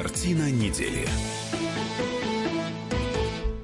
Картина 0.00 0.48
недели. 0.48 1.08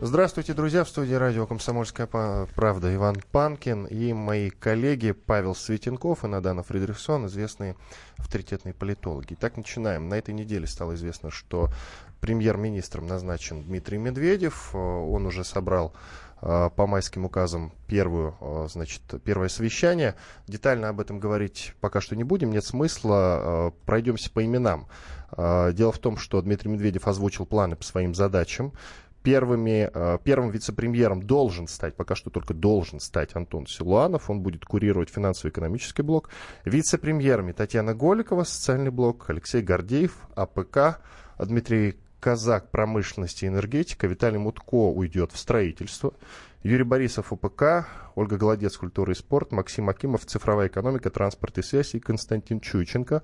Здравствуйте, 0.00 0.52
друзья. 0.52 0.82
В 0.82 0.88
студии 0.88 1.14
радио 1.14 1.46
«Комсомольская 1.46 2.08
правда» 2.08 2.92
Иван 2.92 3.22
Панкин 3.30 3.84
и 3.84 4.12
мои 4.12 4.50
коллеги 4.50 5.12
Павел 5.12 5.54
Светенков 5.54 6.24
и 6.24 6.26
Надана 6.26 6.64
Фридрихсон, 6.64 7.26
известные 7.26 7.76
авторитетные 8.16 8.74
политологи. 8.74 9.34
Итак, 9.34 9.56
начинаем. 9.56 10.08
На 10.08 10.14
этой 10.14 10.34
неделе 10.34 10.66
стало 10.66 10.96
известно, 10.96 11.30
что 11.30 11.70
премьер-министром 12.20 13.06
назначен 13.06 13.62
Дмитрий 13.62 13.98
Медведев. 13.98 14.74
Он 14.74 15.26
уже 15.26 15.44
собрал 15.44 15.92
Э, 15.92 16.23
по 16.40 16.86
майским 16.86 17.24
указам 17.24 17.72
первую, 17.86 18.36
э, 18.40 18.66
значит, 18.68 19.02
первое 19.24 19.48
совещание. 19.48 20.14
Детально 20.46 20.90
об 20.90 21.00
этом 21.00 21.18
говорить 21.18 21.74
пока 21.80 22.00
что 22.00 22.16
не 22.16 22.24
будем, 22.24 22.50
нет 22.50 22.64
смысла. 22.64 23.40
Э, 23.42 23.70
пройдемся 23.86 24.30
по 24.30 24.44
именам. 24.44 24.88
Дело 25.36 25.90
в 25.90 25.98
том, 25.98 26.16
что 26.16 26.40
Дмитрий 26.40 26.70
Медведев 26.70 27.08
озвучил 27.08 27.44
планы 27.44 27.74
по 27.74 27.82
своим 27.82 28.14
задачам. 28.14 28.72
Первыми, 29.24 29.90
первым 30.22 30.50
вице-премьером 30.50 31.24
должен 31.24 31.66
стать, 31.66 31.96
пока 31.96 32.14
что 32.14 32.30
только 32.30 32.54
должен 32.54 33.00
стать 33.00 33.34
Антон 33.34 33.66
Силуанов. 33.66 34.30
Он 34.30 34.42
будет 34.42 34.64
курировать 34.64 35.10
финансово-экономический 35.10 36.02
блок. 36.02 36.30
Вице-премьерами 36.64 37.50
Татьяна 37.50 37.94
Голикова, 37.94 38.44
социальный 38.44 38.92
блок, 38.92 39.24
Алексей 39.28 39.60
Гордеев, 39.60 40.16
АПК, 40.36 41.00
Дмитрий 41.38 41.98
Казак 42.24 42.70
промышленности 42.70 43.44
и 43.44 43.48
энергетика, 43.48 44.06
Виталий 44.06 44.38
Мутко 44.38 44.88
уйдет 44.90 45.32
в 45.32 45.36
строительство, 45.36 46.14
Юрий 46.62 46.82
Борисов 46.82 47.34
УПК, 47.34 47.86
Ольга 48.14 48.38
Голодец 48.38 48.78
культура 48.78 49.12
и 49.12 49.14
спорт, 49.14 49.52
Максим 49.52 49.90
Акимов 49.90 50.24
цифровая 50.24 50.68
экономика, 50.68 51.10
транспорт 51.10 51.58
и 51.58 51.62
связь 51.62 51.94
и 51.94 52.00
Константин 52.00 52.60
Чуйченко 52.60 53.22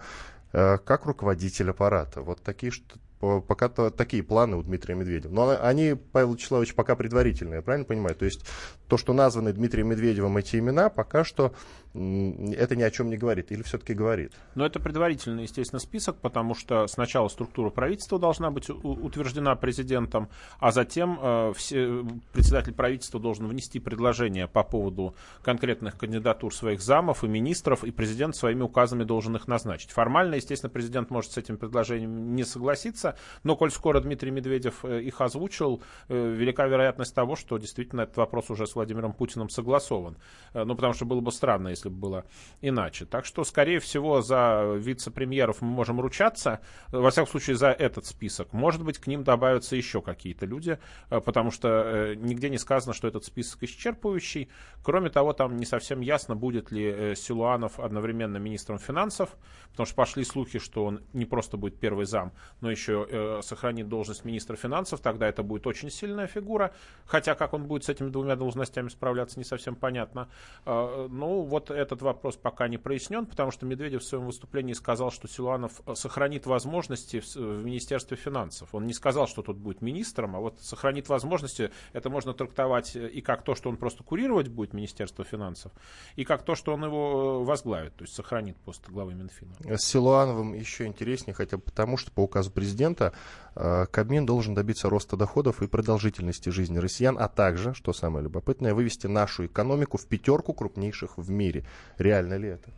э, 0.52 0.76
как 0.84 1.06
руководитель 1.06 1.70
аппарата. 1.70 2.20
Вот 2.20 2.42
такие 2.42 2.72
пока 3.20 3.66
-то, 3.66 3.90
такие 3.90 4.22
планы 4.22 4.56
у 4.56 4.62
Дмитрия 4.62 4.94
Медведева. 4.94 5.32
Но 5.32 5.56
они, 5.62 5.94
Павел 5.94 6.34
Вячеславович, 6.34 6.74
пока 6.74 6.94
предварительные, 6.94 7.56
я 7.56 7.62
правильно 7.62 7.86
понимаю? 7.86 8.14
То 8.16 8.26
есть 8.26 8.44
то, 8.86 8.98
что 8.98 9.14
названы 9.14 9.54
Дмитрием 9.54 9.88
Медведевым 9.88 10.36
эти 10.36 10.56
имена, 10.56 10.90
пока 10.90 11.24
что 11.24 11.54
это 11.92 12.76
ни 12.76 12.82
о 12.82 12.90
чем 12.90 13.10
не 13.10 13.16
говорит 13.16 13.50
или 13.50 13.62
все-таки 13.62 13.94
говорит? 13.94 14.32
Но 14.54 14.64
это 14.64 14.78
предварительный, 14.78 15.42
естественно, 15.42 15.80
список, 15.80 16.16
потому 16.16 16.54
что 16.54 16.86
сначала 16.86 17.28
структура 17.28 17.70
правительства 17.70 18.18
должна 18.18 18.50
быть 18.50 18.70
утверждена 18.70 19.56
президентом, 19.56 20.28
а 20.58 20.70
затем 20.70 21.18
э, 21.20 21.52
все, 21.56 22.04
председатель 22.32 22.74
правительства 22.74 23.18
должен 23.18 23.48
внести 23.48 23.80
предложение 23.80 24.46
по 24.46 24.62
поводу 24.62 25.14
конкретных 25.42 25.98
кандидатур 25.98 26.54
своих 26.54 26.80
замов 26.80 27.24
и 27.24 27.28
министров, 27.28 27.82
и 27.82 27.90
президент 27.90 28.36
своими 28.36 28.62
указами 28.62 29.02
должен 29.02 29.34
их 29.34 29.48
назначить. 29.48 29.90
Формально, 29.90 30.36
естественно, 30.36 30.70
президент 30.70 31.10
может 31.10 31.32
с 31.32 31.38
этим 31.38 31.56
предложением 31.56 32.36
не 32.36 32.44
согласиться, 32.44 33.16
но 33.42 33.56
коль 33.56 33.72
скоро 33.72 34.00
Дмитрий 34.00 34.30
Медведев 34.30 34.84
э, 34.84 35.02
их 35.02 35.20
озвучил, 35.20 35.82
э, 36.08 36.34
велика 36.34 36.66
вероятность 36.66 37.14
того, 37.14 37.34
что 37.34 37.58
действительно 37.58 38.02
этот 38.02 38.16
вопрос 38.16 38.50
уже 38.50 38.66
с 38.66 38.74
Владимиром 38.76 39.12
Путиным 39.12 39.48
согласован. 39.48 40.16
Э, 40.54 40.64
ну, 40.64 40.76
потому 40.76 40.94
что 40.94 41.04
было 41.04 41.20
бы 41.20 41.32
странно, 41.32 41.72
если 41.80 41.88
бы 41.88 41.96
было 41.96 42.24
иначе. 42.60 43.06
Так 43.06 43.24
что, 43.24 43.44
скорее 43.44 43.80
всего, 43.80 44.20
за 44.20 44.74
вице-премьеров 44.76 45.62
мы 45.62 45.68
можем 45.68 46.00
ручаться, 46.00 46.60
во 46.88 47.10
всяком 47.10 47.30
случае, 47.30 47.56
за 47.56 47.68
этот 47.68 48.06
список. 48.06 48.52
Может 48.52 48.84
быть, 48.84 48.98
к 48.98 49.06
ним 49.06 49.24
добавятся 49.24 49.76
еще 49.76 50.02
какие-то 50.02 50.46
люди, 50.46 50.78
э, 51.10 51.20
потому 51.20 51.50
что 51.50 51.68
э, 51.68 52.14
нигде 52.16 52.50
не 52.50 52.58
сказано, 52.58 52.92
что 52.92 53.08
этот 53.08 53.24
список 53.24 53.62
исчерпывающий. 53.62 54.48
Кроме 54.82 55.10
того, 55.10 55.32
там 55.32 55.56
не 55.56 55.66
совсем 55.66 56.00
ясно, 56.00 56.36
будет 56.36 56.70
ли 56.70 56.84
э, 56.84 57.14
Силуанов 57.14 57.80
одновременно 57.80 58.36
министром 58.36 58.78
финансов, 58.78 59.30
потому 59.70 59.86
что 59.86 59.94
пошли 59.94 60.24
слухи, 60.24 60.58
что 60.58 60.84
он 60.84 61.00
не 61.12 61.24
просто 61.24 61.56
будет 61.56 61.78
первый 61.78 62.04
зам, 62.06 62.32
но 62.60 62.70
еще 62.70 63.40
сохранит 63.42 63.88
должность 63.88 64.24
министра 64.24 64.56
финансов, 64.56 65.00
тогда 65.00 65.28
это 65.28 65.42
будет 65.42 65.66
очень 65.66 65.90
сильная 65.90 66.26
фигура, 66.26 66.72
хотя 67.06 67.34
как 67.34 67.54
он 67.54 67.64
будет 67.64 67.84
с 67.84 67.88
этими 67.88 68.10
двумя 68.10 68.36
должностями 68.36 68.88
справляться, 68.88 69.38
не 69.38 69.44
совсем 69.44 69.74
понятно. 69.76 70.28
Ну, 70.66 71.42
вот 71.42 71.69
этот 71.70 72.02
вопрос 72.02 72.36
пока 72.36 72.68
не 72.68 72.78
прояснен, 72.78 73.26
потому 73.26 73.50
что 73.50 73.66
Медведев 73.66 74.02
в 74.02 74.04
своем 74.06 74.26
выступлении 74.26 74.72
сказал, 74.72 75.10
что 75.10 75.28
Силуанов 75.28 75.80
э, 75.86 75.94
сохранит 75.94 76.46
возможности 76.46 77.20
в, 77.20 77.36
в 77.36 77.64
Министерстве 77.64 78.16
финансов. 78.16 78.74
Он 78.74 78.86
не 78.86 78.92
сказал, 78.92 79.26
что 79.26 79.42
тут 79.42 79.56
будет 79.56 79.82
министром, 79.82 80.36
а 80.36 80.40
вот 80.40 80.60
сохранит 80.60 81.08
возможности, 81.08 81.70
это 81.92 82.10
можно 82.10 82.34
трактовать 82.34 82.96
э, 82.96 83.08
и 83.08 83.20
как 83.20 83.42
то, 83.42 83.54
что 83.54 83.68
он 83.68 83.76
просто 83.76 84.02
курировать 84.04 84.48
будет 84.48 84.72
Министерство 84.72 85.24
финансов, 85.24 85.72
и 86.16 86.24
как 86.24 86.44
то, 86.44 86.54
что 86.54 86.72
он 86.72 86.84
его 86.84 87.40
э, 87.42 87.44
возглавит, 87.44 87.94
то 87.96 88.04
есть 88.04 88.14
сохранит 88.14 88.56
пост 88.58 88.88
главы 88.88 89.14
Минфина. 89.14 89.54
С 89.76 89.84
Силуановым 89.84 90.54
еще 90.54 90.86
интереснее, 90.86 91.34
хотя 91.34 91.58
потому, 91.58 91.96
что 91.96 92.10
по 92.12 92.20
указу 92.20 92.50
президента 92.50 93.12
Кабмин 93.54 94.26
должен 94.26 94.54
добиться 94.54 94.88
роста 94.88 95.16
доходов 95.16 95.62
и 95.62 95.66
продолжительности 95.66 96.50
жизни 96.50 96.78
россиян, 96.78 97.16
а 97.18 97.28
также, 97.28 97.74
что 97.74 97.92
самое 97.92 98.24
любопытное, 98.24 98.74
вывести 98.74 99.06
нашу 99.06 99.46
экономику 99.46 99.98
в 99.98 100.06
пятерку 100.06 100.52
крупнейших 100.52 101.18
в 101.18 101.30
мире 101.30 101.59
Реально 101.98 102.34
ли 102.34 102.48
это? 102.48 102.70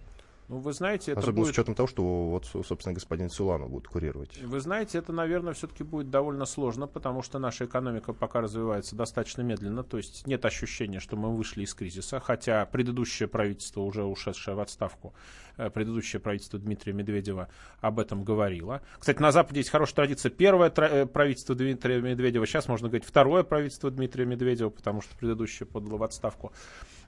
Ну, 0.52 0.58
вы 0.58 0.74
знаете, 0.74 1.12
это 1.12 1.20
Особенно 1.20 1.40
будет... 1.44 1.48
с 1.48 1.50
учетом 1.52 1.74
того, 1.74 1.86
что 1.86 2.02
вот, 2.02 2.44
собственно, 2.44 2.92
господин 2.92 3.30
Суланов 3.30 3.70
будет 3.70 3.88
курировать. 3.88 4.36
Вы 4.42 4.60
знаете, 4.60 4.98
это, 4.98 5.10
наверное, 5.10 5.54
все-таки 5.54 5.82
будет 5.82 6.10
довольно 6.10 6.44
сложно, 6.44 6.86
потому 6.86 7.22
что 7.22 7.38
наша 7.38 7.64
экономика 7.64 8.12
пока 8.12 8.42
развивается 8.42 8.94
достаточно 8.94 9.40
медленно, 9.40 9.82
то 9.82 9.96
есть 9.96 10.26
нет 10.26 10.44
ощущения, 10.44 11.00
что 11.00 11.16
мы 11.16 11.34
вышли 11.34 11.62
из 11.62 11.72
кризиса, 11.72 12.20
хотя 12.20 12.66
предыдущее 12.66 13.28
правительство, 13.28 13.80
уже 13.80 14.04
ушедшее 14.04 14.54
в 14.54 14.60
отставку, 14.60 15.14
э, 15.56 15.70
предыдущее 15.70 16.20
правительство 16.20 16.58
Дмитрия 16.58 16.92
Медведева 16.92 17.48
об 17.80 17.98
этом 17.98 18.22
говорило. 18.22 18.82
Кстати, 18.98 19.22
на 19.22 19.32
Западе 19.32 19.60
есть 19.60 19.70
хорошая 19.70 19.94
традиция. 19.94 20.28
Первое 20.28 20.70
э, 20.76 21.06
правительство 21.06 21.54
Дмитрия 21.54 22.02
Медведева, 22.02 22.46
сейчас 22.46 22.68
можно 22.68 22.88
говорить 22.88 23.06
второе 23.06 23.42
правительство 23.42 23.90
Дмитрия 23.90 24.26
Медведева, 24.26 24.68
потому 24.68 25.00
что 25.00 25.16
предыдущее 25.16 25.66
подало 25.66 25.96
в 25.96 26.02
отставку. 26.02 26.52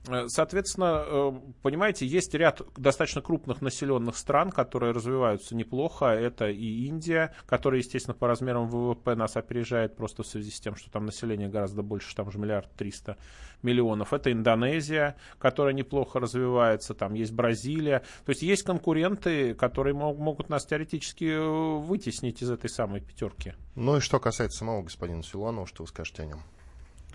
Э, 0.08 0.26
соответственно, 0.28 1.40
понимаете, 1.62 2.06
есть 2.06 2.34
ряд 2.34 2.62
достаточно 2.76 3.22
крупных 3.22 3.62
населенных 3.62 4.16
стран, 4.16 4.50
которые 4.50 4.92
развиваются 4.92 5.56
неплохо. 5.56 6.06
Это 6.06 6.48
и 6.48 6.86
Индия, 6.86 7.34
которая, 7.46 7.80
естественно, 7.80 8.14
по 8.14 8.26
размерам 8.26 8.68
ВВП 8.68 9.14
нас 9.14 9.36
опережает 9.36 9.96
просто 9.96 10.22
в 10.22 10.26
связи 10.26 10.50
с 10.50 10.60
тем, 10.60 10.76
что 10.76 10.90
там 10.90 11.06
население 11.06 11.48
гораздо 11.48 11.82
больше, 11.82 12.14
там 12.14 12.30
же 12.30 12.38
миллиард 12.38 12.70
триста 12.74 13.16
миллионов. 13.62 14.12
Это 14.12 14.30
Индонезия, 14.30 15.16
которая 15.38 15.74
неплохо 15.74 16.20
развивается, 16.20 16.94
там 16.94 17.14
есть 17.14 17.32
Бразилия. 17.32 18.00
То 18.24 18.30
есть 18.30 18.42
есть 18.42 18.62
конкуренты, 18.62 19.54
которые 19.54 19.94
мог, 19.94 20.18
могут 20.18 20.48
нас 20.50 20.66
теоретически 20.66 21.24
э, 21.24 21.78
вытеснить 21.78 22.42
из 22.42 22.50
этой 22.50 22.68
самой 22.68 23.00
пятерки. 23.00 23.54
Ну 23.74 23.96
и 23.96 24.00
что 24.00 24.20
касается 24.20 24.58
самого 24.58 24.82
господина 24.82 25.22
Силуанова, 25.22 25.66
что 25.66 25.82
вы 25.82 25.88
скажете 25.88 26.22
о 26.22 26.26
нем? 26.26 26.40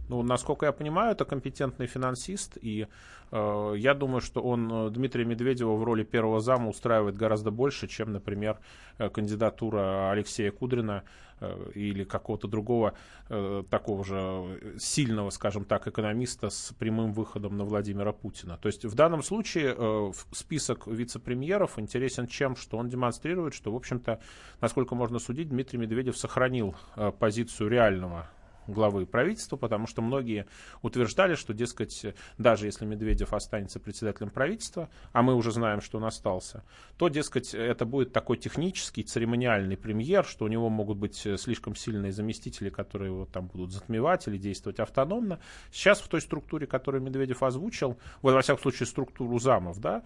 Ну, 0.09 0.23
насколько 0.23 0.65
я 0.65 0.71
понимаю, 0.71 1.11
это 1.11 1.23
компетентный 1.23 1.85
финансист, 1.85 2.57
и 2.59 2.87
э, 3.31 3.73
я 3.77 3.93
думаю, 3.93 4.21
что 4.21 4.41
он 4.41 4.71
э, 4.71 4.89
Дмитрия 4.89 5.23
Медведева 5.23 5.75
в 5.75 5.83
роли 5.83 6.03
первого 6.03 6.39
зама 6.39 6.69
устраивает 6.69 7.15
гораздо 7.15 7.51
больше, 7.51 7.87
чем, 7.87 8.11
например, 8.11 8.57
э, 8.97 9.09
кандидатура 9.09 10.09
Алексея 10.09 10.51
Кудрина 10.51 11.03
э, 11.39 11.71
или 11.75 12.03
какого-то 12.05 12.47
другого 12.47 12.95
э, 13.29 13.63
такого 13.69 14.03
же 14.03 14.75
сильного, 14.79 15.29
скажем 15.29 15.63
так, 15.63 15.87
экономиста 15.87 16.49
с 16.49 16.73
прямым 16.79 17.13
выходом 17.13 17.55
на 17.55 17.63
Владимира 17.63 18.11
Путина. 18.11 18.57
То 18.57 18.65
есть 18.65 18.85
в 18.85 18.95
данном 18.95 19.21
случае 19.21 19.75
э, 19.77 20.11
список 20.31 20.87
вице-премьеров 20.87 21.77
интересен 21.77 22.25
чем, 22.25 22.55
что 22.55 22.77
он 22.77 22.89
демонстрирует, 22.89 23.53
что, 23.53 23.71
в 23.71 23.75
общем-то, 23.75 24.19
насколько 24.59 24.95
можно 24.95 25.19
судить, 25.19 25.49
Дмитрий 25.49 25.77
Медведев 25.77 26.17
сохранил 26.17 26.75
э, 26.95 27.11
позицию 27.11 27.69
реального 27.69 28.27
главы 28.69 29.05
правительства, 29.05 29.57
потому 29.57 29.87
что 29.87 30.01
многие 30.01 30.45
утверждали, 30.81 31.35
что, 31.35 31.53
дескать, 31.53 32.05
даже 32.37 32.65
если 32.65 32.85
Медведев 32.85 33.33
останется 33.33 33.79
председателем 33.79 34.29
правительства, 34.29 34.89
а 35.11 35.21
мы 35.21 35.35
уже 35.35 35.51
знаем, 35.51 35.81
что 35.81 35.97
он 35.97 36.05
остался, 36.05 36.63
то, 36.97 37.09
дескать, 37.09 37.53
это 37.53 37.85
будет 37.85 38.13
такой 38.13 38.37
технический, 38.37 39.03
церемониальный 39.03 39.77
премьер, 39.77 40.25
что 40.25 40.45
у 40.45 40.47
него 40.47 40.69
могут 40.69 40.97
быть 40.97 41.27
слишком 41.37 41.75
сильные 41.75 42.11
заместители, 42.11 42.69
которые 42.69 43.11
его 43.11 43.25
там 43.25 43.47
будут 43.47 43.71
затмевать 43.71 44.27
или 44.27 44.37
действовать 44.37 44.79
автономно. 44.79 45.39
Сейчас 45.71 45.99
в 46.01 46.07
той 46.07 46.21
структуре, 46.21 46.67
которую 46.67 47.01
Медведев 47.01 47.43
озвучил, 47.43 47.97
вот, 48.21 48.33
во 48.33 48.41
всяком 48.41 48.61
случае, 48.61 48.87
структуру 48.87 49.39
замов, 49.39 49.79
да, 49.79 50.03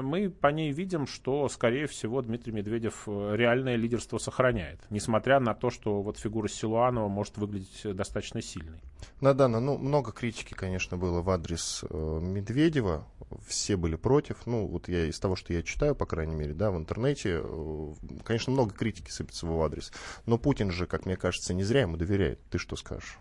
мы 0.00 0.30
по 0.30 0.48
ней 0.48 0.72
видим, 0.72 1.06
что, 1.06 1.48
скорее 1.48 1.86
всего, 1.86 2.22
Дмитрий 2.22 2.52
Медведев 2.52 3.04
э, 3.06 3.36
реальное 3.36 3.76
лидерство 3.76 4.18
сохраняет, 4.18 4.80
несмотря 4.90 5.40
на 5.40 5.54
то, 5.54 5.70
что 5.70 6.02
вот 6.02 6.18
фигура 6.18 6.48
Силуанова 6.48 7.08
может 7.08 7.36
выглядеть 7.36 7.94
достаточно 7.96 8.40
сильной. 8.40 8.80
Надана, 9.20 9.60
ну, 9.60 9.78
много 9.78 10.12
критики, 10.12 10.54
конечно, 10.54 10.96
было 10.96 11.22
в 11.22 11.30
адрес 11.30 11.84
э, 11.88 12.20
Медведева, 12.22 13.06
все 13.46 13.76
были 13.76 13.96
против, 13.96 14.46
ну, 14.46 14.66
вот 14.66 14.88
я 14.88 15.06
из 15.06 15.18
того, 15.18 15.36
что 15.36 15.52
я 15.52 15.62
читаю, 15.62 15.94
по 15.94 16.06
крайней 16.06 16.34
мере, 16.34 16.54
да, 16.54 16.70
в 16.70 16.76
интернете, 16.76 17.40
э, 17.42 17.94
конечно, 18.24 18.52
много 18.52 18.72
критики 18.74 19.10
сыпется 19.10 19.46
в 19.46 19.50
его 19.50 19.64
адрес, 19.64 19.92
но 20.26 20.38
Путин 20.38 20.70
же, 20.70 20.86
как 20.86 21.06
мне 21.06 21.16
кажется, 21.16 21.54
не 21.54 21.64
зря 21.64 21.82
ему 21.82 21.96
доверяет, 21.96 22.40
ты 22.50 22.58
что 22.58 22.76
скажешь? 22.76 23.18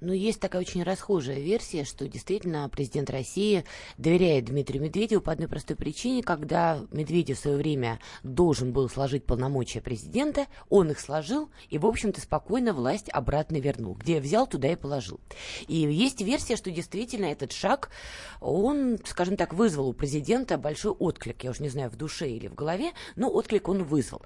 Ну, 0.00 0.12
есть 0.12 0.38
такая 0.38 0.62
очень 0.62 0.84
расхожая 0.84 1.40
версия, 1.40 1.84
что 1.84 2.06
действительно 2.06 2.68
президент 2.68 3.10
России 3.10 3.64
доверяет 3.96 4.44
Дмитрию 4.44 4.84
Медведеву 4.84 5.20
по 5.20 5.32
одной 5.32 5.48
простой 5.48 5.74
причине, 5.74 6.22
когда 6.22 6.80
Медведев 6.92 7.38
в 7.38 7.40
свое 7.40 7.56
время 7.56 7.98
должен 8.22 8.72
был 8.72 8.88
сложить 8.88 9.24
полномочия 9.24 9.80
президента, 9.80 10.46
он 10.68 10.92
их 10.92 11.00
сложил 11.00 11.50
и, 11.68 11.78
в 11.78 11.86
общем-то, 11.86 12.20
спокойно 12.20 12.72
власть 12.72 13.08
обратно 13.12 13.56
вернул. 13.56 13.94
Где 13.94 14.20
взял, 14.20 14.46
туда 14.46 14.70
и 14.70 14.76
положил. 14.76 15.18
И 15.66 15.74
есть 15.74 16.20
версия, 16.20 16.54
что 16.54 16.70
действительно 16.70 17.26
этот 17.26 17.50
шаг, 17.50 17.90
он, 18.40 18.98
скажем 19.04 19.36
так, 19.36 19.52
вызвал 19.52 19.88
у 19.88 19.92
президента 19.92 20.58
большой 20.58 20.92
отклик, 20.92 21.42
я 21.42 21.50
уже 21.50 21.62
не 21.64 21.70
знаю, 21.70 21.90
в 21.90 21.96
душе 21.96 22.30
или 22.30 22.46
в 22.46 22.54
голове, 22.54 22.92
но 23.16 23.28
отклик 23.28 23.68
он 23.68 23.82
вызвал. 23.82 24.22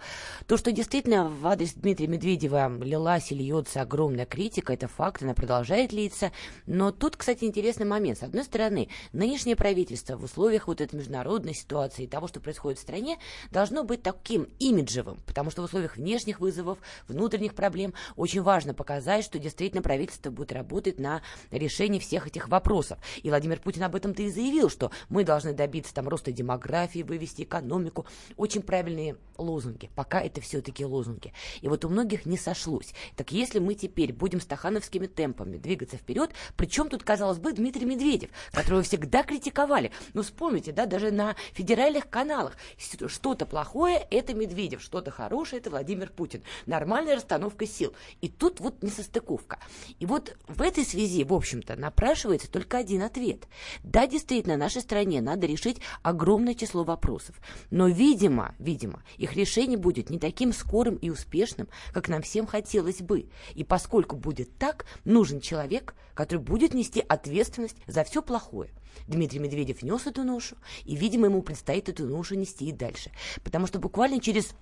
То, 0.47 0.59
что 0.59 0.71
действительно 0.71 1.31
в 1.31 1.47
адрес 1.47 1.73
Дмитрия 1.73 2.09
Медведева 2.09 2.71
лилась 2.83 3.33
и 3.33 3.35
льется 3.35 3.81
огромная 3.81 4.27
критика, 4.27 4.75
это 4.75 4.87
факт, 4.87 5.23
она 5.23 5.33
продолжается 5.33 5.62
продолжает 5.62 5.93
литься. 5.93 6.32
Но 6.67 6.91
тут, 6.91 7.17
кстати, 7.17 7.44
интересный 7.44 7.87
момент. 7.87 8.19
С 8.19 8.25
одной 8.25 8.43
стороны, 8.43 8.88
нынешнее 9.12 9.55
правительство 9.55 10.17
в 10.17 10.25
условиях 10.25 10.67
вот 10.67 10.81
этой 10.81 10.97
международной 10.97 11.55
ситуации 11.55 12.05
и 12.05 12.06
того, 12.09 12.26
что 12.26 12.41
происходит 12.41 12.81
в 12.81 12.82
стране, 12.82 13.19
должно 13.53 13.85
быть 13.85 14.03
таким 14.03 14.49
имиджевым, 14.59 15.19
потому 15.25 15.50
что 15.50 15.62
в 15.62 15.67
условиях 15.67 15.97
внешних 15.97 16.41
вызовов, 16.41 16.79
внутренних 17.06 17.55
проблем 17.55 17.94
очень 18.17 18.43
важно 18.43 18.75
показать, 18.75 19.25
что 19.25 19.38
действительно 19.38 19.82
правительство 19.82 20.31
будет 20.31 20.50
работать 20.50 20.99
на 20.99 21.23
решении 21.53 22.00
всех 22.00 22.26
этих 22.26 22.49
вопросов. 22.49 22.99
И 23.23 23.29
Владимир 23.29 23.61
Путин 23.61 23.85
об 23.85 23.94
этом-то 23.94 24.23
и 24.23 24.31
заявил, 24.31 24.69
что 24.69 24.91
мы 25.09 25.23
должны 25.23 25.53
добиться 25.53 25.94
там 25.94 26.09
роста 26.09 26.32
демографии, 26.32 27.05
вывести 27.05 27.43
экономику. 27.43 28.05
Очень 28.37 28.62
правильные 28.62 29.17
лозунги. 29.38 29.91
Пока 29.94 30.20
это 30.20 30.41
все-таки 30.41 30.85
лозунги. 30.85 31.32
И 31.61 31.69
вот 31.69 31.85
у 31.85 31.88
многих 31.88 32.26
не 32.26 32.37
сошлось. 32.37 32.94
Так 33.17 33.31
если 33.31 33.61
мы 33.61 33.75
теперь 33.75 34.12
будем 34.12 34.41
стахановскими 34.41 35.06
темпами 35.06 35.51
темпами 35.52 35.58
двигаться 35.58 35.96
вперед. 35.96 36.31
Причем 36.56 36.88
тут, 36.88 37.02
казалось 37.02 37.38
бы, 37.38 37.52
Дмитрий 37.52 37.84
Медведев, 37.84 38.31
которого 38.52 38.82
всегда 38.82 39.22
критиковали. 39.22 39.90
Ну, 40.14 40.22
вспомните, 40.22 40.72
да, 40.72 40.87
даже 40.87 41.10
на 41.10 41.37
федеральных 41.52 42.08
каналах 42.08 42.56
что-то 43.06 43.46
плохое– 43.46 44.06
это 44.10 44.34
Медведев, 44.34 44.82
что-то 44.82 45.10
хорошее– 45.10 45.60
это 45.62 45.70
Владимир 45.70 46.10
Путин. 46.10 46.43
Нормальная 46.66 47.16
расстановка 47.16 47.66
сил. 47.66 47.93
И 48.20 48.28
тут 48.28 48.60
вот 48.60 48.82
несостыковка. 48.82 49.58
И 49.99 50.06
вот 50.06 50.37
в 50.49 50.62
этой 50.62 50.84
связи, 50.84 51.25
в 51.25 51.32
общем-то, 51.32 51.76
напрашивается 51.76 52.50
только 52.50 52.78
один 52.78 53.02
ответ. 53.02 53.46
Да, 53.82 54.06
действительно, 54.06 54.56
нашей 54.56 54.82
стране 54.82 55.20
надо 55.20 55.46
решить 55.46 55.81
огромное 56.02 56.54
число 56.54 56.84
вопросов. 56.84 57.37
Но, 57.70 57.88
видимо, 57.88 58.54
видимо, 58.58 59.02
их 59.19 59.34
решение 59.34 59.78
будет 59.78 60.10
не 60.10 60.19
таким 60.19 60.52
скорым 60.52 60.96
и 60.96 61.10
успешным, 61.10 61.69
как 61.93 62.08
нам 62.08 62.22
всем 62.22 62.46
хотелось 62.46 63.00
бы. 63.00 63.28
И 63.54 63.64
поскольку 63.64 64.16
будет 64.16 64.56
так, 64.58 64.87
нужен 65.04 65.40
человек, 65.43 65.94
который 66.15 66.39
будет 66.39 66.75
нести 66.75 67.05
ответственность 67.06 67.77
за 67.87 68.05
все 68.05 68.23
плохое. 68.23 68.71
Дмитрий 69.06 69.39
Медведев 69.39 69.83
нес 69.83 70.06
эту 70.06 70.23
ношу, 70.25 70.56
и, 70.85 70.94
видимо, 70.97 71.27
ему 71.27 71.43
предстоит 71.43 71.89
эту 71.89 72.06
ношу 72.06 72.35
нести 72.35 72.67
и 72.67 72.73
дальше. 72.73 73.11
Потому 73.43 73.67
что 73.67 73.79
буквально 73.79 74.21
через 74.21 74.55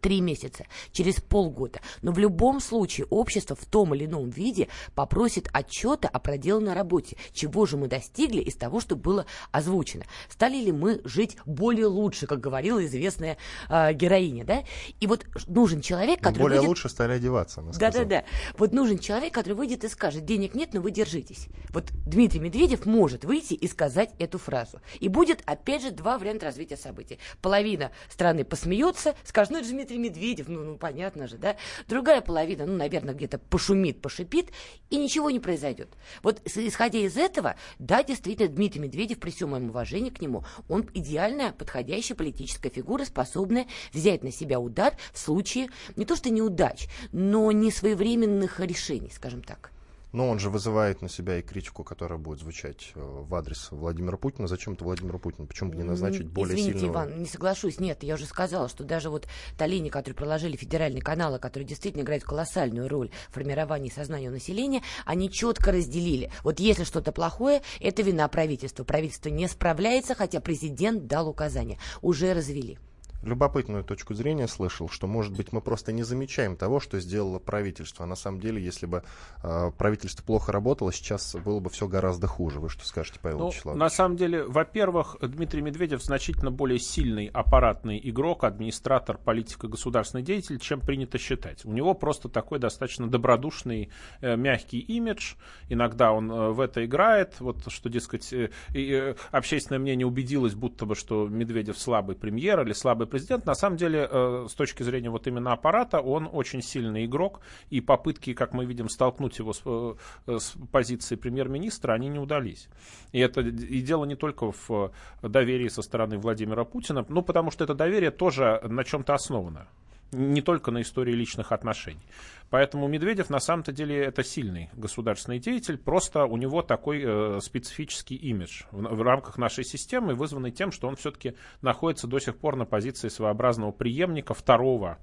три 0.00 0.20
месяца, 0.20 0.66
через 0.92 1.16
полгода. 1.16 1.80
Но 2.02 2.12
в 2.12 2.18
любом 2.18 2.60
случае 2.60 3.06
общество 3.10 3.56
в 3.56 3.64
том 3.66 3.94
или 3.94 4.06
ином 4.06 4.30
виде 4.30 4.68
попросит 4.94 5.48
отчета 5.52 6.08
о 6.08 6.18
проделанной 6.18 6.74
работе. 6.74 7.16
Чего 7.32 7.66
же 7.66 7.76
мы 7.76 7.88
достигли 7.88 8.40
из 8.40 8.56
того, 8.56 8.80
что 8.80 8.96
было 8.96 9.26
озвучено? 9.50 10.04
Стали 10.28 10.56
ли 10.56 10.72
мы 10.72 11.00
жить 11.04 11.36
более 11.46 11.86
лучше, 11.86 12.26
как 12.26 12.40
говорила 12.40 12.84
известная 12.84 13.36
э, 13.68 13.92
героиня, 13.92 14.44
да? 14.44 14.64
И 15.00 15.06
вот 15.06 15.26
нужен 15.46 15.80
человек, 15.80 16.20
ну, 16.20 16.28
который 16.28 16.42
Более 16.42 16.58
выйдет... 16.60 16.68
лучше 16.68 16.88
стали 16.88 17.12
одеваться, 17.12 17.62
Да-да-да. 17.78 18.24
Вот 18.56 18.72
нужен 18.72 18.98
человек, 18.98 19.34
который 19.34 19.54
выйдет 19.54 19.84
и 19.84 19.88
скажет, 19.88 20.24
денег 20.24 20.54
нет, 20.54 20.70
но 20.72 20.80
вы 20.80 20.90
держитесь. 20.90 21.48
Вот 21.70 21.90
Дмитрий 22.06 22.40
Медведев 22.40 22.86
может 22.86 23.24
выйти 23.24 23.54
и 23.54 23.68
сказать 23.68 24.10
эту 24.18 24.38
фразу. 24.38 24.80
И 25.00 25.08
будет, 25.08 25.42
опять 25.46 25.82
же, 25.82 25.90
два 25.90 26.18
варианта 26.18 26.46
развития 26.46 26.76
событий. 26.76 27.18
Половина 27.42 27.90
страны 28.08 28.44
посмеется, 28.44 29.14
скажет, 29.24 29.52
ну 29.52 29.58
это 29.58 29.68
же 29.68 29.73
Дмитрий 29.74 29.98
Медведев, 29.98 30.48
ну, 30.48 30.64
ну 30.64 30.76
понятно 30.78 31.28
же, 31.28 31.36
да. 31.36 31.56
Другая 31.88 32.20
половина, 32.20 32.64
ну, 32.66 32.76
наверное, 32.76 33.14
где-то 33.14 33.38
пошумит, 33.38 34.00
пошипит, 34.00 34.50
и 34.90 34.96
ничего 34.96 35.30
не 35.30 35.40
произойдет. 35.40 35.88
Вот 36.22 36.40
исходя 36.44 36.98
из 36.98 37.16
этого, 37.16 37.56
да, 37.78 38.02
действительно, 38.02 38.48
Дмитрий 38.48 38.80
Медведев, 38.80 39.18
при 39.18 39.30
всем 39.30 39.50
моем 39.50 39.70
уважении 39.70 40.10
к 40.10 40.20
нему, 40.20 40.44
он 40.68 40.88
идеальная, 40.94 41.52
подходящая 41.52 42.16
политическая 42.16 42.70
фигура, 42.70 43.04
способная 43.04 43.66
взять 43.92 44.22
на 44.22 44.30
себя 44.30 44.60
удар 44.60 44.96
в 45.12 45.18
случае 45.18 45.68
не 45.96 46.04
то 46.04 46.16
что 46.16 46.30
неудач, 46.30 46.86
но 47.12 47.50
не 47.52 47.70
своевременных 47.70 48.60
решений, 48.60 49.10
скажем 49.12 49.42
так. 49.42 49.73
Но 50.14 50.28
он 50.28 50.38
же 50.38 50.48
вызывает 50.48 51.02
на 51.02 51.08
себя 51.08 51.40
и 51.40 51.42
критику, 51.42 51.82
которая 51.82 52.20
будет 52.20 52.38
звучать 52.38 52.92
э, 52.94 53.00
в 53.00 53.34
адрес 53.34 53.72
Владимира 53.72 54.16
Путина. 54.16 54.46
Зачем 54.46 54.74
это 54.74 54.84
Владимир 54.84 55.18
Путин? 55.18 55.48
Почему 55.48 55.70
бы 55.70 55.76
не 55.76 55.82
назначить 55.82 56.28
более 56.28 56.54
Извините, 56.54 56.78
сильного... 56.78 56.92
Иван, 56.92 57.18
не 57.18 57.26
соглашусь. 57.26 57.80
Нет, 57.80 58.04
я 58.04 58.14
уже 58.14 58.24
сказала, 58.26 58.68
что 58.68 58.84
даже 58.84 59.10
вот 59.10 59.26
та 59.58 59.66
линия, 59.66 59.90
которую 59.90 60.16
проложили 60.16 60.56
федеральные 60.56 61.02
каналы, 61.02 61.40
которые 61.40 61.66
действительно 61.66 62.02
играют 62.02 62.22
колоссальную 62.22 62.88
роль 62.88 63.10
в 63.28 63.34
формировании 63.34 63.90
сознания 63.90 64.30
населения, 64.30 64.82
они 65.04 65.28
четко 65.28 65.72
разделили. 65.72 66.30
Вот 66.44 66.60
если 66.60 66.84
что-то 66.84 67.10
плохое, 67.10 67.62
это 67.80 68.02
вина 68.02 68.28
правительства. 68.28 68.84
Правительство 68.84 69.30
не 69.30 69.48
справляется, 69.48 70.14
хотя 70.14 70.40
президент 70.40 71.08
дал 71.08 71.28
указания. 71.28 71.80
Уже 72.02 72.34
развели 72.34 72.78
любопытную 73.24 73.84
точку 73.84 74.14
зрения 74.14 74.48
слышал, 74.48 74.88
что, 74.88 75.06
может 75.06 75.36
быть, 75.36 75.52
мы 75.52 75.60
просто 75.60 75.92
не 75.92 76.02
замечаем 76.02 76.56
того, 76.56 76.80
что 76.80 77.00
сделало 77.00 77.38
правительство. 77.38 78.04
А 78.04 78.06
на 78.06 78.16
самом 78.16 78.40
деле, 78.40 78.62
если 78.62 78.86
бы 78.86 79.02
э, 79.42 79.70
правительство 79.76 80.22
плохо 80.22 80.52
работало, 80.52 80.92
сейчас 80.92 81.34
было 81.34 81.60
бы 81.60 81.70
все 81.70 81.88
гораздо 81.88 82.26
хуже. 82.26 82.60
Вы 82.60 82.68
что 82.68 82.86
скажете, 82.86 83.18
Павел 83.22 83.38
ну, 83.38 83.48
Вячеславович? 83.48 83.80
На 83.80 83.90
самом 83.90 84.16
деле, 84.16 84.44
во-первых, 84.44 85.16
Дмитрий 85.20 85.62
Медведев 85.62 86.02
значительно 86.02 86.50
более 86.50 86.78
сильный 86.78 87.26
аппаратный 87.26 88.00
игрок, 88.02 88.44
администратор, 88.44 89.18
политик 89.18 89.64
и 89.64 89.68
государственный 89.68 90.22
деятель, 90.22 90.58
чем 90.58 90.80
принято 90.80 91.18
считать. 91.18 91.64
У 91.64 91.72
него 91.72 91.94
просто 91.94 92.28
такой 92.28 92.58
достаточно 92.58 93.08
добродушный, 93.08 93.90
э, 94.20 94.36
мягкий 94.36 94.80
имидж. 94.80 95.34
Иногда 95.68 96.12
он 96.12 96.30
э, 96.30 96.50
в 96.50 96.60
это 96.60 96.84
играет. 96.84 97.40
Вот 97.40 97.70
что, 97.70 97.88
дескать, 97.88 98.32
э, 98.32 98.50
э, 98.74 99.14
общественное 99.30 99.78
мнение 99.78 100.06
убедилось, 100.06 100.54
будто 100.54 100.86
бы, 100.86 100.94
что 100.94 101.26
Медведев 101.28 101.78
слабый 101.78 102.16
премьер 102.16 102.60
или 102.62 102.72
слабый 102.72 103.06
президент, 103.14 103.46
на 103.46 103.54
самом 103.54 103.76
деле, 103.76 104.08
э, 104.10 104.46
с 104.50 104.54
точки 104.54 104.82
зрения 104.82 105.08
вот 105.08 105.28
именно 105.28 105.52
аппарата, 105.52 106.00
он 106.00 106.28
очень 106.32 106.62
сильный 106.62 107.04
игрок, 107.04 107.40
и 107.70 107.80
попытки, 107.80 108.34
как 108.34 108.52
мы 108.52 108.64
видим, 108.64 108.88
столкнуть 108.88 109.38
его 109.38 109.52
с, 109.52 109.62
э, 109.64 110.38
с 110.38 110.54
позиции 110.72 111.14
премьер-министра, 111.14 111.92
они 111.92 112.08
не 112.08 112.18
удались. 112.18 112.68
И 113.12 113.20
это 113.20 113.40
и 113.42 113.80
дело 113.82 114.04
не 114.04 114.16
только 114.16 114.50
в 114.50 114.90
доверии 115.22 115.68
со 115.68 115.82
стороны 115.82 116.18
Владимира 116.18 116.64
Путина, 116.64 117.06
ну, 117.08 117.22
потому 117.22 117.52
что 117.52 117.62
это 117.62 117.74
доверие 117.74 118.10
тоже 118.10 118.60
на 118.64 118.82
чем-то 118.82 119.14
основано 119.14 119.68
не 120.14 120.42
только 120.42 120.70
на 120.70 120.82
истории 120.82 121.12
личных 121.12 121.52
отношений. 121.52 122.06
Поэтому 122.50 122.86
Медведев 122.88 123.30
на 123.30 123.40
самом-то 123.40 123.72
деле 123.72 123.96
это 124.04 124.22
сильный 124.22 124.70
государственный 124.74 125.38
деятель, 125.38 125.76
просто 125.76 126.24
у 126.24 126.36
него 126.36 126.62
такой 126.62 127.02
э, 127.04 127.40
специфический 127.40 128.14
имидж 128.14 128.62
в, 128.70 128.80
в 128.80 129.02
рамках 129.02 129.38
нашей 129.38 129.64
системы, 129.64 130.14
вызванный 130.14 130.52
тем, 130.52 130.70
что 130.70 130.86
он 130.86 130.96
все-таки 130.96 131.34
находится 131.62 132.06
до 132.06 132.18
сих 132.18 132.36
пор 132.36 132.56
на 132.56 132.64
позиции 132.64 133.08
своеобразного 133.08 133.72
преемника 133.72 134.34
второго 134.34 134.98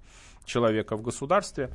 человека 0.46 0.96
в 0.96 1.02
государстве. 1.02 1.72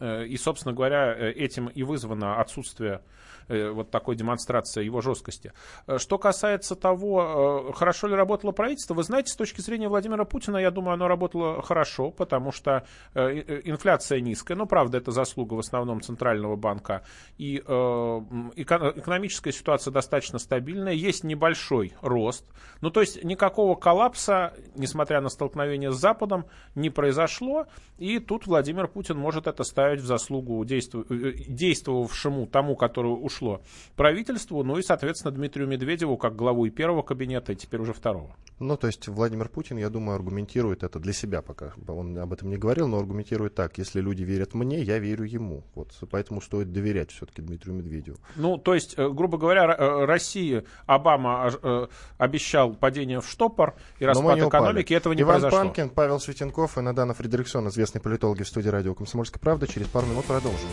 Э, 0.00 0.24
и, 0.24 0.36
собственно 0.36 0.74
говоря, 0.74 1.14
э, 1.14 1.32
этим 1.32 1.66
и 1.66 1.82
вызвано 1.82 2.40
отсутствие 2.40 3.02
Э, 3.48 3.70
вот 3.70 3.90
такой 3.90 4.14
демонстрация 4.14 4.84
его 4.84 5.00
жесткости. 5.00 5.52
Что 5.96 6.18
касается 6.18 6.76
того, 6.76 7.72
хорошо 7.74 8.06
ли 8.08 8.14
работало 8.14 8.52
правительство, 8.52 8.94
вы 8.94 9.02
знаете, 9.02 9.32
с 9.32 9.36
точки 9.36 9.60
зрения 9.60 9.88
Владимира 9.88 10.24
Путина, 10.24 10.58
я 10.58 10.70
думаю, 10.70 10.94
оно 10.94 11.08
работало 11.08 11.62
хорошо, 11.62 12.10
потому 12.10 12.52
что 12.52 12.86
инфляция 13.14 14.20
низкая, 14.20 14.56
но, 14.56 14.66
правда, 14.66 14.98
это 14.98 15.12
заслуга 15.12 15.54
в 15.54 15.60
основном 15.60 16.02
Центрального 16.02 16.56
банка, 16.56 17.02
и 17.38 17.56
экономическая 17.56 19.52
ситуация 19.52 19.92
достаточно 19.92 20.38
стабильная, 20.38 20.92
есть 20.92 21.24
небольшой 21.24 21.94
рост, 22.02 22.44
ну, 22.80 22.90
то 22.90 23.00
есть 23.00 23.24
никакого 23.24 23.74
коллапса, 23.74 24.52
несмотря 24.74 25.20
на 25.20 25.30
столкновение 25.30 25.92
с 25.92 25.96
Западом, 25.96 26.44
не 26.74 26.90
произошло, 26.90 27.66
и 27.98 28.18
тут 28.18 28.46
Владимир 28.46 28.88
Путин 28.88 29.16
может 29.16 29.46
это 29.46 29.64
ставить 29.64 29.87
в 29.96 30.06
заслугу 30.06 30.64
действовавшему 30.64 32.46
тому, 32.46 32.76
который 32.76 33.08
ушел 33.08 33.38
ушло 33.38 33.62
правительству, 33.96 34.62
ну 34.64 34.78
и, 34.78 34.82
соответственно, 34.82 35.32
Дмитрию 35.32 35.68
Медведеву 35.68 36.16
как 36.16 36.36
главу 36.36 36.66
и 36.66 36.70
первого 36.70 37.02
кабинета, 37.02 37.52
и 37.52 37.56
теперь 37.56 37.80
уже 37.80 37.92
второго. 37.92 38.36
Ну, 38.60 38.76
то 38.76 38.88
есть 38.88 39.06
Владимир 39.06 39.48
Путин, 39.48 39.78
я 39.78 39.88
думаю, 39.88 40.16
аргументирует 40.16 40.82
это 40.82 40.98
для 40.98 41.12
себя 41.12 41.42
пока. 41.42 41.72
Он 41.86 42.18
об 42.18 42.32
этом 42.32 42.50
не 42.50 42.56
говорил, 42.56 42.88
но 42.88 42.98
аргументирует 42.98 43.54
так. 43.54 43.78
Если 43.78 44.00
люди 44.00 44.24
верят 44.24 44.52
мне, 44.54 44.82
я 44.82 44.98
верю 44.98 45.24
ему. 45.24 45.62
Вот 45.74 45.94
поэтому 46.10 46.40
стоит 46.40 46.72
доверять 46.72 47.12
все-таки 47.12 47.40
Дмитрию 47.40 47.76
Медведеву. 47.76 48.18
Ну, 48.34 48.58
то 48.58 48.74
есть, 48.74 48.98
э, 48.98 49.08
грубо 49.10 49.38
говоря, 49.38 49.76
э, 49.78 50.04
России 50.06 50.64
Обама 50.86 51.52
э, 51.62 51.86
обещал 52.18 52.74
падение 52.74 53.20
в 53.20 53.28
штопор 53.28 53.76
и 54.00 54.04
распад 54.04 54.38
экономики, 54.40 54.92
этого 54.92 55.12
не 55.12 55.22
Иван 55.22 55.40
произошло. 55.40 55.58
Панкин, 55.60 55.90
Павел 55.90 56.18
Светенков 56.18 56.78
и 56.78 56.80
Надана 56.80 57.14
Фредериксон, 57.14 57.68
известные 57.68 58.02
политологи 58.02 58.42
в 58.42 58.48
студии 58.48 58.68
радио 58.68 58.94
«Комсомольская 58.94 59.40
правда». 59.40 59.68
Через 59.78 59.90
пару 59.90 60.08
минут 60.08 60.24
продолжим. 60.24 60.68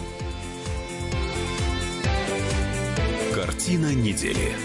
Картина 3.36 3.94
недели. 3.94 4.56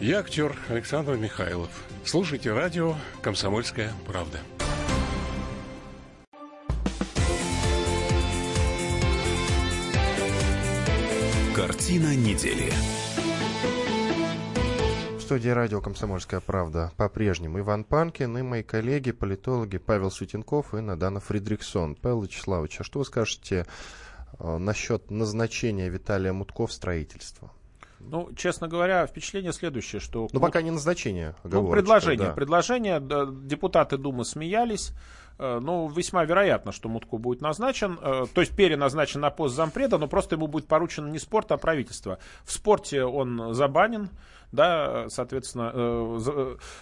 Я 0.00 0.20
актер 0.20 0.56
Александр 0.68 1.16
Михайлов. 1.16 1.70
Слушайте 2.04 2.52
радио 2.52 2.94
«Комсомольская 3.20 3.92
правда». 4.06 4.38
Картина 11.56 12.14
недели. 12.14 12.72
В 15.24 15.26
студии 15.26 15.48
радио 15.48 15.80
«Комсомольская 15.80 16.40
правда» 16.40 16.92
по-прежнему 16.98 17.58
Иван 17.58 17.84
Панкин 17.84 18.36
и 18.36 18.42
мои 18.42 18.62
коллеги, 18.62 19.10
политологи 19.10 19.78
Павел 19.78 20.10
Светенков 20.10 20.74
и 20.74 20.80
Надана 20.80 21.18
Фридриксон. 21.18 21.94
Павел 21.94 22.20
Вячеславович, 22.20 22.80
а 22.80 22.84
что 22.84 22.98
вы 22.98 23.06
скажете 23.06 23.64
э, 24.38 24.58
насчет 24.58 25.10
назначения 25.10 25.88
Виталия 25.88 26.34
Мутко 26.34 26.66
в 26.66 26.72
строительство? 26.74 27.50
Ну, 28.00 28.34
честно 28.36 28.68
говоря, 28.68 29.06
впечатление 29.06 29.54
следующее, 29.54 29.98
что... 29.98 30.28
Ну, 30.30 30.40
пока 30.40 30.60
не 30.60 30.70
назначение, 30.70 31.34
Ну, 31.42 31.70
предложение. 31.70 32.28
Да. 32.28 32.32
Предложение, 32.34 33.00
депутаты 33.00 33.96
Думы 33.96 34.26
смеялись. 34.26 34.92
Э, 35.38 35.58
ну, 35.58 35.88
весьма 35.88 36.24
вероятно, 36.24 36.70
что 36.70 36.90
Мутко 36.90 37.16
будет 37.16 37.40
назначен, 37.40 37.98
э, 38.00 38.26
то 38.32 38.40
есть 38.42 38.54
переназначен 38.54 39.20
на 39.20 39.30
пост 39.30 39.56
зампреда, 39.56 39.96
но 39.96 40.06
просто 40.06 40.36
ему 40.36 40.48
будет 40.48 40.66
поручено 40.66 41.08
не 41.08 41.18
спорт, 41.18 41.50
а 41.50 41.56
правительство. 41.56 42.18
В 42.44 42.52
спорте 42.52 43.04
он 43.04 43.54
забанен, 43.54 44.10
да, 44.54 45.08
соответственно, 45.08 45.72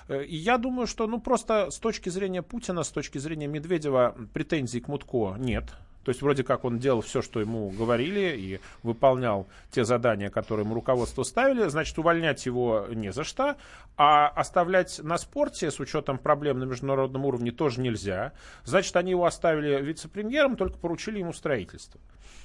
э, 0.09 0.25
и 0.25 0.37
я 0.37 0.59
думаю, 0.59 0.87
что, 0.87 1.07
ну, 1.07 1.21
просто 1.21 1.71
с 1.71 1.79
точки 1.79 2.09
зрения 2.09 2.43
Путина, 2.43 2.83
с 2.83 2.91
точки 2.91 3.19
зрения 3.19 3.47
Медведева 3.47 4.15
претензий 4.33 4.81
к 4.81 4.89
Мутко 4.89 5.35
нет, 5.39 5.65
то 6.05 6.11
есть 6.11 6.21
вроде 6.21 6.43
как 6.43 6.65
он 6.65 6.79
делал 6.79 7.01
все, 7.01 7.23
что 7.23 7.41
ему 7.41 7.71
говорили, 7.71 8.35
и 8.37 8.61
выполнял 8.83 9.47
те 9.71 9.85
задания, 9.85 10.31
которые 10.31 10.65
ему 10.65 10.75
руководство 10.75 11.23
ставили, 11.23 11.69
значит, 11.69 11.97
увольнять 11.99 12.45
его 12.45 12.87
не 12.91 13.13
за 13.13 13.25
что, 13.25 13.57
а 13.97 14.29
оставлять 14.29 15.01
на 15.03 15.17
спорте 15.17 15.71
с 15.71 15.79
учетом 15.79 16.19
проблем 16.19 16.59
на 16.59 16.65
международном 16.65 17.25
уровне 17.25 17.53
тоже 17.53 17.81
нельзя. 17.81 18.33
Значит, 18.65 18.97
они 18.97 19.13
его 19.13 19.27
оставили 19.27 19.81
вице-премьером, 19.81 20.57
только 20.57 20.77
поручили 20.77 21.21
ему 21.21 21.33
строительство. 21.33 22.01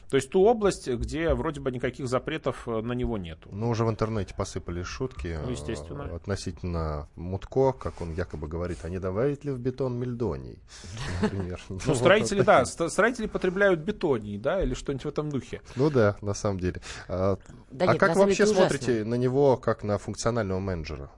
То 0.10 0.16
есть 0.16 0.30
ту 0.30 0.44
область, 0.44 0.88
где 0.88 1.34
вроде 1.34 1.60
бы 1.60 1.72
никаких 1.72 2.08
запретов 2.08 2.68
э, 2.68 2.82
на 2.82 2.94
него 2.94 3.18
нет. 3.18 3.40
Ну, 3.52 3.70
уже 3.70 3.84
в 3.84 3.90
интернете 3.90 4.34
посыпались 4.34 4.86
шутки 4.86 5.38
ну, 5.44 5.52
естественно. 5.52 6.04
Э, 6.04 6.16
относительно 6.16 7.10
Мутко, 7.16 7.74
как 7.74 8.00
он 8.02 8.14
якобы 8.14 8.48
говорит, 8.48 8.80
а 8.84 8.90
не 8.90 9.00
добавить 9.00 9.44
ли 9.44 9.52
в 9.52 9.60
бетон 9.60 10.00
мельдоний, 10.00 10.60
например. 11.22 11.62
Ну, 11.70 11.96
строители, 11.96 12.42
да, 12.42 12.66
строители 12.66 13.28
потребляют 13.28 13.82
бетоний, 13.82 14.38
да, 14.38 14.64
или 14.64 14.74
что-нибудь 14.74 15.06
в 15.06 15.10
этом 15.10 15.30
духе. 15.30 15.62
Ну 15.76 15.90
да, 15.90 16.16
на 16.22 16.34
самом 16.34 16.60
деле. 16.60 16.82
А, 17.10 17.38
а 17.80 17.96
как 17.96 18.16
вообще 18.16 18.46
смотрите 18.46 19.04
на 19.04 19.16
него, 19.16 19.58
как 19.58 19.84
на 19.84 19.98
функционального 19.98 20.60
менеджера? 20.60 21.12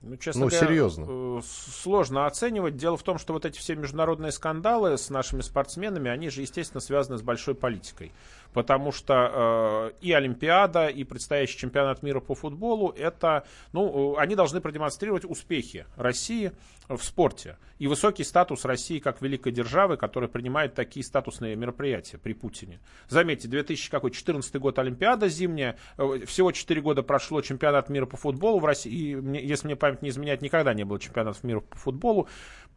Ну, 0.00 0.16
честно 0.16 0.42
ну, 0.42 0.48
говоря, 0.48 0.66
серьезно. 0.66 1.06
Э, 1.08 1.40
сложно 1.44 2.26
оценивать. 2.26 2.76
Дело 2.76 2.96
в 2.96 3.02
том, 3.02 3.18
что 3.18 3.32
вот 3.32 3.44
эти 3.44 3.58
все 3.58 3.74
международные 3.74 4.30
скандалы 4.30 4.96
с 4.96 5.10
нашими 5.10 5.40
спортсменами, 5.40 6.10
они 6.10 6.30
же, 6.30 6.42
естественно, 6.42 6.80
связаны 6.80 7.18
с 7.18 7.22
большой 7.22 7.54
политикой. 7.54 8.12
Потому 8.52 8.92
что 8.92 9.92
э, 9.92 9.98
и 10.00 10.12
Олимпиада, 10.12 10.86
и 10.86 11.04
предстоящий 11.04 11.58
чемпионат 11.58 12.02
мира 12.02 12.20
по 12.20 12.34
футболу, 12.34 12.90
это, 12.96 13.44
ну, 13.72 14.14
э, 14.14 14.20
они 14.20 14.36
должны 14.36 14.60
продемонстрировать 14.60 15.24
успехи 15.24 15.86
России 15.96 16.52
в 16.88 17.02
спорте 17.02 17.56
и 17.78 17.86
высокий 17.86 18.24
статус 18.24 18.64
России 18.64 18.98
как 18.98 19.22
великой 19.22 19.52
державы, 19.52 19.96
которая 19.96 20.28
принимает 20.28 20.74
такие 20.74 21.04
статусные 21.04 21.54
мероприятия 21.56 22.18
при 22.18 22.32
Путине. 22.32 22.80
Заметьте, 23.08 23.48
2014 23.48 24.54
год 24.56 24.78
Олимпиада 24.78 25.28
зимняя, 25.28 25.78
э, 25.96 26.24
всего 26.26 26.52
4 26.52 26.80
года 26.80 27.02
прошло 27.02 27.40
чемпионат 27.40 27.88
мира 27.88 28.06
по 28.06 28.16
футболу 28.16 28.58
в 28.58 28.64
России, 28.64 28.92
и, 28.92 29.46
если 29.46 29.66
мне 29.66 29.76
память 29.76 29.87
не 30.00 30.10
изменяет, 30.10 30.42
никогда 30.42 30.74
не 30.74 30.84
было 30.84 30.98
чемпионатов 30.98 31.42
мира 31.44 31.60
по 31.60 31.76
футболу. 31.76 32.28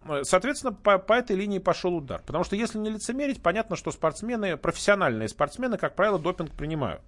Э, 0.06 0.24
соответственно, 0.24 0.74
по, 0.74 0.98
по 0.98 1.14
этой 1.14 1.36
линии 1.36 1.60
пошел 1.60 1.96
удар. 1.96 2.22
Потому 2.26 2.44
что 2.44 2.56
если 2.56 2.78
не 2.78 2.90
лицемерить, 2.90 3.42
понятно, 3.42 3.76
что 3.76 3.92
спортсмены, 3.92 4.58
профессиональные 4.58 5.30
спортсмены, 5.30 5.78
как 5.78 5.96
правило, 5.96 6.20
допинг 6.20 6.52
принимают. 6.52 7.02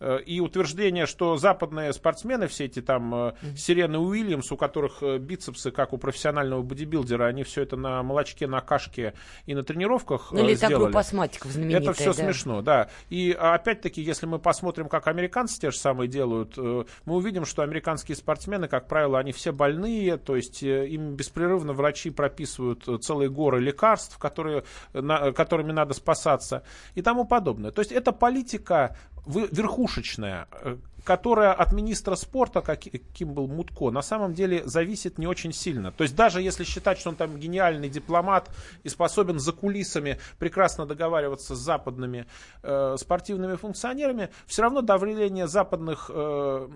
Э, 0.00 0.18
и 0.24 0.40
утверждение, 0.40 1.06
что 1.06 1.36
западные 1.36 1.92
спортсмены, 1.92 2.48
все 2.48 2.64
эти 2.64 2.80
там 2.80 3.14
mm 3.14 3.56
Сирены 3.56 3.98
Уильямс, 3.98 4.50
у 4.50 4.56
которых 4.56 5.02
э, 5.02 5.18
бицепсы, 5.18 5.70
как 5.70 5.92
у 5.92 5.98
профессионального 5.98 6.62
бодибилдера, 6.62 7.26
они 7.26 7.44
все 7.44 7.62
это 7.62 7.76
на 7.76 8.02
молочке, 8.02 8.46
на 8.46 8.60
кашке 8.60 9.12
и 9.44 9.54
на 9.54 9.62
тренировках 9.62 10.32
ну, 10.32 10.42
или 10.42 10.54
сделали. 10.54 10.84
группа 10.84 11.00
астматиков 11.00 11.50
знаменитая. 11.50 11.82
Это 11.82 11.92
все 11.92 12.12
да. 12.14 12.24
смешно, 12.24 12.62
да. 12.62 12.88
И 13.10 13.36
опять-таки, 13.38 14.00
если 14.00 14.26
мы 14.26 14.38
посмотрим, 14.38 14.88
как 14.88 15.06
американцы 15.06 15.60
те 15.60 15.70
же 15.70 15.76
самые 15.76 16.08
делают, 16.08 16.56
мы 16.56 16.86
увидим, 17.14 17.44
что 17.44 17.62
американские 17.62 18.16
спортсмены, 18.16 18.68
как 18.68 18.88
правило, 18.88 19.18
они 19.18 19.32
все 19.32 19.52
больные, 19.52 20.16
то 20.16 20.36
есть 20.36 20.62
им 20.62 21.14
беспрерывно 21.14 21.72
врачи 21.72 22.10
прописывают 22.10 22.88
целые 23.04 23.28
горы 23.28 23.60
лекарств, 23.60 24.16
которые, 24.18 24.64
на, 24.92 25.32
которыми 25.32 25.72
надо 25.72 25.94
спасаться 25.94 26.62
и 26.94 27.02
тому 27.02 27.24
подобное. 27.24 27.70
То 27.70 27.80
есть 27.80 27.92
это 27.92 28.12
политика 28.12 28.96
верхушечная, 29.26 30.48
э, 30.52 30.76
которая 31.04 31.52
от 31.52 31.72
министра 31.72 32.14
спорта, 32.14 32.60
каким 32.60 33.34
был 33.34 33.46
Мутко, 33.46 33.90
на 33.90 34.02
самом 34.02 34.34
деле 34.34 34.62
зависит 34.66 35.18
не 35.18 35.26
очень 35.26 35.52
сильно. 35.52 35.92
То 35.92 36.04
есть 36.04 36.14
даже 36.14 36.42
если 36.42 36.64
считать, 36.64 36.98
что 36.98 37.10
он 37.10 37.16
там 37.16 37.38
гениальный 37.38 37.88
дипломат 37.88 38.50
и 38.82 38.88
способен 38.88 39.38
за 39.38 39.52
кулисами 39.52 40.18
прекрасно 40.38 40.86
договариваться 40.86 41.54
с 41.54 41.58
западными 41.58 42.26
э, 42.62 42.96
спортивными 42.98 43.56
функционерами, 43.56 44.30
все 44.46 44.62
равно 44.62 44.82
давление 44.82 45.46
западных 45.46 46.10
э, 46.12 46.68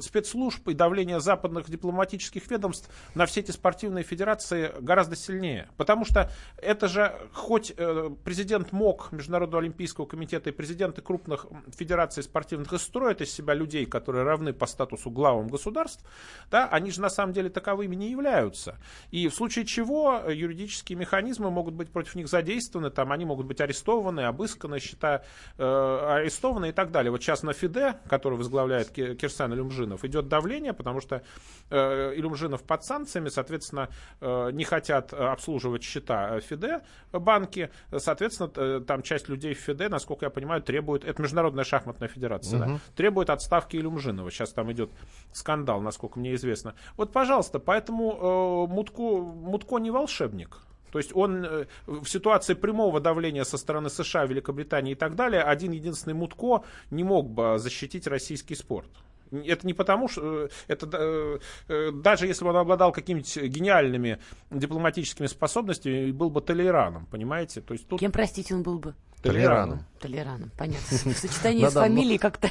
спецслужб 0.00 0.68
и 0.68 0.74
давление 0.74 1.20
западных 1.20 1.70
дипломатических 1.70 2.50
ведомств 2.50 2.88
на 3.14 3.26
все 3.26 3.40
эти 3.40 3.50
спортивные 3.50 4.04
федерации 4.04 4.72
гораздо 4.80 5.16
сильнее. 5.16 5.68
Потому 5.76 6.04
что 6.04 6.30
это 6.56 6.88
же 6.88 7.14
хоть 7.32 7.72
э, 7.76 8.10
президент 8.24 8.72
МОК, 8.72 9.12
Международного 9.12 9.62
олимпийского 9.62 10.06
комитета 10.06 10.50
и 10.50 10.52
президенты 10.52 11.02
крупных 11.02 11.46
федераций 11.76 12.22
спортивных 12.22 12.72
и 12.72 12.78
строят 12.78 13.20
из 13.20 13.32
себя 13.32 13.43
себя 13.44 13.54
людей, 13.54 13.86
которые 13.86 14.24
равны 14.24 14.52
по 14.52 14.66
статусу 14.66 15.10
главам 15.10 15.48
государств, 15.48 16.04
да, 16.50 16.66
они 16.68 16.90
же 16.90 17.00
на 17.00 17.10
самом 17.10 17.32
деле 17.32 17.50
таковыми 17.50 17.94
не 17.94 18.10
являются. 18.10 18.78
И 19.10 19.28
в 19.28 19.34
случае 19.34 19.64
чего 19.66 20.22
юридические 20.28 20.98
механизмы 20.98 21.50
могут 21.50 21.74
быть 21.74 21.90
против 21.90 22.14
них 22.14 22.28
задействованы, 22.28 22.90
там 22.90 23.12
они 23.12 23.24
могут 23.24 23.46
быть 23.46 23.60
арестованы, 23.60 24.22
обысканы, 24.22 24.80
счета 24.80 25.22
э, 25.58 25.64
арестованы 25.64 26.70
и 26.70 26.72
так 26.72 26.90
далее. 26.90 27.10
Вот 27.10 27.22
сейчас 27.22 27.42
на 27.42 27.52
ФИДЕ, 27.52 28.00
который 28.08 28.38
возглавляет 28.38 28.90
Кирсан 28.90 29.52
Илюмжинов, 29.52 30.04
идет 30.04 30.28
давление, 30.28 30.72
потому 30.72 31.00
что 31.00 31.22
э, 31.70 32.14
Илюмжинов 32.16 32.62
под 32.62 32.84
санкциями, 32.84 33.28
соответственно, 33.28 33.88
э, 34.20 34.50
не 34.52 34.64
хотят 34.64 35.12
обслуживать 35.12 35.82
счета 35.82 36.40
ФИДЕ 36.40 36.82
банки, 37.12 37.70
соответственно, 37.96 38.50
э, 38.56 38.80
там 38.86 39.02
часть 39.02 39.28
людей 39.28 39.54
в 39.54 39.58
ФИДЕ, 39.58 39.88
насколько 39.88 40.26
я 40.26 40.30
понимаю, 40.30 40.62
требует, 40.62 41.04
это 41.04 41.20
Международная 41.22 41.64
шахматная 41.64 42.08
федерация, 42.08 42.60
угу. 42.60 42.72
да, 42.72 42.80
требует 42.96 43.30
отставки 43.34 43.76
Илюмжинова. 43.76 44.30
Сейчас 44.30 44.52
там 44.52 44.72
идет 44.72 44.90
скандал, 45.32 45.80
насколько 45.80 46.18
мне 46.18 46.34
известно. 46.34 46.74
Вот, 46.96 47.12
пожалуйста, 47.12 47.58
поэтому 47.58 48.66
э, 48.68 48.72
Мутко, 48.72 49.02
Мутко 49.02 49.78
не 49.78 49.90
волшебник. 49.90 50.58
То 50.94 50.98
есть 50.98 51.10
он 51.12 51.44
э, 51.44 51.66
в 51.86 52.06
ситуации 52.06 52.54
прямого 52.54 53.00
давления 53.00 53.42
со 53.42 53.58
стороны 53.58 53.90
США, 53.90 54.26
Великобритании 54.26 54.92
и 54.92 54.94
так 54.94 55.16
далее, 55.16 55.42
один 55.42 55.72
единственный 55.72 56.14
Мутко 56.14 56.62
не 56.90 57.02
мог 57.02 57.28
бы 57.28 57.58
защитить 57.58 58.06
российский 58.06 58.54
спорт. 58.54 58.88
Это 59.32 59.66
не 59.66 59.74
потому, 59.74 60.06
что 60.08 60.44
э, 60.44 60.48
это 60.68 61.40
э, 61.68 61.90
даже 61.92 62.28
если 62.28 62.44
бы 62.44 62.50
он 62.50 62.58
обладал 62.58 62.92
какими-нибудь 62.92 63.36
гениальными 63.36 64.20
дипломатическими 64.52 65.26
способностями, 65.26 66.12
был 66.12 66.30
бы 66.30 66.40
Толераном, 66.40 67.06
понимаете? 67.06 67.60
То 67.60 67.74
есть 67.74 67.88
тут... 67.88 67.98
Кем, 67.98 68.12
простите, 68.12 68.54
он 68.54 68.62
был 68.62 68.78
бы? 68.78 68.94
Толераном. 69.20 69.84
Толераном, 69.98 70.52
понятно. 70.56 70.78
В 70.98 71.16
сочетании 71.16 71.66
с 71.66 71.72
фамилией 71.72 72.18
как-то... 72.18 72.50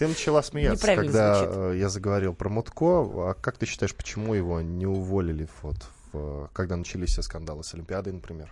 Ты 0.00 0.08
начала 0.08 0.42
смеяться, 0.42 0.86
когда 0.96 1.34
звучит. 1.34 1.78
я 1.78 1.90
заговорил 1.90 2.32
про 2.32 2.48
Мутко. 2.48 3.02
А 3.28 3.34
как 3.38 3.58
ты 3.58 3.66
считаешь, 3.66 3.94
почему 3.94 4.32
его 4.32 4.62
не 4.62 4.86
уволили, 4.86 5.46
вот, 5.60 5.76
в, 6.14 6.48
когда 6.54 6.76
начались 6.76 7.10
все 7.10 7.20
скандалы 7.20 7.62
с 7.62 7.74
Олимпиадой, 7.74 8.14
например? 8.14 8.50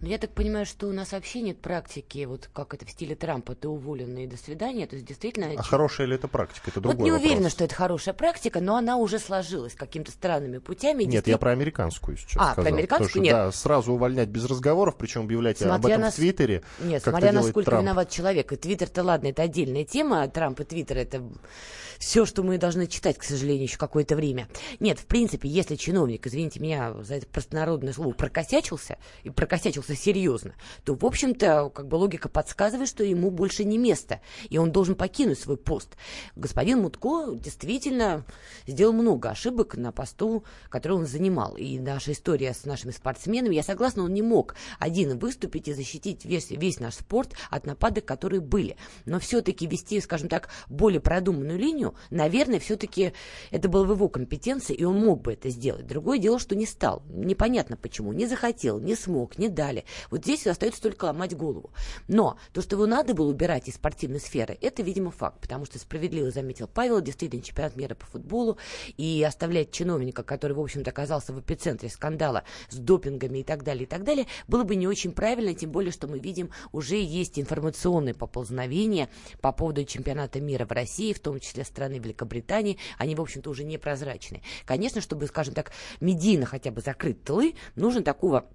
Но 0.00 0.08
я 0.08 0.18
так 0.18 0.30
понимаю, 0.32 0.66
что 0.66 0.88
у 0.88 0.92
нас 0.92 1.12
вообще 1.12 1.40
нет 1.40 1.58
практики, 1.62 2.26
вот 2.26 2.50
как 2.52 2.74
это 2.74 2.84
в 2.84 2.90
стиле 2.90 3.14
Трампа, 3.14 3.54
ты 3.54 3.66
уволен 3.66 4.14
и 4.18 4.26
до 4.26 4.36
свидания. 4.36 4.86
То 4.86 4.96
есть 4.96 5.06
действительно... 5.06 5.50
А 5.56 5.62
хорошая 5.62 6.06
ли 6.06 6.16
это 6.16 6.28
практика? 6.28 6.70
Это 6.70 6.80
другой 6.82 6.98
Вот 6.98 7.04
не 7.04 7.10
вопрос. 7.10 7.26
уверена, 7.26 7.48
что 7.48 7.64
это 7.64 7.74
хорошая 7.74 8.12
практика, 8.12 8.60
но 8.60 8.76
она 8.76 8.98
уже 8.98 9.18
сложилась 9.18 9.74
какими-то 9.74 10.12
странными 10.12 10.58
путями. 10.58 11.04
Нет, 11.04 11.12
действительно... 11.12 11.32
я 11.32 11.38
про 11.38 11.50
американскую 11.52 12.18
сейчас 12.18 12.36
А, 12.36 12.52
сказал. 12.52 12.64
про 12.64 12.74
американскую 12.74 13.08
что, 13.08 13.20
нет. 13.20 13.32
Да, 13.32 13.52
сразу 13.52 13.92
увольнять 13.94 14.28
без 14.28 14.44
разговоров, 14.44 14.96
причем 14.98 15.22
объявлять 15.22 15.56
смотря 15.56 15.74
об 15.76 15.86
этом 15.86 16.00
на... 16.02 16.10
в 16.10 16.14
Твиттере. 16.14 16.62
Нет, 16.80 17.02
смотря 17.02 17.32
насколько 17.32 17.70
Трамп. 17.70 17.82
виноват 17.82 18.10
человек. 18.10 18.52
И 18.52 18.56
Твиттер-то 18.56 19.02
ладно, 19.02 19.28
это 19.28 19.42
отдельная 19.42 19.84
тема. 19.84 20.28
Трамп 20.28 20.60
и 20.60 20.64
Твиттер 20.64 20.98
это 20.98 21.22
все, 21.98 22.26
что 22.26 22.42
мы 22.42 22.58
должны 22.58 22.86
читать, 22.86 23.16
к 23.18 23.22
сожалению, 23.22 23.62
еще 23.64 23.78
какое-то 23.78 24.16
время. 24.16 24.48
Нет, 24.80 24.98
в 24.98 25.06
принципе, 25.06 25.48
если 25.48 25.76
чиновник, 25.76 26.26
извините 26.26 26.60
меня 26.60 26.94
за 27.02 27.14
это 27.14 27.26
простонародное 27.26 27.94
слово, 27.94 28.12
прокосячился, 28.12 28.98
и 29.24 29.30
прокосячился 29.30 29.85
расстроился 29.86 29.96
серьезно, 29.96 30.54
то, 30.84 30.94
в 30.94 31.04
общем-то, 31.04 31.70
как 31.70 31.88
бы 31.88 31.96
логика 31.96 32.28
подсказывает, 32.28 32.88
что 32.88 33.04
ему 33.04 33.30
больше 33.30 33.64
не 33.64 33.78
место, 33.78 34.20
и 34.48 34.58
он 34.58 34.72
должен 34.72 34.94
покинуть 34.94 35.38
свой 35.38 35.56
пост. 35.56 35.96
Господин 36.34 36.82
Мутко 36.82 37.34
действительно 37.34 38.24
сделал 38.66 38.92
много 38.92 39.30
ошибок 39.30 39.76
на 39.76 39.92
посту, 39.92 40.44
который 40.68 40.98
он 40.98 41.06
занимал. 41.06 41.56
И 41.56 41.78
наша 41.78 42.12
история 42.12 42.54
с 42.54 42.64
нашими 42.64 42.90
спортсменами, 42.90 43.54
я 43.54 43.62
согласна, 43.62 44.04
он 44.04 44.14
не 44.14 44.22
мог 44.22 44.56
один 44.78 45.18
выступить 45.18 45.68
и 45.68 45.74
защитить 45.74 46.24
весь, 46.24 46.50
весь 46.50 46.80
наш 46.80 46.94
спорт 46.94 47.32
от 47.50 47.66
нападок, 47.66 48.04
которые 48.04 48.40
были. 48.40 48.76
Но 49.04 49.18
все-таки 49.18 49.66
вести, 49.66 50.00
скажем 50.00 50.28
так, 50.28 50.48
более 50.68 51.00
продуманную 51.00 51.58
линию, 51.58 51.94
наверное, 52.10 52.60
все-таки 52.60 53.12
это 53.50 53.68
было 53.68 53.84
в 53.84 53.90
его 53.90 54.08
компетенции, 54.08 54.74
и 54.74 54.84
он 54.84 54.96
мог 54.96 55.22
бы 55.22 55.32
это 55.32 55.48
сделать. 55.50 55.86
Другое 55.86 56.18
дело, 56.18 56.38
что 56.38 56.54
не 56.54 56.66
стал. 56.66 57.02
Непонятно 57.08 57.76
почему. 57.76 58.12
Не 58.12 58.26
захотел, 58.26 58.78
не 58.78 58.94
смог, 58.94 59.38
не 59.38 59.48
дали. 59.48 59.75
Вот 60.10 60.22
здесь 60.22 60.46
остается 60.46 60.82
только 60.82 61.06
ломать 61.06 61.36
голову. 61.36 61.70
Но 62.08 62.38
то, 62.52 62.62
что 62.62 62.76
его 62.76 62.86
надо 62.86 63.14
было 63.14 63.28
убирать 63.28 63.68
из 63.68 63.74
спортивной 63.74 64.20
сферы, 64.20 64.56
это, 64.60 64.82
видимо, 64.82 65.10
факт. 65.10 65.40
Потому 65.40 65.64
что 65.64 65.78
справедливо 65.78 66.30
заметил 66.30 66.68
Павел, 66.68 67.00
действительно 67.00 67.42
чемпионат 67.42 67.76
мира 67.76 67.94
по 67.94 68.06
футболу, 68.06 68.58
и 68.96 69.22
оставлять 69.26 69.72
чиновника, 69.72 70.22
который, 70.22 70.52
в 70.52 70.60
общем-то, 70.60 70.90
оказался 70.90 71.32
в 71.32 71.40
эпицентре 71.40 71.88
скандала 71.88 72.44
с 72.68 72.76
допингами 72.76 73.38
и 73.40 73.44
так 73.44 73.62
далее, 73.62 73.84
и 73.84 73.86
так 73.86 74.04
далее, 74.04 74.26
было 74.48 74.64
бы 74.64 74.76
не 74.76 74.86
очень 74.86 75.12
правильно, 75.12 75.54
тем 75.54 75.70
более, 75.70 75.92
что 75.92 76.06
мы 76.06 76.18
видим, 76.18 76.50
уже 76.72 76.96
есть 76.96 77.38
информационные 77.38 78.14
поползновения 78.14 79.08
по 79.40 79.52
поводу 79.52 79.84
чемпионата 79.84 80.40
мира 80.40 80.66
в 80.66 80.72
России, 80.72 81.12
в 81.12 81.20
том 81.20 81.40
числе 81.40 81.64
страны 81.64 81.98
Великобритании, 81.98 82.78
они, 82.98 83.14
в 83.14 83.20
общем-то, 83.20 83.50
уже 83.50 83.64
непрозрачны. 83.64 84.42
Конечно, 84.64 85.00
чтобы, 85.00 85.26
скажем 85.26 85.54
так, 85.54 85.72
медийно 86.00 86.46
хотя 86.46 86.70
бы 86.70 86.80
закрыть 86.80 87.22
тылы, 87.24 87.54
нужен 87.74 88.04
такого 88.04 88.46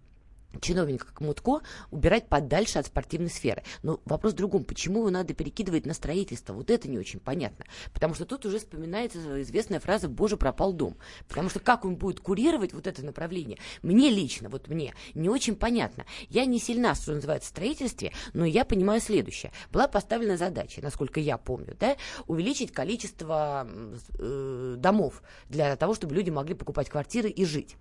чиновника, 0.59 1.07
Мутко, 1.19 1.61
убирать 1.91 2.27
подальше 2.27 2.79
от 2.79 2.87
спортивной 2.87 3.29
сферы. 3.29 3.63
Но 3.83 3.99
вопрос 4.05 4.33
в 4.33 4.35
другом. 4.35 4.63
Почему 4.63 4.99
его 4.99 5.09
надо 5.09 5.33
перекидывать 5.33 5.85
на 5.85 5.93
строительство? 5.93 6.53
Вот 6.53 6.69
это 6.69 6.89
не 6.89 6.97
очень 6.97 7.19
понятно. 7.19 7.65
Потому 7.93 8.13
что 8.13 8.25
тут 8.25 8.45
уже 8.45 8.59
вспоминается 8.59 9.41
известная 9.41 9.79
фраза 9.79 10.09
«Боже, 10.09 10.37
пропал 10.37 10.73
дом». 10.73 10.97
Потому 11.27 11.49
что 11.49 11.59
как 11.59 11.85
он 11.85 11.95
будет 11.95 12.19
курировать 12.19 12.73
вот 12.73 12.87
это 12.87 13.03
направление, 13.05 13.57
мне 13.81 14.09
лично, 14.09 14.49
вот 14.49 14.67
мне, 14.67 14.93
не 15.13 15.29
очень 15.29 15.55
понятно. 15.55 16.05
Я 16.29 16.45
не 16.45 16.59
сильна, 16.59 16.95
что 16.95 17.13
называется, 17.13 17.47
в 17.47 17.51
строительстве, 17.51 18.11
но 18.33 18.45
я 18.45 18.65
понимаю 18.65 19.01
следующее. 19.01 19.51
Была 19.71 19.87
поставлена 19.87 20.37
задача, 20.37 20.81
насколько 20.81 21.19
я 21.19 21.37
помню, 21.37 21.75
да, 21.79 21.97
увеличить 22.27 22.71
количество 22.71 23.67
э, 24.17 24.75
домов 24.77 25.21
для 25.49 25.75
того, 25.75 25.93
чтобы 25.95 26.15
люди 26.15 26.29
могли 26.29 26.55
покупать 26.55 26.89
квартиры 26.89 27.29
и 27.29 27.45
жить. 27.45 27.77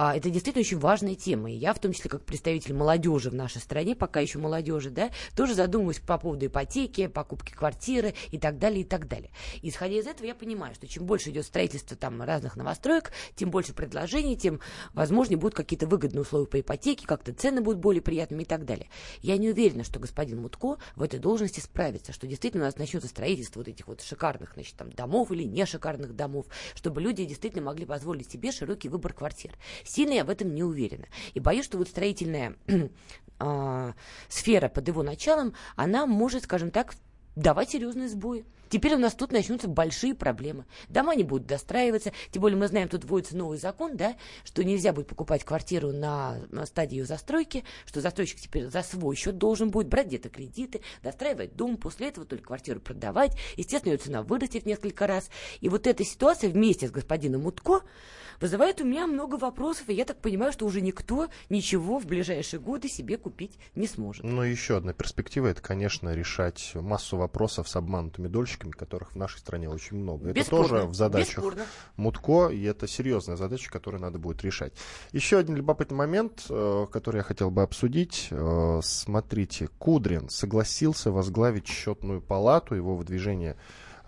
А, 0.00 0.16
это 0.16 0.30
действительно 0.30 0.60
очень 0.60 0.78
важная 0.78 1.16
тема. 1.16 1.50
И 1.50 1.56
я, 1.56 1.74
в 1.74 1.80
том 1.80 1.92
числе, 1.92 2.08
как 2.08 2.24
представитель 2.24 2.72
молодежи 2.72 3.30
в 3.30 3.34
нашей 3.34 3.60
стране, 3.60 3.96
пока 3.96 4.20
еще 4.20 4.38
молодежи, 4.38 4.90
да, 4.90 5.10
тоже 5.34 5.54
задумываюсь 5.54 5.98
по 5.98 6.18
поводу 6.18 6.46
ипотеки, 6.46 7.08
покупки 7.08 7.50
квартиры 7.50 8.14
и 8.30 8.38
так 8.38 8.60
далее, 8.60 8.82
и 8.82 8.84
так 8.84 9.08
далее. 9.08 9.32
Исходя 9.60 9.96
из 9.96 10.06
этого, 10.06 10.28
я 10.28 10.36
понимаю, 10.36 10.72
что 10.76 10.86
чем 10.86 11.04
больше 11.04 11.30
идет 11.30 11.46
строительство 11.46 11.96
там 11.96 12.22
разных 12.22 12.54
новостроек, 12.54 13.10
тем 13.34 13.50
больше 13.50 13.74
предложений, 13.74 14.36
тем, 14.36 14.60
возможнее, 14.94 15.36
будут 15.36 15.56
какие-то 15.56 15.88
выгодные 15.88 16.22
условия 16.22 16.46
по 16.46 16.60
ипотеке, 16.60 17.04
как-то 17.04 17.32
цены 17.32 17.60
будут 17.60 17.80
более 17.80 18.00
приятными 18.00 18.42
и 18.42 18.46
так 18.46 18.66
далее. 18.66 18.88
Я 19.20 19.36
не 19.36 19.50
уверена, 19.50 19.82
что 19.82 19.98
господин 19.98 20.42
Мутко 20.42 20.76
в 20.94 21.02
этой 21.02 21.18
должности 21.18 21.58
справится, 21.58 22.12
что 22.12 22.28
действительно 22.28 22.62
у 22.62 22.66
нас 22.66 22.76
начнется 22.76 23.08
строительство 23.08 23.58
вот 23.58 23.68
этих 23.68 23.88
вот 23.88 24.00
шикарных, 24.00 24.52
значит, 24.54 24.76
там, 24.76 24.92
домов 24.92 25.32
или 25.32 25.42
не 25.42 25.66
шикарных 25.66 26.14
домов, 26.14 26.46
чтобы 26.76 27.00
люди 27.00 27.24
действительно 27.24 27.64
могли 27.64 27.84
позволить 27.84 28.30
себе 28.30 28.52
широкий 28.52 28.88
выбор 28.88 29.12
квартир. 29.12 29.58
Сильно 29.88 30.12
я 30.12 30.24
в 30.24 30.30
этом 30.30 30.54
не 30.54 30.62
уверена. 30.62 31.06
И 31.32 31.40
боюсь, 31.40 31.64
что 31.64 31.78
вот 31.78 31.88
строительная 31.88 32.56
э, 32.66 33.92
сфера 34.28 34.68
под 34.68 34.86
его 34.86 35.02
началом, 35.02 35.54
она 35.76 36.04
может, 36.04 36.44
скажем 36.44 36.70
так, 36.70 36.94
давать 37.36 37.70
серьезные 37.70 38.10
сбои. 38.10 38.44
Теперь 38.68 38.94
у 38.94 38.98
нас 38.98 39.14
тут 39.14 39.32
начнутся 39.32 39.68
большие 39.68 40.14
проблемы. 40.14 40.64
Дома 40.88 41.14
не 41.14 41.24
будут 41.24 41.46
достраиваться. 41.46 42.12
Тем 42.30 42.42
более 42.42 42.58
мы 42.58 42.68
знаем, 42.68 42.88
тут 42.88 43.04
вводится 43.04 43.36
новый 43.36 43.58
закон, 43.58 43.96
да, 43.96 44.16
что 44.44 44.64
нельзя 44.64 44.92
будет 44.92 45.08
покупать 45.08 45.44
квартиру 45.44 45.92
на, 45.92 46.38
на 46.50 46.66
стадии 46.66 46.96
ее 46.96 47.04
застройки, 47.04 47.64
что 47.86 48.00
застройщик 48.00 48.40
теперь 48.40 48.68
за 48.68 48.82
свой 48.82 49.16
счет 49.16 49.38
должен 49.38 49.70
будет 49.70 49.88
брать 49.88 50.08
где-то 50.08 50.28
кредиты, 50.28 50.80
достраивать 51.02 51.56
дом, 51.56 51.76
после 51.76 52.08
этого 52.08 52.26
только 52.26 52.44
квартиру 52.44 52.80
продавать. 52.80 53.36
Естественно, 53.56 53.92
ее 53.92 53.98
цена 53.98 54.22
вырастет 54.22 54.66
несколько 54.66 55.06
раз. 55.06 55.30
И 55.60 55.68
вот 55.68 55.86
эта 55.86 56.04
ситуация 56.04 56.50
вместе 56.50 56.88
с 56.88 56.90
господином 56.90 57.42
Мутко 57.42 57.82
вызывает 58.40 58.80
у 58.80 58.84
меня 58.84 59.06
много 59.06 59.36
вопросов, 59.36 59.88
и 59.88 59.94
я 59.94 60.04
так 60.04 60.20
понимаю, 60.20 60.52
что 60.52 60.66
уже 60.66 60.80
никто 60.80 61.28
ничего 61.48 61.98
в 61.98 62.06
ближайшие 62.06 62.60
годы 62.60 62.88
себе 62.88 63.16
купить 63.16 63.58
не 63.74 63.86
сможет. 63.86 64.24
Ну, 64.24 64.42
еще 64.42 64.76
одна 64.76 64.92
перспектива, 64.92 65.48
это, 65.48 65.62
конечно, 65.62 66.14
решать 66.14 66.72
массу 66.74 67.16
вопросов 67.16 67.68
с 67.68 67.76
обманутыми 67.76 68.28
дольщиками, 68.28 68.57
которых 68.58 69.12
в 69.12 69.16
нашей 69.16 69.38
стране 69.38 69.68
очень 69.68 69.96
много. 69.96 70.32
Бесспорно, 70.32 70.64
это 70.64 70.68
тоже 70.74 70.86
в 70.86 70.94
задачах 70.94 71.36
бесспорно. 71.36 71.66
Мутко, 71.96 72.48
и 72.48 72.62
это 72.62 72.86
серьезная 72.86 73.36
задача, 73.36 73.70
которую 73.70 74.00
надо 74.00 74.18
будет 74.18 74.42
решать. 74.42 74.72
Еще 75.12 75.38
один 75.38 75.56
любопытный 75.56 75.96
момент, 75.96 76.46
э, 76.48 76.86
который 76.90 77.18
я 77.18 77.22
хотел 77.22 77.50
бы 77.50 77.62
обсудить. 77.62 78.28
Э, 78.30 78.80
Смотрите, 78.82 79.68
Кудрин 79.78 80.28
согласился 80.28 81.10
возглавить 81.10 81.66
счетную 81.66 82.20
палату, 82.20 82.74
его 82.74 82.96
выдвижение 82.96 83.56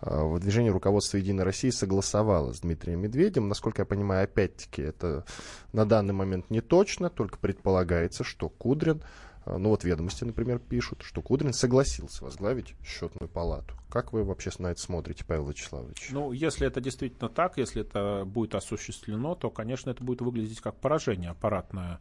э, 0.03 0.23
выдвижение 0.23 0.73
руководства 0.73 1.17
«Единой 1.17 1.45
России» 1.45 1.71
согласовало 1.71 2.53
с 2.53 2.61
Дмитрием 2.61 3.01
Медведем. 3.01 3.49
Насколько 3.49 3.83
я 3.83 3.87
понимаю, 3.87 4.25
опять-таки, 4.25 4.83
это 4.83 5.25
на 5.73 5.85
данный 5.87 6.15
момент 6.15 6.51
не 6.51 6.61
точно, 6.61 7.11
только 7.11 7.39
предполагается, 7.39 8.25
что 8.25 8.49
Кудрин 8.49 9.03
ну 9.47 9.71
вот 9.71 9.85
ведомости, 9.85 10.25
например, 10.25 10.59
пишут, 10.59 11.03
что 11.03 11.23
Кудрин 11.23 11.53
согласился 11.53 12.25
возглавить 12.25 12.75
счетную 12.85 13.29
палату. 13.29 13.75
Как 13.91 14.13
вы 14.13 14.23
вообще 14.23 14.51
на 14.59 14.69
это 14.69 14.81
смотрите, 14.81 15.25
Павел 15.25 15.49
Вячеславович? 15.49 16.11
Ну, 16.11 16.33
если 16.33 16.67
это 16.67 16.81
действительно 16.81 17.29
так, 17.29 17.59
если 17.59 17.83
это 17.83 18.25
будет 18.25 18.55
осуществлено, 18.55 19.35
то, 19.35 19.51
конечно, 19.51 19.91
это 19.91 20.05
будет 20.05 20.21
выглядеть 20.21 20.61
как 20.61 20.77
поражение 20.77 21.31
аппаратное 21.31 21.99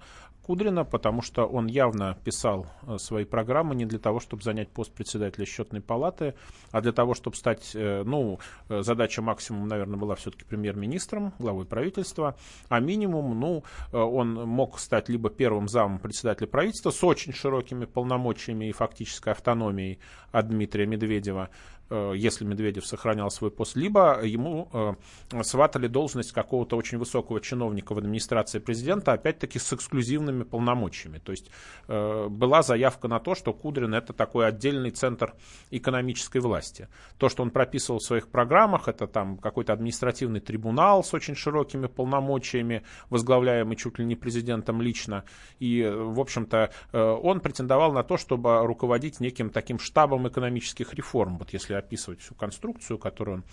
Кудрина, 0.49 0.83
потому 0.83 1.21
что 1.21 1.45
он 1.45 1.67
явно 1.67 2.17
писал 2.23 2.65
э, 2.81 2.97
свои 2.97 3.23
программы 3.23 3.75
не 3.75 3.85
для 3.85 3.99
того, 3.99 4.19
чтобы 4.19 4.41
занять 4.41 4.69
пост 4.69 4.91
председателя 4.91 5.45
счетной 5.45 5.79
палаты, 5.79 6.33
а 6.71 6.81
для 6.81 6.91
того, 6.91 7.13
чтобы 7.13 7.35
стать, 7.35 7.75
э, 7.75 8.01
ну, 8.03 8.39
э, 8.67 8.81
задача 8.81 9.21
максимум, 9.21 9.67
наверное, 9.67 9.99
была 9.99 10.15
все-таки 10.15 10.45
премьер-министром, 10.45 11.33
главой 11.37 11.65
правительства, 11.65 12.35
а 12.67 12.79
минимум, 12.79 13.39
ну, 13.39 13.63
он 13.91 14.33
мог 14.33 14.79
стать 14.79 15.07
либо 15.07 15.29
первым 15.29 15.67
замом 15.67 15.99
председателя 15.99 16.47
правительства 16.47 16.89
с 16.89 17.03
очень 17.03 17.31
широкими 17.31 17.85
полномочиями 17.85 18.69
и 18.69 18.71
фактической 18.71 19.33
автономией 19.33 19.99
от 20.31 20.47
Дмитрия 20.47 20.87
Медведева, 20.87 21.51
если 21.89 22.45
Медведев 22.45 22.85
сохранял 22.85 23.31
свой 23.31 23.49
пост, 23.49 23.75
либо 23.75 24.23
ему 24.23 24.69
э, 24.71 25.43
сватали 25.43 25.87
должность 25.87 26.31
какого-то 26.31 26.77
очень 26.77 26.99
высокого 26.99 27.41
чиновника 27.41 27.95
в 27.95 27.97
администрации 27.97 28.59
президента, 28.59 29.13
опять-таки 29.13 29.57
с 29.57 29.73
эксклюзивными 29.73 30.43
полномочиями. 30.43 31.17
То 31.17 31.31
есть 31.31 31.49
э, 31.87 32.27
была 32.29 32.61
заявка 32.61 33.07
на 33.07 33.19
то, 33.19 33.33
что 33.33 33.53
Кудрин 33.53 33.95
это 33.95 34.13
такой 34.13 34.47
отдельный 34.47 34.91
центр 34.91 35.33
экономической 35.71 36.39
власти. 36.39 36.89
То, 37.17 37.27
что 37.27 37.41
он 37.41 37.49
прописывал 37.49 37.99
в 37.99 38.03
своих 38.03 38.27
программах, 38.27 38.87
это 38.87 39.07
там 39.07 39.37
какой-то 39.37 39.73
административный 39.73 40.41
трибунал 40.41 41.03
с 41.03 41.13
очень 41.13 41.35
широкими 41.35 41.87
полномочиями, 41.87 42.83
возглавляемый 43.09 43.75
чуть 43.75 43.97
ли 43.97 44.05
не 44.05 44.15
президентом 44.15 44.81
лично. 44.81 45.23
И, 45.57 45.83
в 45.83 46.19
общем-то, 46.19 46.71
он 46.91 47.39
претендовал 47.39 47.93
на 47.93 48.03
то, 48.03 48.17
чтобы 48.17 48.65
руководить 48.65 49.19
неким 49.19 49.49
таким 49.49 49.79
штабом 49.79 50.27
экономических 50.27 50.93
реформ. 50.93 51.37
Вот 51.37 51.51
если 51.51 51.78
описывать 51.79 52.21
всю 52.21 52.35
конструкцию, 52.35 52.97
которую 52.97 53.37
он 53.37 53.43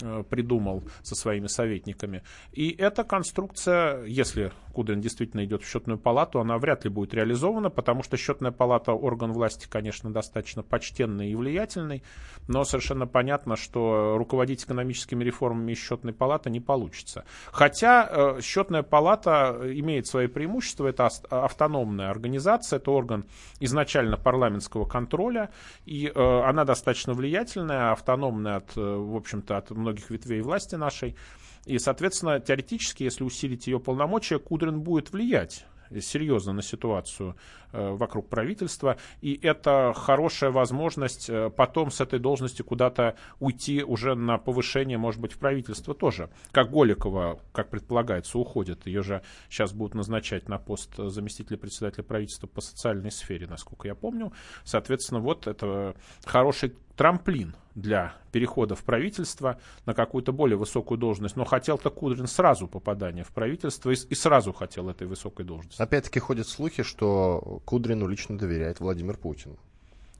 э, 0.00 0.24
придумал 0.28 0.82
со 1.02 1.14
своими 1.14 1.46
советниками. 1.46 2.22
И 2.52 2.70
эта 2.70 3.04
конструкция, 3.04 4.04
если 4.04 4.52
Кудрин 4.72 5.00
действительно 5.00 5.44
идет 5.44 5.62
в 5.62 5.68
счетную 5.68 5.98
палату, 5.98 6.40
она 6.40 6.58
вряд 6.58 6.84
ли 6.84 6.90
будет 6.90 7.14
реализована, 7.14 7.70
потому 7.70 8.02
что 8.02 8.16
счетная 8.16 8.52
палата 8.52 8.92
орган 8.92 9.32
власти, 9.32 9.66
конечно, 9.68 10.12
достаточно 10.12 10.62
почтенный 10.62 11.30
и 11.30 11.34
влиятельный, 11.34 12.02
но 12.48 12.64
совершенно 12.64 13.06
понятно, 13.06 13.56
что 13.56 14.16
руководить 14.16 14.64
экономическими 14.64 15.22
реформами 15.24 15.72
из 15.72 15.78
счетной 15.78 16.12
палаты 16.12 16.50
не 16.50 16.60
получится. 16.60 17.24
Хотя 17.50 18.08
э, 18.10 18.40
счетная 18.40 18.82
палата 18.82 19.60
имеет 19.64 20.06
свои 20.06 20.26
преимущества, 20.26 20.88
это 20.88 21.08
автономная 21.30 22.10
организация, 22.10 22.78
это 22.78 22.90
орган 22.90 23.26
изначально 23.60 24.16
парламентского 24.16 24.84
контроля, 24.84 25.50
и 25.84 26.10
э, 26.14 26.40
она 26.44 26.64
достаточно 26.64 27.14
влиятельная, 27.72 27.92
автономная 27.92 28.56
от, 28.56 28.76
э, 28.76 28.80
в 28.80 29.16
общем-то, 29.16 29.56
от 29.56 29.70
многих 29.70 30.10
ветвей 30.10 30.40
власти 30.42 30.76
нашей. 30.76 31.16
И, 31.66 31.78
соответственно, 31.78 32.40
теоретически, 32.40 33.04
если 33.04 33.24
усилить 33.24 33.66
ее 33.66 33.78
полномочия, 33.78 34.38
Кудрин 34.38 34.80
будет 34.80 35.12
влиять 35.12 35.64
серьезно 36.00 36.54
на 36.54 36.62
ситуацию 36.62 37.36
э, 37.72 37.90
вокруг 37.90 38.30
правительства, 38.30 38.96
и 39.20 39.38
это 39.42 39.92
хорошая 39.94 40.50
возможность 40.50 41.28
э, 41.28 41.50
потом 41.50 41.90
с 41.90 42.00
этой 42.00 42.18
должности 42.18 42.62
куда-то 42.62 43.16
уйти 43.40 43.82
уже 43.84 44.14
на 44.14 44.38
повышение, 44.38 44.96
может 44.96 45.20
быть, 45.20 45.34
в 45.34 45.38
правительство 45.38 45.94
тоже. 45.94 46.30
Как 46.50 46.70
Голикова 46.70 47.38
как 47.52 47.68
предполагается, 47.68 48.38
уходит. 48.38 48.86
Ее 48.86 49.02
же 49.02 49.22
сейчас 49.50 49.74
будут 49.74 49.94
назначать 49.94 50.48
на 50.48 50.58
пост 50.58 50.96
заместителя 50.96 51.58
председателя 51.58 52.04
правительства 52.04 52.46
по 52.46 52.62
социальной 52.62 53.10
сфере, 53.10 53.46
насколько 53.46 53.86
я 53.86 53.94
помню. 53.94 54.32
Соответственно, 54.64 55.20
вот 55.20 55.46
это 55.46 55.94
хороший 56.24 56.74
трамплин 56.96 57.54
для 57.74 58.14
перехода 58.32 58.74
в 58.74 58.84
правительство 58.84 59.58
на 59.86 59.94
какую-то 59.94 60.32
более 60.32 60.56
высокую 60.56 60.98
должность. 60.98 61.36
Но 61.36 61.44
хотел-то 61.44 61.90
Кудрин 61.90 62.26
сразу 62.26 62.66
попадания 62.66 63.24
в 63.24 63.32
правительство 63.32 63.90
и, 63.90 63.94
и 63.94 64.14
сразу 64.14 64.52
хотел 64.52 64.88
этой 64.88 65.06
высокой 65.06 65.44
должности. 65.44 65.80
Опять-таки 65.80 66.20
ходят 66.20 66.48
слухи, 66.48 66.82
что 66.82 67.60
Кудрину 67.64 68.06
лично 68.06 68.36
доверяет 68.36 68.80
Владимир 68.80 69.16
Путин. 69.16 69.56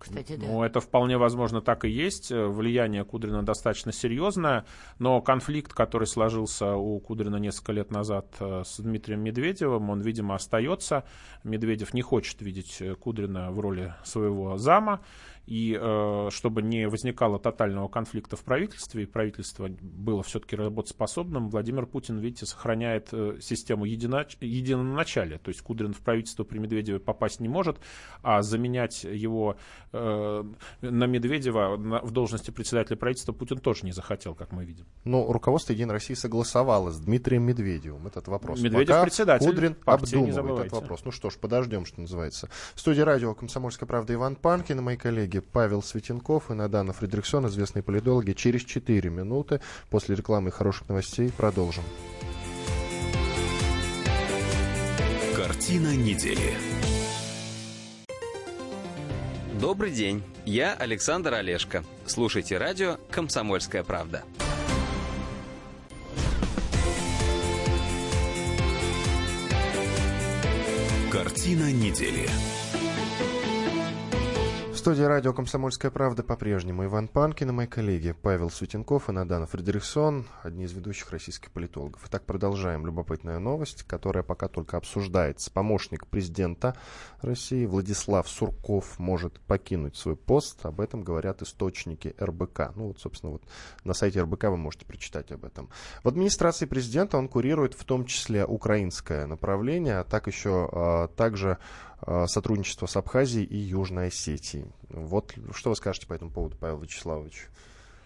Кстати, 0.02 0.34
да. 0.34 0.46
Ну, 0.46 0.64
это 0.64 0.80
вполне 0.80 1.16
возможно 1.16 1.60
так 1.60 1.84
и 1.84 1.88
есть. 1.88 2.32
Влияние 2.32 3.04
Кудрина 3.04 3.44
достаточно 3.44 3.92
серьезное, 3.92 4.64
но 4.98 5.20
конфликт, 5.20 5.72
который 5.72 6.08
сложился 6.08 6.74
у 6.74 6.98
Кудрина 6.98 7.36
несколько 7.36 7.70
лет 7.70 7.92
назад 7.92 8.26
э, 8.40 8.64
с 8.66 8.80
Дмитрием 8.80 9.20
Медведевым, 9.20 9.90
он, 9.90 10.00
видимо, 10.00 10.34
остается. 10.34 11.04
Медведев 11.44 11.94
не 11.94 12.02
хочет 12.02 12.42
видеть 12.42 12.82
Кудрина 12.98 13.52
в 13.52 13.60
роли 13.60 13.94
своего 14.02 14.58
зама 14.58 15.00
и 15.46 15.76
э, 15.80 16.28
чтобы 16.30 16.62
не 16.62 16.88
возникало 16.88 17.38
тотального 17.38 17.88
конфликта 17.88 18.36
в 18.36 18.44
правительстве, 18.44 19.04
и 19.04 19.06
правительство 19.06 19.68
было 19.80 20.22
все-таки 20.22 20.56
работоспособным, 20.56 21.50
Владимир 21.50 21.86
Путин, 21.86 22.18
видите, 22.18 22.46
сохраняет 22.46 23.08
э, 23.12 23.38
систему 23.40 23.84
единоч... 23.84 24.36
единоначалия. 24.40 25.38
То 25.38 25.48
есть 25.48 25.62
Кудрин 25.62 25.92
в 25.92 26.00
правительство 26.00 26.44
при 26.44 26.58
Медведеве 26.58 27.00
попасть 27.00 27.40
не 27.40 27.48
может, 27.48 27.78
а 28.22 28.42
заменять 28.42 29.04
его 29.04 29.56
э, 29.92 30.44
на 30.80 31.04
Медведева 31.04 31.76
на, 31.76 32.00
в 32.00 32.12
должности 32.12 32.50
председателя 32.50 32.96
правительства 32.96 33.32
Путин 33.32 33.58
тоже 33.58 33.84
не 33.84 33.92
захотел, 33.92 34.34
как 34.34 34.52
мы 34.52 34.64
видим. 34.64 34.86
Но 35.04 35.32
руководство 35.32 35.72
Единой 35.72 35.94
России 35.94 36.14
согласовало 36.14 36.90
с 36.90 37.00
Дмитрием 37.00 37.42
Медведевым 37.42 38.06
этот 38.06 38.28
вопрос. 38.28 38.60
Медведев 38.60 38.88
Пока 38.88 39.02
председатель 39.02 39.46
Кудрин 39.46 39.74
партии, 39.74 40.16
обдумывает 40.16 40.66
этот 40.66 40.80
вопрос. 40.80 41.04
Ну 41.04 41.10
что 41.10 41.30
ж, 41.30 41.36
подождем, 41.36 41.84
что 41.84 42.00
называется. 42.00 42.48
В 42.74 42.80
студии 42.80 43.00
радио 43.00 43.34
«Комсомольская 43.34 43.86
правда» 43.86 44.14
Иван 44.14 44.36
Панкин 44.36 44.78
и 44.78 44.82
мои 44.82 44.96
коллеги 44.96 45.31
Павел 45.40 45.82
Светенков 45.82 46.50
и 46.50 46.54
Надана 46.54 46.92
Фредериксон, 46.92 47.46
известные 47.48 47.82
политологи. 47.82 48.32
Через 48.32 48.64
4 48.64 49.10
минуты 49.10 49.60
после 49.90 50.14
рекламы 50.14 50.48
и 50.48 50.52
хороших 50.52 50.88
новостей 50.88 51.30
продолжим. 51.36 51.84
Картина 55.34 55.96
недели. 55.96 56.54
Добрый 59.60 59.92
день, 59.92 60.22
я 60.44 60.74
Александр 60.74 61.34
Олешко. 61.34 61.84
Слушайте 62.04 62.58
радио 62.58 62.96
«Комсомольская 63.10 63.84
правда». 63.84 64.24
Картина 71.12 71.70
недели. 71.70 72.28
Студии 74.82 75.04
радио 75.04 75.32
«Комсомольская 75.32 75.92
правда» 75.92 76.24
по-прежнему 76.24 76.84
Иван 76.84 77.06
Панкин 77.06 77.50
и 77.50 77.52
мои 77.52 77.66
коллеги 77.68 78.16
Павел 78.20 78.50
Светенков 78.50 79.08
и 79.08 79.12
Надана 79.12 79.46
Фредериксон, 79.46 80.26
одни 80.42 80.64
из 80.64 80.72
ведущих 80.72 81.12
российских 81.12 81.52
политологов. 81.52 82.02
Итак, 82.08 82.24
продолжаем 82.24 82.84
любопытная 82.84 83.38
новость, 83.38 83.84
которая 83.84 84.24
пока 84.24 84.48
только 84.48 84.76
обсуждается. 84.76 85.52
Помощник 85.52 86.08
президента 86.08 86.74
России 87.20 87.64
Владислав 87.64 88.28
Сурков 88.28 88.98
может 88.98 89.38
покинуть 89.38 89.94
свой 89.94 90.16
пост. 90.16 90.66
Об 90.66 90.80
этом 90.80 91.04
говорят 91.04 91.42
источники 91.42 92.16
РБК. 92.20 92.72
Ну 92.74 92.88
вот, 92.88 92.98
собственно, 92.98 93.30
вот 93.30 93.44
на 93.84 93.94
сайте 93.94 94.20
РБК 94.22 94.46
вы 94.46 94.56
можете 94.56 94.84
прочитать 94.84 95.30
об 95.30 95.44
этом. 95.44 95.68
В 96.02 96.08
администрации 96.08 96.66
президента 96.66 97.18
он 97.18 97.28
курирует 97.28 97.74
в 97.74 97.84
том 97.84 98.04
числе 98.04 98.44
украинское 98.44 99.28
направление, 99.28 99.98
а 99.98 100.04
так 100.04 100.26
еще 100.26 100.68
а, 100.72 101.06
также 101.06 101.58
сотрудничество 102.26 102.86
с 102.86 102.96
Абхазией 102.96 103.44
и 103.44 103.56
Южной 103.56 104.08
Осетией. 104.08 104.66
Вот 104.88 105.34
что 105.54 105.70
вы 105.70 105.76
скажете 105.76 106.06
по 106.06 106.14
этому 106.14 106.30
поводу, 106.30 106.56
Павел 106.58 106.78
Вячеславович? 106.78 107.48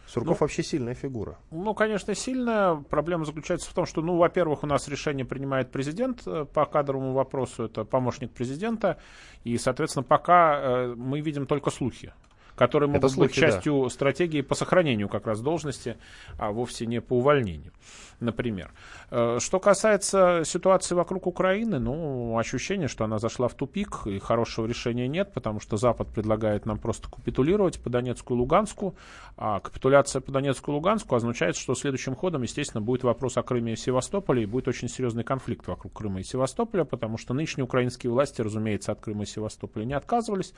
Сурков 0.07 0.39
Ну, 0.39 0.45
вообще 0.45 0.63
сильная 0.63 0.95
фигура. 0.95 1.37
Ну, 1.51 1.75
конечно, 1.75 2.15
сильная. 2.15 2.77
Проблема 2.77 3.25
заключается 3.25 3.69
в 3.69 3.75
том, 3.75 3.87
что, 3.87 4.03
ну, 4.03 4.17
во-первых, 4.17 4.63
у 4.63 4.67
нас 4.67 4.87
решение 4.87 5.27
принимает 5.27 5.73
президент 5.73 6.23
э, 6.27 6.45
по 6.45 6.65
кадровому 6.65 7.13
вопросу, 7.13 7.65
это 7.65 7.85
помощник 7.85 8.31
президента, 8.31 8.99
и, 9.43 9.59
соответственно, 9.59 10.05
пока 10.05 10.61
э, 10.61 10.95
мы 10.97 11.21
видим 11.21 11.47
только 11.47 11.71
слухи 11.71 12.13
которые 12.57 12.89
могут 12.89 13.13
слухи, 13.13 13.29
быть 13.29 13.37
частью 13.37 13.89
стратегии 13.91 14.41
по 14.41 14.55
сохранению 14.55 15.11
как 15.11 15.27
раз 15.27 15.41
должности, 15.41 15.99
а 16.39 16.51
вовсе 16.51 16.87
не 16.87 17.01
по 17.01 17.19
увольнению, 17.19 17.73
например. 18.21 18.71
Э, 19.11 19.39
Что 19.41 19.61
касается 19.61 20.43
ситуации 20.45 20.95
вокруг 20.95 21.27
Украины, 21.27 21.79
ну, 21.79 22.39
ощущение, 22.39 22.89
что 22.89 23.05
она 23.05 23.19
зашла 23.19 23.49
в 23.49 23.55
тупик, 23.55 24.07
и 24.07 24.19
хорошего 24.19 24.67
решения 24.67 25.09
нет, 25.09 25.33
потому 25.33 25.61
что 25.61 25.77
Запад 25.77 26.09
предлагает 26.09 26.67
нам 26.67 26.79
просто 26.79 27.11
капитулировать 27.11 27.81
по 27.81 27.91
Донецку 27.91 28.35
и 28.35 28.37
Луганску, 28.37 28.95
а 29.37 29.61
капитуляция 29.61 30.21
по 30.21 30.33
Донецку 30.33 30.71
и 30.71 30.75
Луганску 30.75 31.15
означает, 31.15 31.57
что 31.57 31.75
следующим 31.75 32.15
ходом, 32.15 32.43
естественно, 32.43 32.81
будет 32.81 33.05
вопрос 33.05 33.37
о 33.37 33.43
Крыме 33.43 33.75
и 33.75 33.77
Севастополе, 33.77 34.43
и 34.43 34.47
будет 34.47 34.69
очень 34.69 34.89
серьезный 34.89 35.25
конфликт 35.25 35.67
вокруг 35.67 35.93
Крыма 35.93 36.21
и 36.21 36.25
Севастополя, 36.25 36.85
потому 36.85 37.19
что 37.19 37.35
нынешние 37.35 37.65
украинские 37.65 38.11
власти, 38.11 38.41
разумеется, 38.41 38.93
от 38.93 39.01
Крыма 39.01 39.25
и 39.25 39.27
Севастополя 39.27 39.85
не 39.85 39.95
отказывались. 39.95 40.53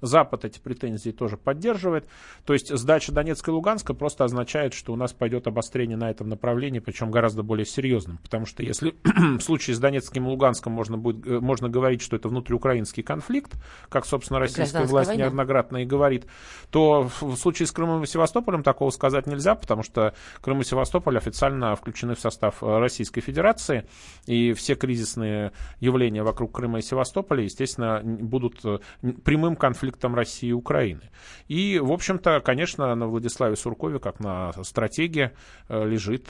Запад 0.00 0.44
эти 0.44 0.58
претензии 0.58 1.10
тоже 1.10 1.36
поддерживает. 1.36 2.06
То 2.44 2.52
есть 2.52 2.76
сдача 2.76 3.12
Донецка 3.12 3.50
и 3.50 3.54
Луганска 3.54 3.94
просто 3.94 4.24
означает, 4.24 4.74
что 4.74 4.92
у 4.92 4.96
нас 4.96 5.12
пойдет 5.12 5.46
обострение 5.46 5.96
на 5.96 6.10
этом 6.10 6.28
направлении, 6.28 6.80
причем 6.80 7.03
гораздо 7.10 7.42
более 7.42 7.66
серьезным. 7.66 8.18
Потому 8.18 8.46
что 8.46 8.62
если 8.62 8.94
в 9.04 9.40
случае 9.40 9.76
с 9.76 9.78
Донецким 9.78 10.26
и 10.26 10.28
Луганском 10.28 10.72
можно, 10.72 10.96
будет, 10.98 11.26
э, 11.26 11.40
можно 11.40 11.68
говорить, 11.68 12.02
что 12.02 12.16
это 12.16 12.28
внутриукраинский 12.28 13.02
конфликт, 13.02 13.52
как, 13.88 14.06
собственно, 14.06 14.40
российская 14.40 14.84
власть 14.84 15.08
война. 15.08 15.24
неоднократно 15.24 15.78
и 15.78 15.84
говорит, 15.84 16.26
то 16.70 17.10
в 17.20 17.36
случае 17.36 17.66
с 17.66 17.72
Крымом 17.72 18.02
и 18.02 18.06
Севастополем 18.06 18.62
такого 18.62 18.90
сказать 18.90 19.26
нельзя, 19.26 19.54
потому 19.54 19.82
что 19.82 20.14
Крым 20.40 20.60
и 20.60 20.64
Севастополь 20.64 21.16
официально 21.16 21.74
включены 21.76 22.14
в 22.14 22.20
состав 22.20 22.62
э, 22.62 22.78
Российской 22.78 23.20
Федерации, 23.20 23.86
и 24.26 24.52
все 24.52 24.74
кризисные 24.74 25.52
явления 25.80 26.22
вокруг 26.22 26.52
Крыма 26.52 26.78
и 26.78 26.82
Севастополя, 26.82 27.42
естественно, 27.42 28.00
будут 28.04 28.64
э, 28.64 28.78
прямым 29.24 29.56
конфликтом 29.56 30.14
России 30.14 30.48
и 30.48 30.52
Украины. 30.52 31.02
И, 31.48 31.78
в 31.78 31.92
общем-то, 31.92 32.40
конечно, 32.40 32.94
на 32.94 33.06
Владиславе 33.06 33.56
Суркове, 33.56 33.98
как 33.98 34.20
на 34.20 34.52
стратеге, 34.62 35.32
э, 35.68 35.86
лежит 35.86 36.28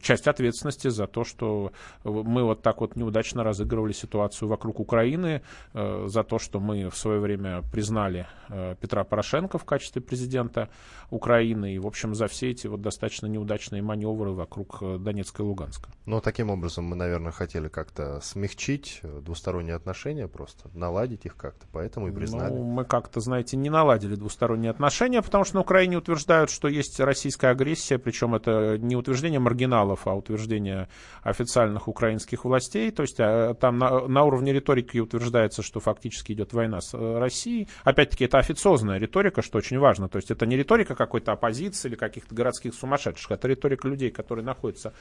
часть 0.00 0.28
ответственности 0.28 0.88
за 0.88 1.06
то, 1.06 1.24
что 1.24 1.72
мы 2.04 2.44
вот 2.44 2.62
так 2.62 2.80
вот 2.80 2.96
неудачно 2.96 3.44
разыгрывали 3.44 3.92
ситуацию 3.92 4.48
вокруг 4.48 4.80
Украины, 4.80 5.42
э, 5.74 6.04
за 6.08 6.22
то, 6.24 6.38
что 6.38 6.60
мы 6.60 6.88
в 6.88 6.96
свое 6.96 7.20
время 7.20 7.62
признали 7.72 8.26
э, 8.48 8.76
Петра 8.80 9.04
Порошенко 9.04 9.58
в 9.58 9.64
качестве 9.64 10.02
президента 10.02 10.68
Украины, 11.10 11.74
и, 11.74 11.78
в 11.78 11.86
общем, 11.86 12.14
за 12.14 12.26
все 12.26 12.50
эти 12.50 12.66
вот 12.66 12.80
достаточно 12.80 13.26
неудачные 13.26 13.82
маневры 13.82 14.32
вокруг 14.32 14.78
э, 14.80 14.98
Донецка 14.98 15.42
и 15.42 15.46
Луганска. 15.46 15.90
Но 16.06 16.20
таким 16.20 16.50
образом 16.50 16.84
мы, 16.84 16.96
наверное, 16.96 17.32
хотели 17.32 17.68
как-то 17.68 18.20
смягчить 18.22 19.00
э, 19.02 19.20
двусторонние 19.20 19.74
отношения, 19.74 20.26
просто 20.28 20.70
наладить 20.74 21.26
их 21.26 21.36
как-то, 21.36 21.66
поэтому 21.72 22.08
и 22.08 22.12
признали. 22.12 22.54
Ну, 22.54 22.64
мы 22.64 22.84
как-то, 22.84 23.20
знаете, 23.20 23.56
не 23.56 23.70
наладили 23.70 24.14
двусторонние 24.14 24.70
отношения, 24.70 25.22
потому 25.22 25.44
что 25.44 25.56
на 25.56 25.60
Украине 25.60 25.98
утверждают, 25.98 26.50
что 26.50 26.68
есть 26.68 26.98
российская 27.00 27.48
агрессия, 27.48 27.98
причем 27.98 28.34
это 28.34 28.78
не 28.78 28.96
утверждение 28.96 29.40
маргиналов, 29.62 30.06
а 30.06 30.14
утверждение 30.14 30.88
официальных 31.22 31.88
украинских 31.88 32.44
властей. 32.44 32.90
То 32.90 33.02
есть 33.02 33.16
а, 33.18 33.54
там 33.54 33.78
на, 33.78 34.08
на 34.08 34.24
уровне 34.24 34.52
риторики 34.52 34.98
утверждается, 34.98 35.62
что 35.62 35.80
фактически 35.80 36.32
идет 36.32 36.52
война 36.52 36.80
с 36.80 36.94
э, 36.94 37.18
Россией. 37.18 37.68
Опять-таки, 37.84 38.24
это 38.24 38.38
официозная 38.38 38.98
риторика, 38.98 39.42
что 39.42 39.58
очень 39.58 39.78
важно. 39.78 40.08
То 40.08 40.16
есть 40.16 40.30
это 40.30 40.46
не 40.46 40.56
риторика 40.56 40.94
какой-то 40.94 41.32
оппозиции 41.32 41.88
или 41.88 41.96
каких-то 41.96 42.34
городских 42.34 42.74
сумасшедших, 42.74 43.30
это 43.30 43.48
риторика 43.48 43.88
людей, 43.88 44.10
которые 44.10 44.44
находятся 44.44 44.92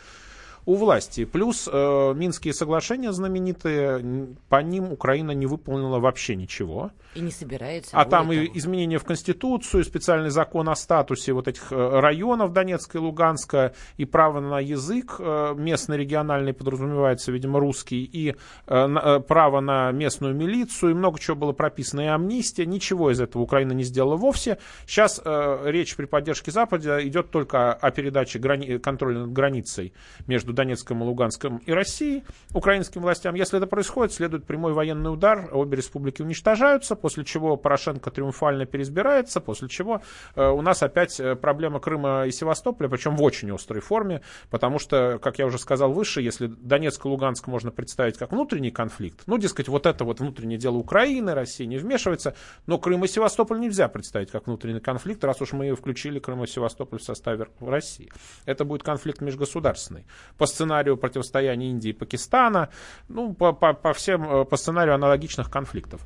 у 0.65 0.75
власти. 0.75 1.25
Плюс 1.25 1.69
э, 1.71 2.13
Минские 2.15 2.53
соглашения 2.53 3.11
знаменитые, 3.11 4.35
по 4.49 4.61
ним 4.61 4.91
Украина 4.91 5.31
не 5.31 5.45
выполнила 5.45 5.99
вообще 5.99 6.35
ничего. 6.35 6.91
И 7.15 7.19
не 7.19 7.31
собирается. 7.31 7.97
А 7.97 8.05
там 8.05 8.31
и 8.31 8.49
изменения 8.57 8.97
в 8.97 9.03
Конституцию, 9.03 9.83
специальный 9.83 10.29
закон 10.29 10.69
о 10.69 10.75
статусе 10.75 11.33
вот 11.33 11.47
этих 11.47 11.71
э, 11.71 11.99
районов 11.99 12.53
Донецка 12.53 12.97
и 12.97 13.01
Луганска, 13.01 13.73
и 13.97 14.05
право 14.05 14.39
на 14.39 14.59
язык 14.59 15.15
э, 15.19 15.53
местный, 15.57 15.97
региональный, 15.97 16.53
подразумевается, 16.53 17.31
видимо, 17.31 17.59
русский, 17.59 18.03
и 18.03 18.29
э, 18.29 18.33
э, 18.67 19.19
право 19.19 19.59
на 19.59 19.91
местную 19.91 20.35
милицию, 20.35 20.91
и 20.91 20.93
много 20.93 21.19
чего 21.19 21.35
было 21.35 21.51
прописано, 21.53 22.01
и 22.01 22.05
амнистия. 22.05 22.65
Ничего 22.65 23.11
из 23.11 23.19
этого 23.19 23.41
Украина 23.41 23.73
не 23.73 23.83
сделала 23.83 24.15
вовсе. 24.15 24.57
Сейчас 24.85 25.21
э, 25.23 25.61
речь 25.65 25.95
при 25.95 26.05
поддержке 26.05 26.51
Запада 26.51 27.05
идет 27.05 27.31
только 27.31 27.73
о 27.73 27.91
передаче 27.91 28.39
грани- 28.39 28.77
контроля 28.79 29.19
над 29.19 29.33
границей 29.33 29.93
между 30.27 30.50
между 30.51 30.53
Донецком 30.53 31.01
и 31.01 31.05
Луганском 31.05 31.57
и 31.65 31.71
Россией, 31.71 32.23
украинским 32.53 33.01
властям. 33.01 33.35
Если 33.35 33.57
это 33.57 33.67
происходит, 33.67 34.13
следует 34.13 34.45
прямой 34.45 34.73
военный 34.73 35.11
удар, 35.11 35.49
обе 35.51 35.77
республики 35.77 36.21
уничтожаются, 36.21 36.95
после 36.95 37.23
чего 37.23 37.57
Порошенко 37.57 38.11
триумфально 38.11 38.65
переизбирается, 38.65 39.39
после 39.39 39.67
чего 39.67 40.01
э, 40.35 40.47
у 40.47 40.61
нас 40.61 40.83
опять 40.83 41.19
э, 41.19 41.35
проблема 41.35 41.79
Крыма 41.79 42.25
и 42.27 42.31
Севастополя, 42.31 42.89
причем 42.89 43.15
в 43.15 43.23
очень 43.23 43.51
острой 43.51 43.81
форме, 43.81 44.21
потому 44.49 44.79
что, 44.79 45.19
как 45.21 45.39
я 45.39 45.45
уже 45.45 45.57
сказал 45.57 45.91
выше, 45.91 46.21
если 46.21 46.47
Донецк 46.47 47.05
и 47.05 47.07
Луганск 47.07 47.47
можно 47.47 47.71
представить 47.71 48.17
как 48.17 48.31
внутренний 48.31 48.71
конфликт, 48.71 49.23
ну, 49.27 49.37
дескать, 49.37 49.67
вот 49.67 49.85
это 49.85 50.03
вот 50.03 50.19
внутреннее 50.19 50.57
дело 50.57 50.77
Украины, 50.77 51.33
Россия 51.33 51.67
не 51.67 51.77
вмешивается, 51.77 52.35
но 52.67 52.77
Крым 52.77 53.05
и 53.05 53.07
Севастополь 53.07 53.59
нельзя 53.59 53.87
представить 53.87 54.31
как 54.31 54.47
внутренний 54.47 54.79
конфликт, 54.79 55.23
раз 55.23 55.41
уж 55.41 55.53
мы 55.53 55.73
включили 55.75 56.19
Крым 56.19 56.43
и 56.43 56.47
Севастополь 56.47 56.99
в 56.99 57.03
составе 57.03 57.47
России. 57.59 58.11
Это 58.45 58.65
будет 58.65 58.83
конфликт 58.83 59.21
межгосударственный. 59.21 60.05
По 60.41 60.47
сценарию 60.47 60.97
противостояния 60.97 61.69
Индии 61.69 61.89
и 61.89 61.93
Пакистана, 61.93 62.69
ну, 63.09 63.31
по, 63.31 63.53
по, 63.53 63.73
по 63.73 63.93
всем, 63.93 64.23
э, 64.23 64.43
по 64.43 64.57
сценарию 64.57 64.95
аналогичных 64.95 65.51
конфликтов. 65.51 66.01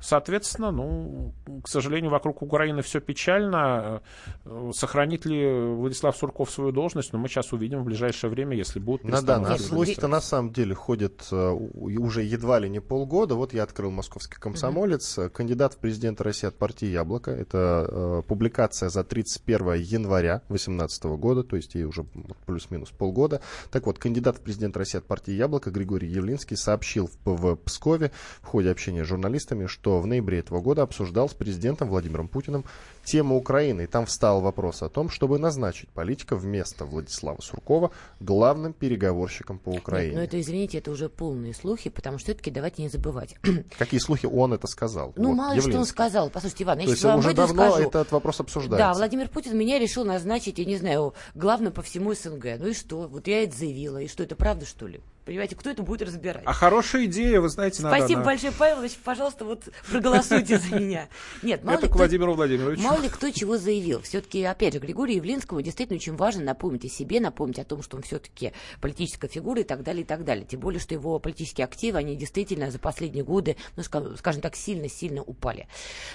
Соответственно, 0.00 0.70
ну, 0.70 1.34
к 1.62 1.68
сожалению, 1.68 2.10
вокруг 2.10 2.42
Украины 2.42 2.82
все 2.82 3.00
печально. 3.00 4.00
Э, 4.44 4.70
сохранит 4.72 5.24
ли 5.24 5.50
Владислав 5.50 6.16
Сурков 6.16 6.50
свою 6.50 6.70
должность? 6.70 7.12
Но 7.12 7.18
ну, 7.18 7.24
мы 7.24 7.28
сейчас 7.28 7.52
увидим 7.52 7.80
в 7.80 7.84
ближайшее 7.84 8.30
время, 8.30 8.56
если 8.56 8.78
будут 8.78 9.04
Ну 9.04 9.20
да, 9.22 9.40
на 9.40 9.58
слухи-то 9.58 10.06
на 10.06 10.20
самом 10.20 10.52
деле 10.52 10.74
ходят 10.74 11.20
uh, 11.32 11.52
уже 11.98 12.22
едва 12.22 12.60
ли 12.60 12.68
не 12.68 12.80
полгода. 12.80 13.34
Вот 13.34 13.52
я 13.52 13.64
открыл 13.64 13.90
«Московский 13.90 14.36
комсомолец». 14.36 15.18
Mm-hmm. 15.18 15.30
Кандидат 15.30 15.74
в 15.74 15.78
президенты 15.78 16.22
России 16.22 16.46
от 16.46 16.56
партии 16.56 16.86
«Яблоко». 16.86 17.32
Это 17.32 17.88
uh, 17.88 18.22
публикация 18.22 18.90
за 18.90 19.02
31 19.02 19.74
января 19.74 20.42
2018 20.48 21.04
года, 21.04 21.42
то 21.42 21.56
есть 21.56 21.74
ей 21.74 21.84
уже 21.84 22.04
плюс-минус 22.46 22.90
полгода. 22.90 23.40
Так 23.72 23.86
вот, 23.86 23.98
кандидат 23.98 24.36
в 24.36 24.40
президенты 24.42 24.78
России 24.78 24.98
от 24.98 25.06
партии 25.06 25.32
«Яблоко» 25.32 25.70
Григорий 25.70 26.08
Явлинский 26.08 26.54
сообщил 26.54 27.10
в, 27.24 27.36
в 27.36 27.56
Пскове 27.56 28.12
в 28.42 28.46
ходе 28.46 28.70
общения 28.70 29.04
с 29.04 29.08
журналистами, 29.08 29.66
что 29.66 29.87
что 29.88 30.00
в 30.00 30.06
ноябре 30.06 30.40
этого 30.40 30.60
года 30.60 30.82
обсуждал 30.82 31.30
с 31.30 31.32
президентом 31.32 31.88
Владимиром 31.88 32.28
Путиным 32.28 32.66
тему 33.04 33.36
Украины. 33.38 33.84
И 33.84 33.86
там 33.86 34.04
встал 34.04 34.42
вопрос 34.42 34.82
о 34.82 34.90
том, 34.90 35.08
чтобы 35.08 35.38
назначить 35.38 35.88
политика 35.88 36.36
вместо 36.36 36.84
Владислава 36.84 37.40
Суркова 37.40 37.90
главным 38.20 38.74
переговорщиком 38.74 39.58
по 39.58 39.70
Украине. 39.70 40.10
Нет, 40.10 40.16
но 40.16 40.24
это, 40.24 40.38
извините, 40.38 40.76
это 40.76 40.90
уже 40.90 41.08
полные 41.08 41.54
слухи, 41.54 41.88
потому 41.88 42.18
что 42.18 42.26
все-таки 42.26 42.50
давайте 42.50 42.82
не 42.82 42.90
забывать. 42.90 43.36
Какие 43.78 43.98
слухи 43.98 44.26
он 44.26 44.52
это 44.52 44.66
сказал? 44.66 45.14
Ну, 45.16 45.28
вот, 45.28 45.36
мало 45.36 45.54
ли 45.54 45.60
что 45.62 45.78
он 45.78 45.86
сказал. 45.86 46.28
Послушайте, 46.28 46.64
Иван, 46.64 46.80
я 46.80 46.94
То 46.94 47.08
вам 47.08 47.18
уже 47.20 47.32
давно 47.32 47.70
скажу. 47.70 47.88
этот 47.88 48.12
вопрос 48.12 48.40
обсуждается. 48.40 48.88
Да, 48.88 48.92
Владимир 48.92 49.30
Путин 49.30 49.56
меня 49.56 49.78
решил 49.78 50.04
назначить, 50.04 50.58
я 50.58 50.66
не 50.66 50.76
знаю, 50.76 51.14
главным 51.34 51.72
по 51.72 51.80
всему 51.80 52.12
СНГ. 52.12 52.58
Ну 52.58 52.68
и 52.68 52.74
что? 52.74 53.08
Вот 53.08 53.26
я 53.26 53.44
это 53.44 53.56
заявила. 53.56 54.02
И 54.02 54.08
что, 54.08 54.22
это 54.22 54.36
правда, 54.36 54.66
что 54.66 54.86
ли? 54.86 55.00
Понимаете, 55.28 55.56
кто 55.56 55.68
это 55.68 55.82
будет 55.82 56.00
разбирать? 56.00 56.42
А 56.46 56.54
хорошая 56.54 57.04
идея, 57.04 57.42
вы 57.42 57.50
знаете, 57.50 57.82
надо... 57.82 57.98
Спасибо 57.98 58.22
большое, 58.22 58.50
Павел 58.50 58.88
пожалуйста, 59.04 59.44
вот 59.44 59.68
проголосуйте 59.90 60.58
за 60.58 60.74
меня. 60.74 61.10
Нет, 61.42 61.64
мало 61.64 61.76
Это 61.76 61.86
ли 61.86 61.92
к 61.92 61.96
Владимиру 61.96 62.32
Владимировичу. 62.32 62.82
Мало 62.82 63.02
ли 63.02 63.10
кто 63.10 63.30
чего 63.30 63.58
заявил. 63.58 64.00
Все-таки, 64.00 64.42
опять 64.42 64.72
же, 64.72 64.80
Григорию 64.80 65.16
Явлинскому 65.16 65.60
действительно 65.60 65.96
очень 65.96 66.16
важно 66.16 66.44
напомнить 66.44 66.86
о 66.86 66.88
себе, 66.88 67.20
напомнить 67.20 67.58
о 67.58 67.64
том, 67.64 67.82
что 67.82 67.98
он 67.98 68.04
все-таки 68.04 68.54
политическая 68.80 69.28
фигура 69.28 69.60
и 69.60 69.64
так 69.64 69.82
далее, 69.82 70.02
и 70.02 70.06
так 70.06 70.24
далее. 70.24 70.46
Тем 70.46 70.60
более, 70.60 70.80
что 70.80 70.94
его 70.94 71.18
политические 71.18 71.66
активы, 71.66 71.98
они 71.98 72.16
действительно 72.16 72.70
за 72.70 72.78
последние 72.78 73.22
годы, 73.22 73.58
ну, 73.76 73.82
скажем 73.82 74.40
так, 74.40 74.56
сильно-сильно 74.56 75.22
упали. 75.22 75.68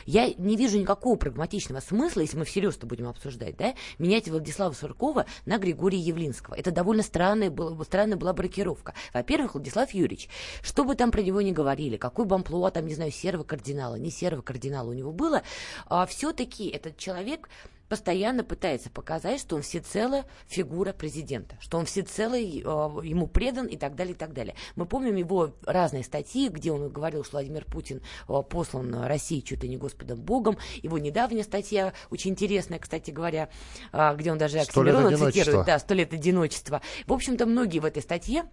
Я 0.08 0.34
не 0.40 0.56
вижу 0.56 0.80
никакого 0.80 1.18
прагматичного 1.18 1.82
смысла, 1.82 2.22
если 2.22 2.38
мы 2.38 2.46
всерьез-то 2.46 2.88
будем 2.88 3.08
обсуждать, 3.08 3.58
да, 3.58 3.76
менять 4.00 4.28
Владислава 4.28 4.74
Суркова 4.74 5.28
на 5.46 5.60
Григория 5.60 6.00
Явлинского. 6.00 6.56
Это 6.56 6.72
довольно 6.72 7.04
странная, 7.04 7.52
была, 7.52 7.84
странная 7.84 8.18
была 8.18 8.34
бракировка. 8.34 8.96
Во-первых, 9.14 9.54
Владислав 9.54 9.92
Юрьевич, 9.92 10.30
что 10.62 10.84
бы 10.84 10.96
там 10.96 11.12
про 11.12 11.22
него 11.22 11.42
ни 11.42 11.52
говорили, 11.52 11.98
какой 11.98 12.26
бы 12.26 12.36
амплуа 12.36 12.72
там, 12.72 12.86
не 12.86 12.96
знаю, 12.96 13.12
серого 13.12 13.44
кардинала, 13.44 13.96
не 13.96 14.12
серого 14.12 14.42
кардинала 14.42 14.90
у 14.90 14.94
него 14.94 15.12
было, 15.12 15.44
а, 15.88 16.06
все-таки 16.06 16.68
этот 16.68 16.98
человек 16.98 17.50
постоянно 17.94 18.44
пытается 18.44 18.90
показать, 18.90 19.40
что 19.40 19.56
он 19.56 19.62
всецело 19.62 20.26
фигура 20.48 20.94
президента, 20.94 21.58
что 21.60 21.78
он 21.78 21.86
всецело 21.86 22.34
э, 22.34 22.40
ему 22.40 23.28
предан 23.28 23.68
и 23.68 23.78
так 23.78 23.96
далее, 23.96 24.16
и 24.16 24.18
так 24.18 24.34
далее. 24.34 24.56
Мы 24.76 24.88
помним 24.88 25.16
его 25.16 25.52
разные 25.64 26.04
статьи, 26.04 26.50
где 26.50 26.72
он 26.72 26.90
говорил, 26.90 27.24
что 27.24 27.34
Владимир 27.34 27.66
Путин 27.66 28.02
э, 28.28 28.34
послан 28.50 29.04
России 29.04 29.42
чуть 29.42 29.62
ли 29.62 29.70
не 29.70 29.78
Господом 29.78 30.20
Богом. 30.20 30.58
Его 30.82 30.98
недавняя 30.98 31.44
статья, 31.44 31.94
очень 32.10 32.32
интересная, 32.32 32.80
кстати 32.80 33.12
говоря, 33.12 33.50
э, 33.92 34.16
где 34.16 34.32
он 34.32 34.40
даже 34.40 34.58
Оксимирона 34.58 35.16
цитирует, 35.16 35.68
да, 35.68 35.78
«Сто 35.78 35.94
лет 35.94 36.14
одиночества». 36.14 36.82
В 37.06 37.14
общем-то, 37.14 37.46
многие 37.46 37.78
в 37.78 37.86
этой 37.86 38.02
статье 38.02 38.46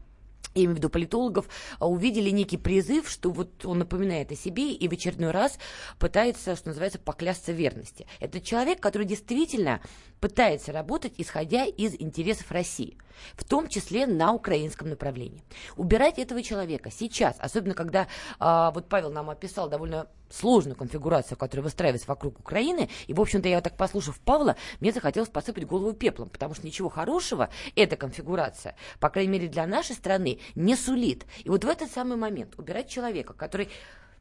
я 0.54 0.62
имею 0.62 0.74
в 0.74 0.78
виду 0.78 0.90
политологов, 0.90 1.48
а, 1.78 1.88
увидели 1.88 2.30
некий 2.30 2.56
призыв, 2.56 3.08
что 3.08 3.30
вот 3.30 3.64
он 3.64 3.78
напоминает 3.78 4.32
о 4.32 4.36
себе 4.36 4.72
и 4.72 4.88
в 4.88 4.92
очередной 4.92 5.30
раз 5.30 5.58
пытается, 5.98 6.56
что 6.56 6.68
называется, 6.68 6.98
поклясться 6.98 7.52
верности. 7.52 8.06
Это 8.18 8.40
человек, 8.40 8.80
который 8.80 9.06
действительно 9.06 9.80
пытается 10.20 10.72
работать, 10.72 11.14
исходя 11.18 11.64
из 11.64 11.94
интересов 11.94 12.50
России, 12.50 12.96
в 13.36 13.44
том 13.44 13.68
числе 13.68 14.06
на 14.06 14.32
украинском 14.32 14.88
направлении. 14.88 15.42
Убирать 15.76 16.18
этого 16.18 16.42
человека 16.42 16.90
сейчас, 16.90 17.36
особенно 17.38 17.74
когда 17.74 18.06
а, 18.38 18.70
вот 18.72 18.88
Павел 18.88 19.10
нам 19.10 19.30
описал 19.30 19.68
довольно 19.68 20.08
сложную 20.30 20.76
конфигурацию, 20.76 21.36
которая 21.36 21.64
выстраивается 21.64 22.08
вокруг 22.08 22.38
Украины, 22.38 22.88
и, 23.06 23.14
в 23.14 23.20
общем-то, 23.20 23.48
я 23.48 23.60
так 23.60 23.76
послушав 23.76 24.20
Павла, 24.20 24.56
мне 24.78 24.92
захотелось 24.92 25.28
посыпать 25.28 25.66
голову 25.66 25.92
пеплом, 25.92 26.28
потому 26.28 26.54
что 26.54 26.66
ничего 26.66 26.88
хорошего 26.88 27.50
эта 27.74 27.96
конфигурация, 27.96 28.76
по 29.00 29.10
крайней 29.10 29.32
мере, 29.32 29.48
для 29.48 29.66
нашей 29.66 29.96
страны, 29.96 30.38
не 30.54 30.76
сулит. 30.76 31.26
И 31.44 31.48
вот 31.48 31.64
в 31.64 31.68
этот 31.68 31.90
самый 31.90 32.16
момент 32.16 32.54
убирать 32.58 32.88
человека, 32.88 33.32
который 33.32 33.68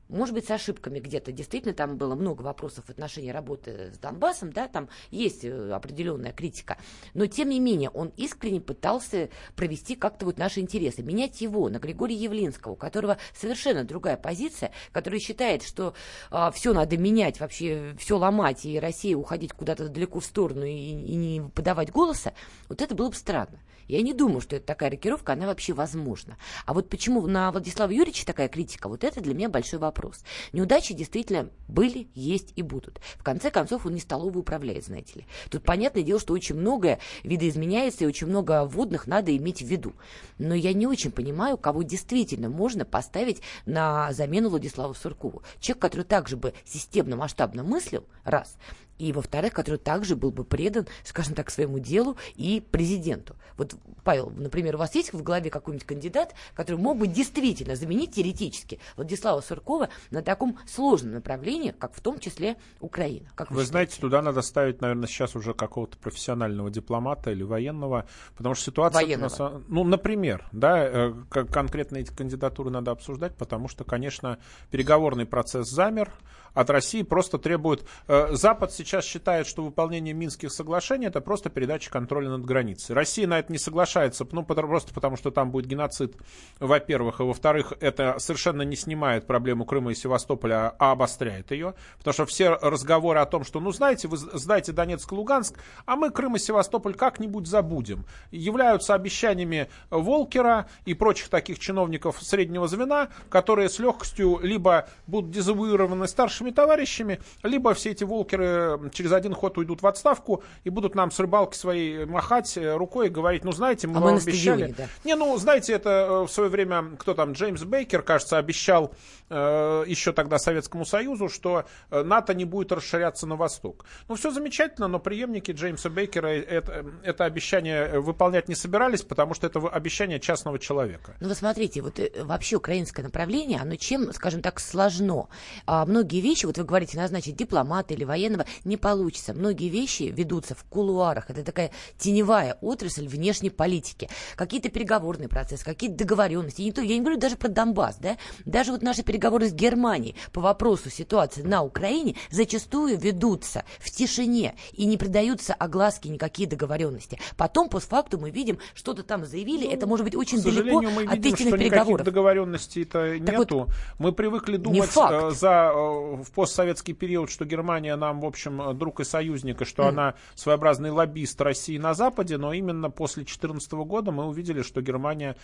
может 0.10 0.34
быть, 0.34 0.48
с 0.48 0.52
ошибками 0.52 1.00
где-то. 1.00 1.32
Действительно, 1.32 1.74
там 1.74 1.98
было 1.98 2.16
много 2.16 2.42
вопросов 2.42 2.86
в 2.86 2.90
отношении 2.90 3.30
работы 3.30 3.92
с 3.94 4.00
Донбассом, 4.00 4.52
да, 4.52 4.68
там 4.68 4.90
есть 5.12 5.46
э, 5.46 5.72
определенная 5.72 6.34
критика. 6.34 6.78
Но, 7.14 7.28
тем 7.28 7.50
не 7.50 7.60
менее, 7.60 7.90
он 7.92 8.12
искренне 8.18 8.60
пытался 8.60 9.30
провести 9.56 9.96
как-то 9.96 10.26
вот 10.26 10.38
наши 10.38 10.60
интересы. 10.60 11.04
Менять 11.04 11.42
его 11.42 11.70
на 11.70 11.78
Григория 11.78 12.16
Явлинского, 12.16 12.74
у 12.74 12.76
которого 12.76 13.18
совершенно 13.34 13.84
другая 13.84 14.18
позиция, 14.18 14.72
который 14.92 15.20
считает, 15.20 15.64
что 15.64 15.94
а, 16.32 16.52
все 16.52 16.74
надо 16.74 16.98
менять, 16.98 17.40
вообще 17.40 17.96
все 18.00 18.18
ломать, 18.18 18.66
и 18.66 18.80
Россия 18.80 19.16
уходить 19.16 19.54
куда-то 19.54 19.90
далеко 19.90 20.20
в 20.20 20.26
сторону 20.26 20.66
и, 20.66 20.74
и 20.74 21.16
не 21.16 21.42
подавать 21.42 21.92
голоса, 21.92 22.34
вот 22.68 22.82
это 22.82 22.96
было 22.96 23.10
бы 23.10 23.16
странно. 23.16 23.60
Я 23.90 24.04
не 24.04 24.14
думаю, 24.14 24.40
что 24.40 24.56
это 24.56 24.68
такая 24.68 24.92
рокировка, 24.92 25.34
она 25.34 25.48
вообще 25.48 25.74
возможна. 25.74 26.38
А 26.68 26.76
вот 26.76 26.90
почему 26.90 27.26
на 27.26 27.52
Владислава 27.52 27.90
Юрьевича 27.92 28.24
такая 28.24 28.48
критика, 28.48 28.88
вот 28.88 29.04
это 29.04 29.20
для 29.20 29.34
меня 29.34 29.50
большой 29.50 29.80
вопрос. 29.80 30.24
Неудачи 30.54 30.94
действительно 30.94 31.50
были, 31.68 32.08
есть 32.14 32.54
и 32.56 32.62
будут. 32.62 33.02
В 33.18 33.24
конце 33.24 33.50
концов, 33.50 33.88
он 33.88 33.96
не 33.96 34.00
столовый 34.00 34.42
управляет, 34.42 34.86
знаете 34.86 35.22
ли. 35.22 35.26
Тут 35.50 35.64
понятное 35.64 36.04
дело, 36.04 36.20
что 36.20 36.34
очень 36.34 36.56
многое 36.56 37.00
видоизменяется, 37.24 38.04
и 38.04 38.08
очень 38.08 38.28
много 38.28 38.64
вводных 38.64 39.08
надо 39.08 39.36
иметь 39.36 39.64
в 39.64 39.66
виду. 39.66 39.94
Но 40.38 40.54
я 40.54 40.74
не 40.74 40.86
очень 40.86 41.12
понимаю, 41.12 41.58
кого 41.58 41.82
действительно 41.82 42.48
можно 42.48 42.86
поставить 42.86 43.42
на 43.66 44.14
замену 44.14 44.50
Владиславу 44.50 44.94
Суркову. 44.94 45.42
Человек, 45.60 45.82
который 45.82 46.06
также 46.06 46.38
бы 46.38 46.54
системно, 46.64 47.16
масштабно 47.16 47.64
мыслил, 47.64 48.06
раз, 48.24 48.56
и, 49.00 49.14
во-вторых, 49.14 49.54
который 49.54 49.78
также 49.78 50.16
был 50.16 50.30
бы 50.32 50.44
предан, 50.44 50.86
скажем 51.04 51.34
так, 51.34 51.50
своему 51.50 51.80
делу 51.80 52.18
и 52.36 52.62
президенту. 52.72 53.36
Вот, 53.58 53.76
Павел, 54.04 54.32
например, 54.36 54.76
у 54.76 54.78
вас 54.78 54.94
есть 54.94 55.14
в 55.14 55.24
голове 55.24 55.50
какой-нибудь 55.50 55.88
кандидат, 55.88 56.36
который 56.54 56.78
мог 56.78 56.98
бы 56.98 57.08
действительно 57.08 57.76
заменить 57.76 58.16
теоретически 58.16 58.80
Владислава 58.96 59.42
Суркова 59.42 59.90
на 60.12 60.22
таком 60.22 60.58
сложном 60.68 61.14
направлении, 61.14 61.72
как 61.72 61.96
в 61.96 62.02
том 62.02 62.20
числе 62.20 62.58
Украина? 62.80 63.30
Как 63.36 63.50
вы, 63.52 63.58
вы 63.58 63.66
знаете, 63.66 64.00
туда 64.00 64.22
надо 64.22 64.42
ставить, 64.42 64.82
наверное, 64.82 65.08
сейчас 65.08 65.36
уже 65.36 65.54
какого-то 65.54 65.98
профессионального 65.98 66.70
дипломата 66.70 67.32
или 67.32 67.44
военного, 67.44 68.06
потому 68.36 68.56
что 68.56 68.66
ситуация... 68.66 69.02
Военного. 69.02 69.64
Ну, 69.68 69.84
например, 69.86 70.48
да, 70.52 70.86
э, 70.86 71.14
конкретно 71.30 71.98
эти 71.98 72.14
кандидатуры 72.14 72.70
надо 72.70 72.92
обсуждать, 72.92 73.36
потому 73.36 73.70
что, 73.70 73.86
конечно, 73.86 74.40
переговорный 74.72 75.26
процесс 75.26 75.70
замер, 75.70 76.12
от 76.54 76.70
России 76.70 77.04
просто 77.04 77.38
требует... 77.38 77.86
Э, 78.08 78.30
Запад 78.32 78.74
сейчас 78.74 78.89
считает, 79.02 79.48
что 79.48 79.64
выполнение 79.64 80.14
Минских 80.14 80.52
соглашений 80.52 81.08
это 81.08 81.22
просто 81.22 81.50
передача 81.50 81.90
контроля 81.92 82.30
над 82.30 82.46
границей. 82.46 82.96
Россия 82.96 83.28
на 83.28 83.40
это 83.40 83.52
не 83.52 83.60
соглашается, 83.60 84.28
ну, 84.32 84.44
просто 84.44 84.94
потому 84.94 85.16
что 85.16 85.32
там 85.32 85.52
будет 85.52 85.68
геноцид, 85.68 86.16
во-первых, 86.60 87.20
и 87.20 87.24
во-вторых, 87.24 87.74
это 87.80 88.18
совершенно 88.20 88.64
не 88.64 88.76
снимает 88.76 89.28
проблему 89.28 89.66
Крыма 89.66 89.92
и 89.92 89.96
Севастополя, 89.96 90.74
а 90.80 90.92
обостряет 90.92 91.52
ее, 91.52 91.76
потому 92.00 92.14
что 92.14 92.26
все 92.26 92.50
разговоры 92.50 93.20
о 93.20 93.26
том, 93.26 93.44
что, 93.44 93.60
ну, 93.60 93.72
знаете, 93.72 94.08
вы 94.08 94.18
сдайте 94.18 94.72
Донецк 94.72 95.12
и 95.12 95.16
Луганск, 95.16 95.60
а 95.86 95.96
мы 95.96 96.10
Крым 96.10 96.36
и 96.36 96.40
Севастополь 96.40 96.96
как-нибудь 96.96 97.48
забудем, 97.48 98.06
являются 98.32 98.96
обещаниями 98.96 99.70
Волкера 99.90 100.68
и 100.86 100.94
прочих 100.94 101.30
таких 101.30 101.60
чиновников 101.60 102.22
среднего 102.22 102.68
звена, 102.68 103.10
которые 103.30 103.70
с 103.70 103.80
легкостью 103.80 104.40
либо 104.42 104.90
будут 105.08 105.32
дезавуированы 105.32 106.08
старшими 106.08 106.52
товарищами, 106.52 107.20
либо 107.44 107.74
все 107.74 107.92
эти 107.92 108.04
волкеры 108.04 108.79
через 108.92 109.12
один 109.12 109.34
ход 109.34 109.58
уйдут 109.58 109.82
в 109.82 109.88
отставку 109.88 110.44
и 110.64 110.70
будут 110.70 110.96
нам 110.96 111.12
с 111.12 111.20
рыбалки 111.20 111.56
своей 111.56 112.06
махать 112.06 112.58
рукой 112.58 113.08
и 113.08 113.10
говорить, 113.10 113.44
ну, 113.44 113.52
знаете, 113.52 113.88
мы 113.88 113.98
А 113.98 114.00
вам 114.00 114.14
мы 114.14 114.20
обещали... 114.20 114.34
стадионе, 114.38 114.76
да. 114.78 114.88
Не, 115.04 115.16
ну, 115.16 115.38
знаете, 115.38 115.74
это 115.74 116.26
в 116.28 116.32
свое 116.32 116.50
время, 116.50 116.92
кто 116.98 117.14
там, 117.14 117.34
Джеймс 117.34 117.64
Бейкер, 117.64 118.02
кажется, 118.02 118.38
обещал 118.38 118.86
э, 118.86 119.19
еще 119.30 120.12
тогда 120.12 120.40
Советскому 120.40 120.86
Союзу, 120.86 121.30
что 121.30 121.66
э, 121.92 122.04
НАТО 122.04 122.34
не 122.34 122.46
будет 122.46 122.72
расширяться 122.72 123.28
на 123.28 123.36
восток. 123.36 123.86
Ну, 124.08 124.16
все 124.16 124.32
замечательно, 124.32 124.88
но 124.88 125.00
преемники 125.00 125.52
Джеймса 125.52 125.90
Бейкера 125.90 126.28
это, 126.28 126.86
это 127.04 127.26
обещание 127.26 128.00
выполнять 128.00 128.48
не 128.48 128.56
собирались, 128.56 129.04
потому 129.04 129.34
что 129.34 129.46
это 129.46 129.60
обещание 129.60 130.20
частного 130.20 130.58
человека. 130.58 131.16
Ну, 131.20 131.28
вы 131.28 131.36
смотрите, 131.36 131.82
вот 131.82 132.00
э, 132.00 132.12
вообще 132.24 132.56
украинское 132.56 133.06
направление, 133.06 133.60
оно 133.60 133.76
чем, 133.76 134.12
скажем 134.14 134.42
так, 134.42 134.60
сложно. 134.60 135.28
А 135.66 135.86
многие 135.86 136.22
вещи, 136.22 136.46
вот 136.46 136.58
вы 136.58 136.64
говорите, 136.64 136.98
назначить 136.98 137.36
дипломата 137.36 137.94
или 137.94 138.04
военного, 138.04 138.46
не 138.64 138.78
получится. 138.78 139.34
Многие 139.34 139.70
вещи 139.70 140.04
ведутся 140.04 140.56
в 140.56 140.64
кулуарах. 140.64 141.30
Это 141.30 141.44
такая 141.44 141.72
теневая 141.98 142.58
отрасль 142.62 143.08
внешней 143.08 143.52
политики. 143.52 144.10
Какие-то 144.36 144.70
переговорные 144.70 145.30
процессы, 145.30 145.64
какие-то 145.64 145.98
договоренности. 145.98 146.62
И 146.62 146.66
не 146.66 146.72
то, 146.72 146.82
я 146.82 146.96
не 146.96 147.02
говорю 147.02 147.20
даже 147.20 147.36
про 147.36 147.48
Донбасс, 147.48 147.98
да? 147.98 148.18
Даже 148.46 148.72
вот 148.72 148.82
наши 148.82 149.04
переговоры 149.04 149.19
с 149.20 149.54
Германией 149.54 150.16
по 150.32 150.42
вопросу 150.42 150.90
ситуации 150.90 151.42
на 151.42 151.64
Украине 151.64 152.16
зачастую 152.30 152.98
ведутся 152.98 153.64
в 153.80 153.90
тишине 153.90 154.56
и 154.74 154.86
не 154.86 154.98
придаются 154.98 155.54
огласке 155.54 156.10
никакие 156.10 156.48
договоренности. 156.48 157.20
Потом, 157.38 157.70
постфактум, 157.70 158.22
мы 158.22 158.32
видим, 158.32 158.60
что-то 158.74 159.04
там 159.04 159.26
заявили, 159.26 159.68
это 159.68 159.88
может 159.88 160.06
быть 160.06 160.16
очень 160.16 160.42
далеко 160.42 160.82
мы 160.82 161.04
от 161.04 161.16
видим, 161.16 161.34
истинных 161.34 161.56
что 161.56 161.58
переговоров. 161.58 162.06
договоренностей-то 162.06 163.20
нету. 163.20 163.68
мы 163.98 164.12
привыкли 164.12 164.58
думать 164.58 164.90
э, 164.96 165.32
за, 165.32 165.72
э, 165.74 166.24
в 166.24 166.32
постсоветский 166.34 166.94
период, 166.94 167.30
что 167.30 167.46
Германия 167.46 167.96
нам, 167.96 168.22
в 168.22 168.26
общем, 168.26 168.62
э, 168.62 168.74
друг 168.74 169.00
и 169.00 169.04
союзник, 169.04 169.62
и 169.62 169.66
что 169.66 169.88
она 169.88 170.16
своеобразный 170.36 170.92
лоббист 170.92 171.40
России 171.42 171.78
на 171.78 171.94
Западе, 171.94 172.38
но 172.38 172.54
именно 172.54 172.90
после 172.90 173.24
2014 173.24 173.72
года 173.86 174.12
мы 174.12 174.26
увидели, 174.26 174.62
что 174.62 174.82
Германия 174.82 175.36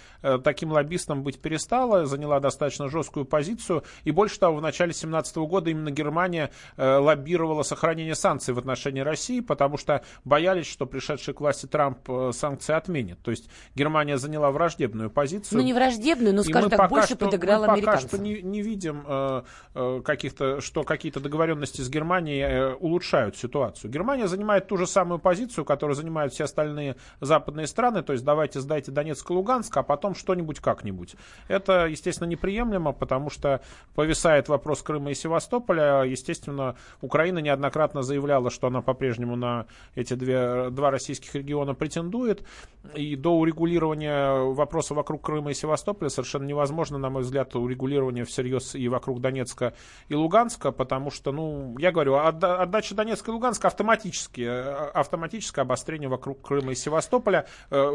таким 0.43 0.71
лоббистом 0.71 1.23
быть 1.23 1.39
перестала, 1.39 2.05
заняла 2.05 2.39
достаточно 2.39 2.89
жесткую 2.89 3.25
позицию, 3.25 3.64
и 4.03 4.11
больше 4.11 4.39
того, 4.39 4.57
в 4.57 4.61
начале 4.61 4.89
2017 4.89 5.37
года 5.37 5.69
именно 5.69 5.91
Германия 5.91 6.51
э, 6.77 6.97
лоббировала 6.97 7.63
сохранение 7.63 8.15
санкций 8.15 8.53
в 8.53 8.59
отношении 8.59 9.01
России, 9.01 9.39
потому 9.39 9.77
что 9.77 10.03
боялись, 10.23 10.67
что 10.67 10.85
пришедший 10.85 11.33
к 11.33 11.41
власти 11.41 11.65
Трамп 11.65 11.99
э, 12.09 12.31
санкции 12.33 12.73
отменит. 12.73 13.19
То 13.21 13.31
есть 13.31 13.49
Германия 13.75 14.17
заняла 14.17 14.51
враждебную 14.51 15.09
позицию. 15.09 15.59
Ну, 15.59 15.63
не 15.63 15.73
враждебную, 15.73 16.33
но, 16.33 16.43
скажем 16.43 16.69
так, 16.69 16.89
больше 16.89 17.15
что- 17.15 17.25
подыграла 17.25 17.67
мы 17.67 17.81
пока 17.81 17.99
что 17.99 18.17
не, 18.17 18.41
не 18.41 18.61
видим 18.61 19.03
э, 19.07 19.43
э, 19.73 20.01
каких-то, 20.03 20.61
что 20.61 20.83
какие-то 20.83 21.19
договоренности 21.19 21.81
с 21.81 21.89
Германией 21.89 22.41
э, 22.41 22.73
улучшают 22.73 23.37
ситуацию. 23.37 23.91
Германия 23.91 24.27
занимает 24.27 24.67
ту 24.67 24.77
же 24.77 24.87
самую 24.87 25.19
позицию, 25.19 25.65
которую 25.65 25.95
занимают 25.95 26.33
все 26.33 26.45
остальные 26.45 26.95
западные 27.21 27.67
страны, 27.67 28.03
то 28.03 28.13
есть 28.13 28.25
давайте 28.25 28.59
сдайте 28.59 28.91
Донецк 28.91 29.29
и 29.29 29.33
Луганск, 29.33 29.75
а 29.77 29.83
потом 29.83 30.15
что-нибудь 30.15 30.59
как-нибудь. 30.59 31.15
Это, 31.47 31.85
естественно, 31.85 32.27
неприемлемо, 32.27 32.91
потому 32.91 33.29
что 33.29 33.54
повисает 33.95 34.49
вопрос 34.49 34.81
Крыма 34.81 35.11
и 35.11 35.15
Севастополя. 35.15 36.03
Естественно, 36.03 36.75
Украина 37.01 37.39
неоднократно 37.39 38.03
заявляла, 38.03 38.51
что 38.51 38.67
она 38.67 38.81
по-прежнему 38.81 39.35
на 39.35 39.65
эти 39.95 40.13
две, 40.13 40.69
два 40.69 40.91
российских 40.91 41.33
региона 41.33 41.73
претендует. 41.73 42.43
И 42.93 43.15
до 43.15 43.37
урегулирования 43.37 44.53
вопроса 44.53 44.93
вокруг 44.93 45.23
Крыма 45.23 45.51
и 45.51 45.53
Севастополя 45.53 46.09
совершенно 46.09 46.45
невозможно, 46.45 46.97
на 46.97 47.09
мой 47.09 47.23
взгляд, 47.23 47.55
урегулирование 47.55 48.25
всерьез 48.25 48.75
и 48.75 48.87
вокруг 48.89 49.21
Донецка 49.21 49.73
и 50.09 50.15
Луганска, 50.15 50.71
потому 50.71 51.09
что, 51.09 51.31
ну, 51.31 51.75
я 51.79 51.91
говорю, 51.91 52.15
отда- 52.15 52.61
отдача 52.61 52.93
Донецка 52.93 53.31
и 53.31 53.33
Луганска 53.33 53.67
автоматически, 53.67 54.41
э, 54.41 54.89
автоматическое 54.93 55.63
обострение 55.63 56.09
вокруг 56.09 56.41
Крыма 56.41 56.73
и 56.73 56.75
Севастополя. 56.75 57.47
Э, 57.71 57.85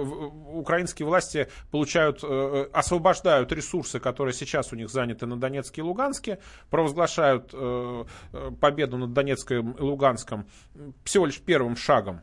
Украинские 0.53 1.07
власти 1.07 1.49
получают, 1.71 2.21
э, 2.23 2.67
освобождают 2.73 3.53
ресурсы, 3.53 4.01
которые 4.01 4.33
сейчас 4.33 4.73
у 4.73 4.77
них 4.77 4.89
заняты 4.89 5.27
на 5.27 5.37
Донецке 5.37 5.50
и 5.81 5.83
Луганске, 5.83 6.39
провозглашают 6.71 7.51
э, 7.53 8.05
э, 8.33 8.51
победу 8.61 8.97
над 8.97 9.13
Донецком 9.13 9.73
и 9.73 9.83
Луганском 9.83 10.47
всего 11.05 11.27
лишь 11.27 11.41
первым 11.41 11.77
шагом 11.77 12.21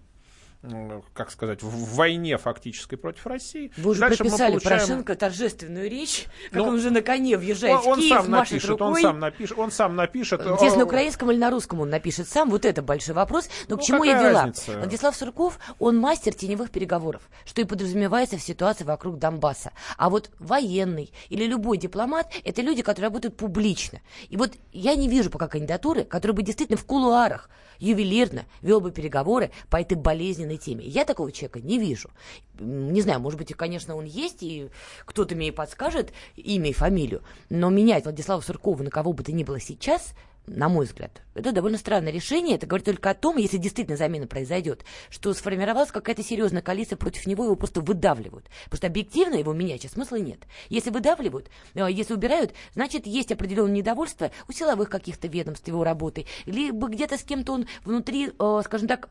как 1.14 1.32
сказать, 1.32 1.62
в 1.62 1.96
войне 1.96 2.38
фактической 2.38 2.96
против 2.96 3.26
России. 3.28 3.72
Вы 3.78 3.92
уже 3.92 4.00
Дальше 4.02 4.18
прописали 4.18 4.54
получаем- 4.54 4.64
Порошенко 4.80 5.16
торжественную 5.16 5.90
речь, 5.90 6.26
как 6.52 6.62
Ну, 6.64 6.68
он 6.70 6.76
уже 6.76 6.90
на 6.90 7.02
коне 7.02 7.38
въезжает 7.38 7.80
Он, 7.82 7.88
он 7.94 8.00
в 8.00 8.02
Киев, 8.02 8.10
сам 8.22 8.32
машет 8.32 8.52
напишет, 8.54 8.70
рукой. 8.72 8.88
он 8.88 9.02
сам 9.02 9.20
напишет, 9.20 9.58
он 9.58 9.72
сам 9.72 9.96
напишет. 9.96 10.42
Интересно, 10.42 10.80
на 10.80 10.86
украинском 10.86 11.32
или 11.32 11.38
на 11.38 11.50
русском 11.52 11.80
он 11.82 11.90
напишет 11.90 12.28
сам? 12.28 12.50
Вот 12.50 12.66
это 12.66 12.82
большой 12.82 13.14
вопрос. 13.16 13.50
Но 13.70 13.78
к 13.78 13.80
Ну, 13.82 13.86
чему 13.86 14.04
я 14.04 14.20
вела? 14.22 14.44
разница? 14.46 14.78
Владислав 14.78 15.16
Сурков, 15.16 15.60
он 15.80 15.98
мастер 15.98 16.34
теневых 16.34 16.72
переговоров, 16.72 17.22
что 17.46 17.62
и 17.62 17.64
подразумевается 17.64 18.38
в 18.38 18.42
ситуации 18.42 18.84
вокруг 18.84 19.20
Донбасса. 19.20 19.72
А 19.98 20.10
вот 20.10 20.32
военный 20.40 21.14
или 21.30 21.46
любой 21.46 21.78
дипломат– 21.78 22.28
это 22.44 22.62
люди, 22.62 22.82
которые 22.82 23.10
работают 23.10 23.38
публично. 23.38 24.02
И 24.30 24.38
вот 24.38 24.54
я 24.74 24.96
не 24.96 25.08
вижу 25.08 25.30
пока 25.30 25.48
кандидатуры, 25.48 26.04
которая 26.04 26.36
бы 26.36 26.42
действительно 26.44 26.78
в 26.78 26.86
кулуарах 26.86 27.50
ювелирно 27.80 28.46
вел 28.64 28.82
бы 28.82 28.92
переговоры 28.92 29.52
по 29.70 29.80
этой 29.80 29.96
болезненной 30.48 30.58
теме. 30.58 30.86
Я 30.86 31.06
такого 31.06 31.32
человека 31.32 31.60
не 31.60 31.78
вижу. 31.78 32.10
Не 32.60 33.02
знаю, 33.02 33.20
может 33.20 33.38
быть, 33.38 33.54
конечно, 33.54 33.96
он 33.96 34.06
есть, 34.06 34.42
и 34.42 34.70
кто-то 35.06 35.36
мне 35.36 35.50
и 35.50 35.52
подскажет 35.52 36.12
имя 36.36 36.70
и 36.70 36.74
фамилию, 36.74 37.22
но 37.50 37.70
менять 37.70 38.06
Владислава 38.06 38.42
Суркова 38.42 38.84
на 38.84 38.90
кого 38.90 39.14
бы 39.14 39.24
то 39.24 39.32
ни 39.32 39.44
было 39.44 39.60
сейчас 39.60 40.14
на 40.48 40.70
мой 40.70 40.86
взгляд. 40.86 41.22
Это 41.36 41.52
довольно 41.52 41.78
странное 41.78 42.12
решение. 42.12 42.56
Это 42.56 42.66
говорит 42.66 42.86
только 42.86 43.10
о 43.10 43.14
том, 43.14 43.36
если 43.38 43.58
действительно 43.58 43.98
замена 43.98 44.28
произойдет, 44.28 44.86
что 45.10 45.34
сформировалась 45.34 45.92
какая-то 45.92 46.24
серьезная 46.24 46.62
коалиция 46.62 46.96
против 46.96 47.28
него, 47.28 47.44
его 47.44 47.56
просто 47.56 47.82
выдавливают. 47.82 48.46
Потому 48.66 48.78
что 48.78 48.88
объективно 48.88 49.36
его 49.36 49.54
менять 49.54 49.82
сейчас 49.82 49.92
смысла 49.92 50.16
нет. 50.16 50.40
Если 50.70 50.90
выдавливают, 50.90 51.50
э, 51.76 51.86
если 51.92 52.14
убирают, 52.14 52.54
значит, 52.74 53.06
есть 53.06 53.32
определенное 53.32 53.76
недовольство 53.76 54.32
у 54.48 54.54
силовых 54.54 54.90
каких-то 54.90 55.28
ведомств 55.28 55.68
его 55.68 55.84
работой, 55.84 56.26
либо 56.46 56.88
где-то 56.88 57.18
с 57.18 57.24
кем-то 57.24 57.52
он 57.52 57.68
внутри, 57.84 58.32
э, 58.40 58.62
скажем 58.64 58.88
так, 58.88 59.10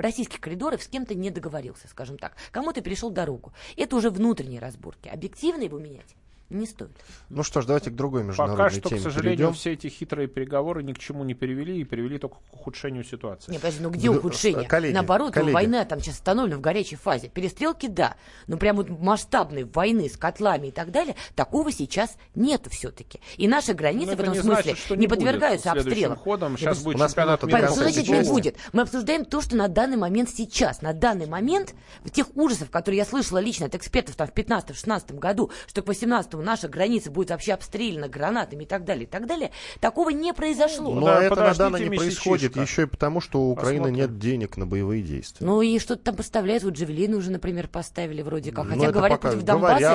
российских 0.00 0.40
коридоров 0.40 0.82
с 0.82 0.88
кем-то 0.88 1.14
не 1.14 1.30
договорился, 1.30 1.88
скажем 1.88 2.18
так. 2.18 2.36
Кому-то 2.50 2.80
перешел 2.80 3.10
дорогу. 3.10 3.52
Это 3.76 3.96
уже 3.96 4.10
внутренние 4.10 4.60
разборки. 4.60 5.08
Объективно 5.08 5.62
его 5.62 5.78
менять 5.78 6.16
не 6.58 6.66
стоит. 6.66 6.90
Ну 7.30 7.42
что 7.42 7.60
ж, 7.60 7.66
давайте 7.66 7.90
к 7.90 7.94
другой 7.94 8.22
международной 8.24 8.56
Пока 8.64 8.70
что, 8.70 8.80
к 8.82 8.88
теме 8.90 9.00
сожалению, 9.00 9.36
перейдем. 9.38 9.54
все 9.54 9.72
эти 9.72 9.86
хитрые 9.88 10.28
переговоры 10.28 10.82
ни 10.82 10.92
к 10.92 10.98
чему 10.98 11.24
не 11.24 11.34
привели 11.34 11.80
и 11.80 11.84
привели 11.84 12.18
только 12.18 12.36
к 12.36 12.54
ухудшению 12.54 13.04
ситуации. 13.04 13.50
Не, 13.52 13.58
подожди, 13.58 13.82
ну 13.82 13.90
где 13.90 14.08
Вд- 14.08 14.18
ухудшение? 14.18 14.68
коллеги, 14.68 14.94
Наоборот, 14.94 15.32
коллеги. 15.32 15.52
война 15.54 15.84
там 15.84 16.00
сейчас 16.00 16.14
остановлена 16.16 16.56
в 16.58 16.60
горячей 16.60 16.96
фазе. 16.96 17.28
Перестрелки, 17.28 17.86
да. 17.88 18.16
Но 18.46 18.56
прям 18.56 18.76
вот 18.76 18.88
масштабной 18.88 19.64
войны 19.64 20.08
с 20.08 20.16
котлами 20.16 20.68
и 20.68 20.70
так 20.70 20.90
далее, 20.90 21.16
такого 21.34 21.72
сейчас 21.72 22.16
нету 22.34 22.70
все-таки. 22.70 23.20
И 23.36 23.48
наши 23.48 23.72
границы 23.74 24.10
Но 24.12 24.16
в 24.16 24.20
это 24.20 24.22
этом 24.22 24.34
не 24.34 24.40
смысле 24.40 24.62
значит, 24.62 24.78
что 24.78 24.94
не, 24.96 25.06
будет 25.06 25.18
подвергаются 25.18 25.72
обстрелам. 25.72 26.16
ходом. 26.18 26.58
Сейчас 26.58 26.80
У 26.80 26.84
будет 26.84 26.98
нас 26.98 27.12
чемпионат 27.12 27.42
мира. 27.44 27.66
Что 27.66 27.74
значит 27.76 27.96
не 27.98 28.04
сейчас. 28.04 28.28
будет? 28.28 28.56
Мы 28.72 28.82
обсуждаем 28.82 29.24
то, 29.24 29.40
что 29.40 29.56
на 29.56 29.68
данный 29.68 29.96
момент 29.96 30.30
сейчас. 30.30 30.82
На 30.82 30.92
данный 30.92 31.26
момент 31.26 31.74
тех 32.12 32.26
ужасов, 32.36 32.70
которые 32.70 32.98
я 32.98 33.04
слышала 33.04 33.38
лично 33.38 33.66
от 33.66 33.74
экспертов 33.74 34.16
там, 34.16 34.28
в 34.28 34.32
15-16 34.32 35.18
году, 35.18 35.50
что 35.66 35.82
к 35.82 35.86
18 35.88 36.34
наша 36.42 36.68
граница 36.68 37.10
будет 37.10 37.30
вообще 37.30 37.52
обстреляна 37.54 38.08
гранатами 38.08 38.64
и 38.64 38.66
так 38.66 38.84
далее, 38.84 39.04
и 39.04 39.06
так 39.06 39.26
далее, 39.26 39.50
такого 39.80 40.10
не 40.10 40.32
произошло. 40.32 40.94
Но 40.94 41.06
Да, 41.06 41.22
это 41.22 41.36
на 41.36 41.54
данный 41.54 41.80
не 41.80 41.88
месячишко. 41.88 42.24
происходит 42.24 42.56
еще 42.56 42.82
и 42.82 42.86
потому, 42.86 43.20
что 43.20 43.40
у 43.42 43.50
Украины 43.52 43.84
Посмотрим. 43.84 43.96
нет 43.96 44.18
денег 44.18 44.56
на 44.56 44.66
боевые 44.66 45.02
действия. 45.02 45.46
Ну 45.46 45.62
и 45.62 45.78
что-то 45.78 46.02
там 46.04 46.16
поставляют, 46.16 46.64
вот 46.64 46.74
Джавелины 46.74 47.16
уже, 47.16 47.30
например, 47.30 47.68
поставили 47.68 48.22
вроде 48.22 48.52
как. 48.52 48.64
Ну, 48.64 48.70
Хотя 48.72 48.84
это 48.84 48.92
говорят 48.92 49.20
пока 49.20 49.32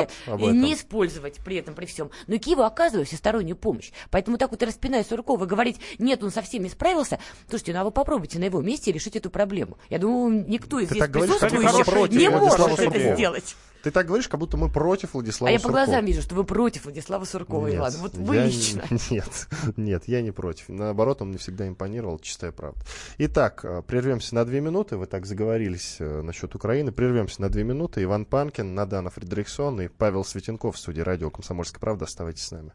и 0.01 0.43
этом. 0.43 0.61
не 0.61 0.73
использовать 0.73 1.35
при 1.43 1.57
этом, 1.57 1.75
при 1.75 1.85
всем. 1.85 2.09
Но 2.27 2.37
Киеву 2.37 2.63
оказывают 2.63 3.07
всестороннюю 3.07 3.55
помощь. 3.55 3.91
Поэтому 4.11 4.37
так 4.37 4.51
вот 4.51 4.61
распиная 4.63 5.03
Суркова 5.03 5.45
и 5.45 5.47
говорить, 5.47 5.77
нет, 5.99 6.23
он 6.23 6.31
со 6.31 6.41
всеми 6.41 6.67
справился. 6.67 7.19
Слушайте, 7.49 7.73
ну 7.73 7.79
а 7.79 7.83
вы 7.83 7.91
попробуйте 7.91 8.39
на 8.39 8.45
его 8.45 8.61
месте 8.61 8.91
решить 8.91 9.15
эту 9.15 9.29
проблему. 9.29 9.77
Я 9.89 9.99
думаю, 9.99 10.45
никто 10.47 10.79
из 10.79 10.89
Ты 10.89 10.95
здесь 10.95 11.09
присутствующих 11.09 12.11
не 12.11 12.29
может 12.29 12.59
это 12.79 13.15
сделать. 13.15 13.55
Ты 13.83 13.91
так 13.91 14.05
говоришь, 14.07 14.27
как 14.27 14.39
будто 14.39 14.57
мы 14.57 14.69
против 14.69 15.13
Владислава 15.13 15.49
А 15.49 15.51
я 15.51 15.57
по 15.59 15.63
Суркова. 15.63 15.85
глазам 15.85 16.05
вижу, 16.05 16.21
что 16.21 16.35
вы 16.35 16.43
против 16.43 16.85
Владислава 16.85 17.25
Суркова, 17.25 17.67
Нет, 17.67 17.77
Иван. 17.77 17.93
Вот 17.99 18.13
вы 18.15 18.35
я 18.35 18.45
лично. 18.45 18.83
не- 18.89 18.97
Нет, 19.15 19.47
нет, 19.77 20.03
я 20.07 20.21
не 20.21 20.31
против. 20.31 20.69
Наоборот, 20.69 21.21
он 21.21 21.29
мне 21.29 21.37
всегда 21.37 21.67
импонировал, 21.67 22.19
чистая 22.19 22.51
правда. 22.51 22.79
Итак, 23.17 23.61
э, 23.63 23.81
прервемся 23.87 24.35
на 24.35 24.43
две 24.45 24.59
минуты. 24.61 24.97
Вы 24.97 25.05
так 25.05 25.25
заговорились 25.25 25.97
э, 25.99 26.21
насчет 26.21 26.53
Украины. 26.55 26.91
Прервемся 26.91 27.41
на 27.41 27.49
две 27.49 27.63
минуты. 27.63 28.03
Иван 28.03 28.25
Панкин, 28.25 28.73
Надана 28.75 29.09
Фредериксон 29.09 29.79
и 29.81 29.87
Павел 29.87 30.25
Светенков 30.25 30.75
в 30.75 30.79
студии 30.79 31.01
радио 31.01 31.29
«Комсомольская 31.29 31.79
правда». 31.79 32.05
Оставайтесь 32.05 32.43
с 32.45 32.51
нами. 32.51 32.71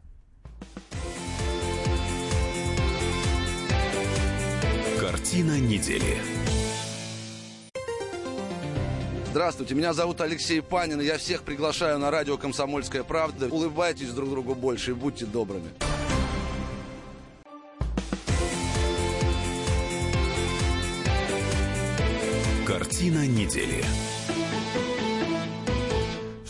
Картина 4.99 5.59
недели. 5.59 6.17
Здравствуйте, 9.33 9.73
меня 9.73 9.93
зовут 9.93 10.21
Алексей 10.21 10.61
Панин, 10.61 11.01
и 11.01 11.05
я 11.05 11.17
всех 11.17 11.41
приглашаю 11.41 11.97
на 11.97 12.11
радио 12.11 12.37
«Комсомольская 12.37 13.03
правда». 13.03 13.47
Улыбайтесь 13.47 14.09
друг 14.09 14.29
другу 14.29 14.53
больше 14.53 14.91
и 14.91 14.93
будьте 14.93 15.25
добрыми. 15.25 15.69
Картина 22.67 23.25
недели. 23.25 23.83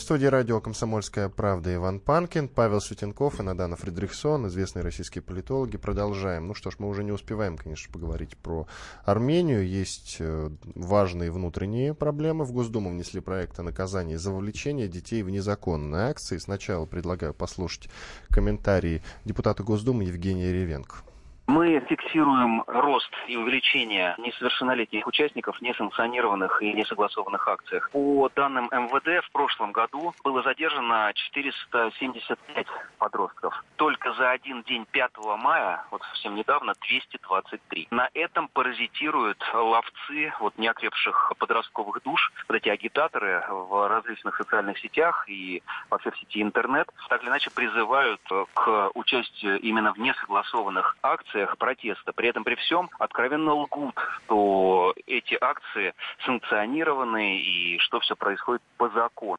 Студии 0.04 0.26
радио 0.26 0.60
«Комсомольская 0.60 1.30
правда» 1.30 1.74
Иван 1.74 2.02
Панкин, 2.02 2.50
Павел 2.50 2.82
Светенков 2.82 3.40
и 3.40 3.44
Надана 3.44 3.78
Фридрихсон, 3.78 4.48
известные 4.48 4.84
российские 4.84 5.22
политологи. 5.22 5.78
Продолжаем. 5.78 6.46
Ну 6.46 6.54
что 6.54 6.72
ж, 6.72 6.76
мы 6.78 6.90
уже 6.90 7.06
не 7.06 7.14
успеваем, 7.14 7.56
конечно, 7.56 7.90
поговорить 7.90 8.36
про 8.36 8.68
Армению. 9.06 9.66
Есть 9.66 10.18
э, 10.20 10.50
важные 10.76 11.32
внутренние 11.32 11.94
проблемы. 11.94 12.44
В 12.44 12.52
Госдуму 12.52 12.90
внесли 12.90 13.22
проект 13.22 13.58
о 13.60 13.64
наказании 13.64 14.18
за 14.18 14.32
вовлечение 14.32 14.90
детей 14.90 15.24
в 15.24 15.30
незаконные 15.30 16.10
акции. 16.10 16.38
Сначала 16.38 16.86
предлагаю 16.86 17.34
послушать 17.34 17.88
комментарии 18.28 19.02
депутата 19.24 19.64
Госдумы 19.64 20.04
Евгения 20.04 20.52
Ревенко. 20.52 20.98
Мы 21.46 21.82
фиксируем 21.90 22.64
рост 22.68 23.12
и 23.28 23.36
увеличение 23.36 24.16
несовершеннолетних 24.18 25.06
участников 25.06 25.62
несанкционированных 25.62 26.62
и 26.62 26.72
несогласованных 26.72 27.46
акциях. 27.48 27.90
По 27.92 28.30
данным 28.34 28.70
МВД, 28.72 29.26
в 29.26 29.32
прошлом 29.32 29.74
году 29.74 30.14
было 30.24 30.42
задержано 30.42 31.12
475 31.14 32.68
подростков. 32.98 33.64
Только 33.76 34.14
за 34.14 34.32
один 34.32 34.64
день 34.64 34.86
5 34.90 35.12
мая, 35.38 35.84
вот 35.92 36.02
совсем 36.04 36.36
недавно, 36.36 36.76
223. 36.88 37.90
На 37.92 38.10
этом 38.14 38.48
паразитируют 38.48 39.44
ловцы 39.54 40.34
вот 40.40 40.58
неокрепших 40.58 41.34
подростковых 41.38 42.02
душ, 42.04 42.32
вот 42.48 42.56
эти 42.56 42.70
агитаторы 42.70 43.44
в 43.50 43.90
различных 43.90 44.38
социальных 44.38 44.80
сетях 44.80 45.26
и 45.28 45.62
вообще 45.90 46.12
в 46.12 46.18
сети 46.18 46.42
интернет, 46.42 46.90
так 47.10 47.22
или 47.22 47.30
иначе 47.30 47.52
призывают 47.52 48.22
к 48.54 48.92
участию 48.94 49.60
именно 49.60 49.94
в 49.94 50.00
несогласованных 50.00 50.96
акциях 51.04 51.34
акциях 51.44 51.58
протеста. 51.58 52.14
При 52.14 52.30
этом 52.30 52.44
при 52.44 52.56
всем 52.56 52.90
откровенно 53.00 53.54
лгут, 53.54 53.96
что 54.26 54.94
эти 55.06 55.38
акции 55.40 55.94
санкционированы 56.26 57.40
и 57.40 57.78
что 57.80 58.00
все 58.00 58.16
происходит 58.16 58.62
по 58.78 58.90
закону. 58.90 59.38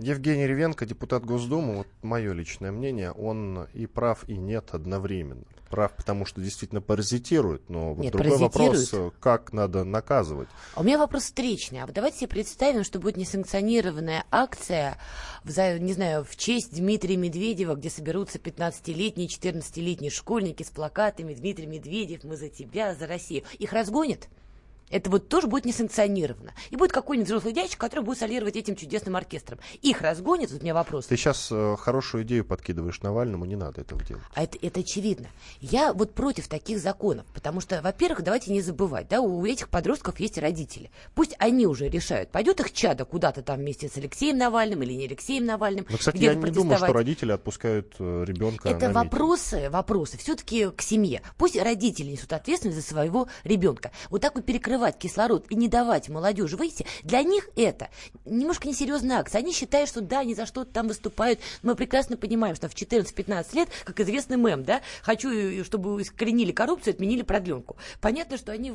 Евгений 0.00 0.46
Ревенко, 0.46 0.86
депутат 0.86 1.26
Госдумы, 1.26 1.76
вот 1.76 1.86
мое 2.00 2.32
личное 2.32 2.72
мнение, 2.72 3.12
он 3.12 3.68
и 3.74 3.84
прав, 3.84 4.26
и 4.28 4.36
нет 4.36 4.70
одновременно. 4.72 5.44
Прав, 5.68 5.94
потому 5.94 6.24
что 6.24 6.40
действительно 6.40 6.80
паразитирует, 6.80 7.68
но 7.68 7.92
вот 7.92 8.02
нет, 8.02 8.12
другой 8.12 8.38
вопрос, 8.38 8.92
как 9.20 9.52
надо 9.52 9.84
наказывать. 9.84 10.48
А 10.74 10.80
у 10.80 10.82
меня 10.82 10.98
вопрос 10.98 11.24
встречный. 11.24 11.82
А 11.82 11.86
давайте 11.86 12.18
себе 12.18 12.28
представим, 12.28 12.82
что 12.82 12.98
будет 12.98 13.18
несанкционированная 13.18 14.24
акция, 14.30 14.96
в, 15.44 15.78
не 15.78 15.92
знаю, 15.92 16.24
в 16.24 16.34
честь 16.34 16.74
Дмитрия 16.74 17.16
Медведева, 17.16 17.74
где 17.74 17.90
соберутся 17.90 18.38
15-летние, 18.38 19.28
14-летние 19.28 20.10
школьники 20.10 20.62
с 20.62 20.70
плакатами 20.70 21.34
«Дмитрий 21.34 21.66
Медведев, 21.66 22.24
мы 22.24 22.36
за 22.36 22.48
тебя, 22.48 22.94
за 22.94 23.06
Россию». 23.06 23.44
Их 23.58 23.72
разгонят? 23.74 24.28
Это 24.90 25.10
вот 25.10 25.28
тоже 25.28 25.46
будет 25.46 25.64
несанкционировано. 25.64 26.52
И 26.70 26.76
будет 26.76 26.92
какой-нибудь 26.92 27.28
взрослый 27.28 27.52
дядечка, 27.52 27.78
который 27.78 28.04
будет 28.04 28.18
солировать 28.18 28.56
этим 28.56 28.76
чудесным 28.76 29.16
оркестром. 29.16 29.58
Их 29.82 30.02
разгонят, 30.02 30.50
вот 30.50 30.60
у 30.60 30.64
меня 30.64 30.74
вопрос. 30.74 31.06
Ты 31.06 31.16
сейчас 31.16 31.48
э, 31.50 31.76
хорошую 31.78 32.24
идею 32.24 32.44
подкидываешь 32.44 33.00
Навальному, 33.02 33.44
не 33.44 33.56
надо 33.56 33.80
этого 33.80 34.02
делать. 34.02 34.24
А 34.34 34.42
это, 34.42 34.58
это 34.60 34.80
очевидно. 34.80 35.28
Я 35.60 35.92
вот 35.92 36.14
против 36.14 36.48
таких 36.48 36.80
законов, 36.80 37.26
потому 37.32 37.60
что, 37.60 37.80
во-первых, 37.82 38.22
давайте 38.22 38.52
не 38.52 38.60
забывать, 38.60 39.08
да, 39.08 39.20
у 39.20 39.44
этих 39.44 39.68
подростков 39.68 40.18
есть 40.20 40.38
родители. 40.38 40.90
Пусть 41.14 41.36
они 41.38 41.66
уже 41.66 41.88
решают, 41.88 42.30
пойдет 42.30 42.60
их 42.60 42.72
чадо 42.72 43.04
куда-то 43.04 43.42
там 43.42 43.58
вместе 43.58 43.88
с 43.88 43.96
Алексеем 43.96 44.38
Навальным 44.38 44.82
или 44.82 44.92
не 44.94 45.06
Алексеем 45.06 45.46
Навальным. 45.46 45.86
Но, 45.88 45.98
кстати, 45.98 46.18
я 46.18 46.34
не 46.34 46.50
думаю, 46.50 46.78
что 46.78 46.92
родители 46.92 47.32
отпускают 47.32 47.94
э, 47.98 48.24
ребенка 48.26 48.68
Это 48.68 48.88
на 48.88 48.94
вопросы, 48.94 49.70
вопросы 49.70 50.18
все-таки 50.18 50.70
к 50.70 50.82
семье. 50.82 51.22
Пусть 51.38 51.56
родители 51.56 52.10
несут 52.10 52.32
ответственность 52.32 52.80
за 52.80 52.86
своего 52.86 53.28
ребенка. 53.44 53.92
Вот 54.08 54.20
так 54.20 54.34
вот 54.34 54.44
перекрывать 54.44 54.79
перекрывать 54.80 54.98
кислород 54.98 55.46
и 55.50 55.54
не 55.54 55.68
давать 55.68 56.08
молодежи 56.08 56.56
выйти, 56.56 56.86
для 57.02 57.22
них 57.22 57.48
это 57.56 57.88
немножко 58.24 58.66
несерьезная 58.66 59.18
акция. 59.18 59.40
Они 59.40 59.52
считают, 59.52 59.88
что 59.88 60.00
да, 60.00 60.20
они 60.20 60.34
за 60.34 60.46
что-то 60.46 60.72
там 60.72 60.88
выступают. 60.88 61.40
Мы 61.62 61.74
прекрасно 61.74 62.16
понимаем, 62.16 62.56
что 62.56 62.68
в 62.68 62.74
14-15 62.74 63.54
лет, 63.54 63.68
как 63.84 64.00
известный 64.00 64.36
мем, 64.36 64.64
да, 64.64 64.80
хочу, 65.02 65.64
чтобы 65.64 66.00
искоренили 66.00 66.52
коррупцию, 66.52 66.94
отменили 66.94 67.22
продленку. 67.22 67.76
Понятно, 68.00 68.38
что 68.38 68.52
они 68.52 68.72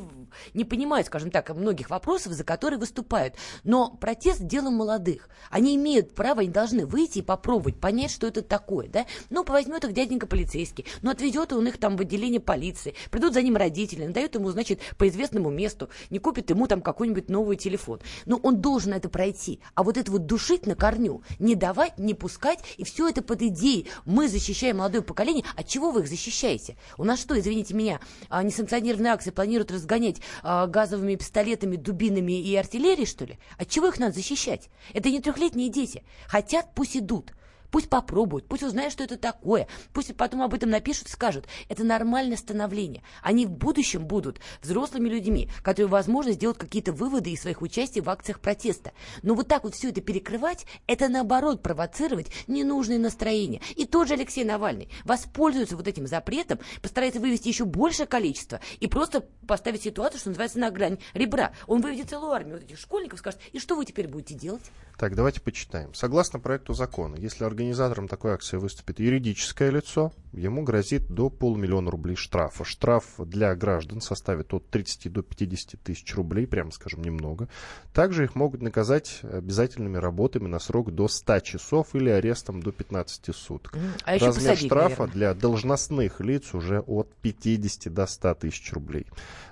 не 0.54 0.64
понимают, 0.64 1.08
скажем 1.08 1.30
так, 1.30 1.50
многих 1.50 1.90
вопросов, 1.90 2.32
за 2.32 2.44
которые 2.44 2.78
выступают. 2.78 3.34
Но 3.64 3.90
протест– 3.90 4.40
дело 4.42 4.70
молодых. 4.70 5.28
Они 5.50 5.74
имеют 5.76 6.14
право, 6.14 6.40
они 6.40 6.50
должны 6.50 6.86
выйти 6.86 7.18
и 7.18 7.22
попробовать, 7.22 7.80
понять, 7.80 8.10
что 8.10 8.26
это 8.26 8.42
такое, 8.42 8.88
да. 8.88 9.06
Ну, 9.30 9.44
возьмет 9.44 9.84
их 9.84 9.92
дяденька 9.92 10.26
полицейский, 10.26 10.84
ну, 11.02 11.10
отведет 11.10 11.52
он 11.52 11.66
их 11.66 11.78
там 11.78 11.96
в 11.96 12.00
отделение 12.00 12.40
полиции, 12.40 12.94
придут 13.10 13.34
за 13.34 13.42
ним 13.42 13.56
родители, 13.56 14.04
надают 14.04 14.34
ему, 14.34 14.50
значит, 14.50 14.80
по 14.98 15.08
известному 15.08 15.50
месту, 15.50 15.88
не 16.10 16.18
купит 16.18 16.50
ему 16.50 16.66
там 16.66 16.80
какой-нибудь 16.80 17.28
новый 17.28 17.56
телефон. 17.56 18.00
Но 18.24 18.36
он 18.36 18.60
должен 18.60 18.92
это 18.92 19.08
пройти. 19.08 19.60
А 19.74 19.82
вот 19.82 19.96
это 19.96 20.10
вот 20.10 20.26
душить 20.26 20.66
на 20.66 20.74
корню, 20.74 21.22
не 21.38 21.54
давать, 21.54 21.98
не 21.98 22.14
пускать, 22.14 22.60
и 22.76 22.84
все 22.84 23.08
это 23.08 23.22
под 23.22 23.42
идеей. 23.42 23.88
Мы 24.04 24.28
защищаем 24.28 24.78
молодое 24.78 25.02
поколение. 25.02 25.44
От 25.56 25.68
чего 25.68 25.90
вы 25.90 26.00
их 26.00 26.08
защищаете? 26.08 26.76
У 26.98 27.04
нас 27.04 27.20
что, 27.20 27.38
извините 27.38 27.74
меня, 27.74 28.00
а, 28.28 28.42
несанкционированные 28.42 29.12
акции 29.12 29.30
планируют 29.30 29.70
разгонять 29.70 30.20
а, 30.42 30.66
газовыми 30.66 31.16
пистолетами, 31.16 31.76
дубинами 31.76 32.40
и 32.40 32.54
артиллерией, 32.56 33.06
что 33.06 33.24
ли? 33.24 33.38
От 33.58 33.68
чего 33.68 33.88
их 33.88 33.98
надо 33.98 34.14
защищать? 34.14 34.68
Это 34.92 35.10
не 35.10 35.20
трехлетние 35.20 35.68
дети. 35.68 36.02
Хотят, 36.28 36.74
пусть 36.74 36.96
идут. 36.96 37.32
Пусть 37.70 37.88
попробуют, 37.88 38.46
пусть 38.46 38.62
узнают, 38.62 38.92
что 38.92 39.04
это 39.04 39.16
такое. 39.16 39.68
Пусть 39.92 40.14
потом 40.16 40.42
об 40.42 40.54
этом 40.54 40.70
напишут 40.70 41.08
и 41.08 41.10
скажут. 41.10 41.46
Это 41.68 41.84
нормальное 41.84 42.36
становление. 42.36 43.02
Они 43.22 43.46
в 43.46 43.50
будущем 43.50 44.06
будут 44.06 44.40
взрослыми 44.62 45.08
людьми, 45.08 45.50
которые, 45.62 45.88
возможно, 45.88 46.32
сделают 46.32 46.58
какие-то 46.58 46.92
выводы 46.92 47.30
из 47.30 47.42
своих 47.42 47.62
участий 47.62 48.00
в 48.00 48.10
акциях 48.10 48.40
протеста. 48.40 48.92
Но 49.22 49.34
вот 49.34 49.48
так 49.48 49.64
вот 49.64 49.74
все 49.74 49.90
это 49.90 50.00
перекрывать, 50.00 50.66
это 50.86 51.08
наоборот 51.08 51.62
провоцировать 51.62 52.30
ненужные 52.46 52.98
настроения. 52.98 53.60
И 53.74 53.86
тот 53.86 54.08
же 54.08 54.14
Алексей 54.14 54.44
Навальный 54.44 54.88
воспользуется 55.04 55.76
вот 55.76 55.88
этим 55.88 56.06
запретом, 56.06 56.58
постарается 56.82 57.20
вывести 57.20 57.48
еще 57.48 57.64
большее 57.64 58.06
количество 58.06 58.60
и 58.80 58.86
просто 58.86 59.20
поставить 59.46 59.82
ситуацию, 59.82 60.20
что 60.20 60.30
называется, 60.30 60.58
на 60.58 60.70
грань 60.70 60.98
ребра. 61.14 61.52
Он 61.66 61.80
выведет 61.80 62.10
целую 62.10 62.32
армию 62.32 62.56
вот 62.56 62.64
этих 62.64 62.78
школьников, 62.78 63.18
скажет, 63.18 63.40
и 63.52 63.58
что 63.58 63.76
вы 63.76 63.84
теперь 63.84 64.08
будете 64.08 64.34
делать? 64.34 64.70
Так, 64.96 65.14
давайте 65.14 65.42
почитаем. 65.42 65.92
Согласно 65.92 66.38
проекту 66.38 66.72
закона, 66.72 67.16
если 67.16 67.44
организатором 67.44 68.08
такой 68.08 68.32
акции 68.32 68.56
выступит 68.56 68.98
юридическое 68.98 69.68
лицо, 69.68 70.10
ему 70.32 70.62
грозит 70.62 71.08
до 71.08 71.28
полумиллиона 71.28 71.90
рублей 71.90 72.16
штрафа. 72.16 72.64
Штраф 72.64 73.04
для 73.18 73.54
граждан 73.54 74.00
составит 74.00 74.54
от 74.54 74.70
30 74.70 75.12
до 75.12 75.22
50 75.22 75.78
тысяч 75.82 76.14
рублей, 76.14 76.46
прямо 76.46 76.70
скажем, 76.70 77.02
немного. 77.02 77.48
Также 77.92 78.24
их 78.24 78.34
могут 78.34 78.62
наказать 78.62 79.20
обязательными 79.22 79.98
работами 79.98 80.48
на 80.48 80.58
срок 80.58 80.90
до 80.90 81.08
100 81.08 81.40
часов 81.40 81.94
или 81.94 82.08
арестом 82.08 82.62
до 82.62 82.72
15 82.72 83.36
суток. 83.36 83.76
А 84.04 84.12
Размер 84.12 84.32
посадить, 84.32 84.66
штрафа 84.66 85.02
наверное. 85.02 85.12
для 85.14 85.34
должностных 85.34 86.20
лиц 86.20 86.54
уже 86.54 86.80
от 86.80 87.12
50 87.20 87.92
до 87.92 88.06
100 88.06 88.34
тысяч 88.36 88.72
рублей. 88.72 89.06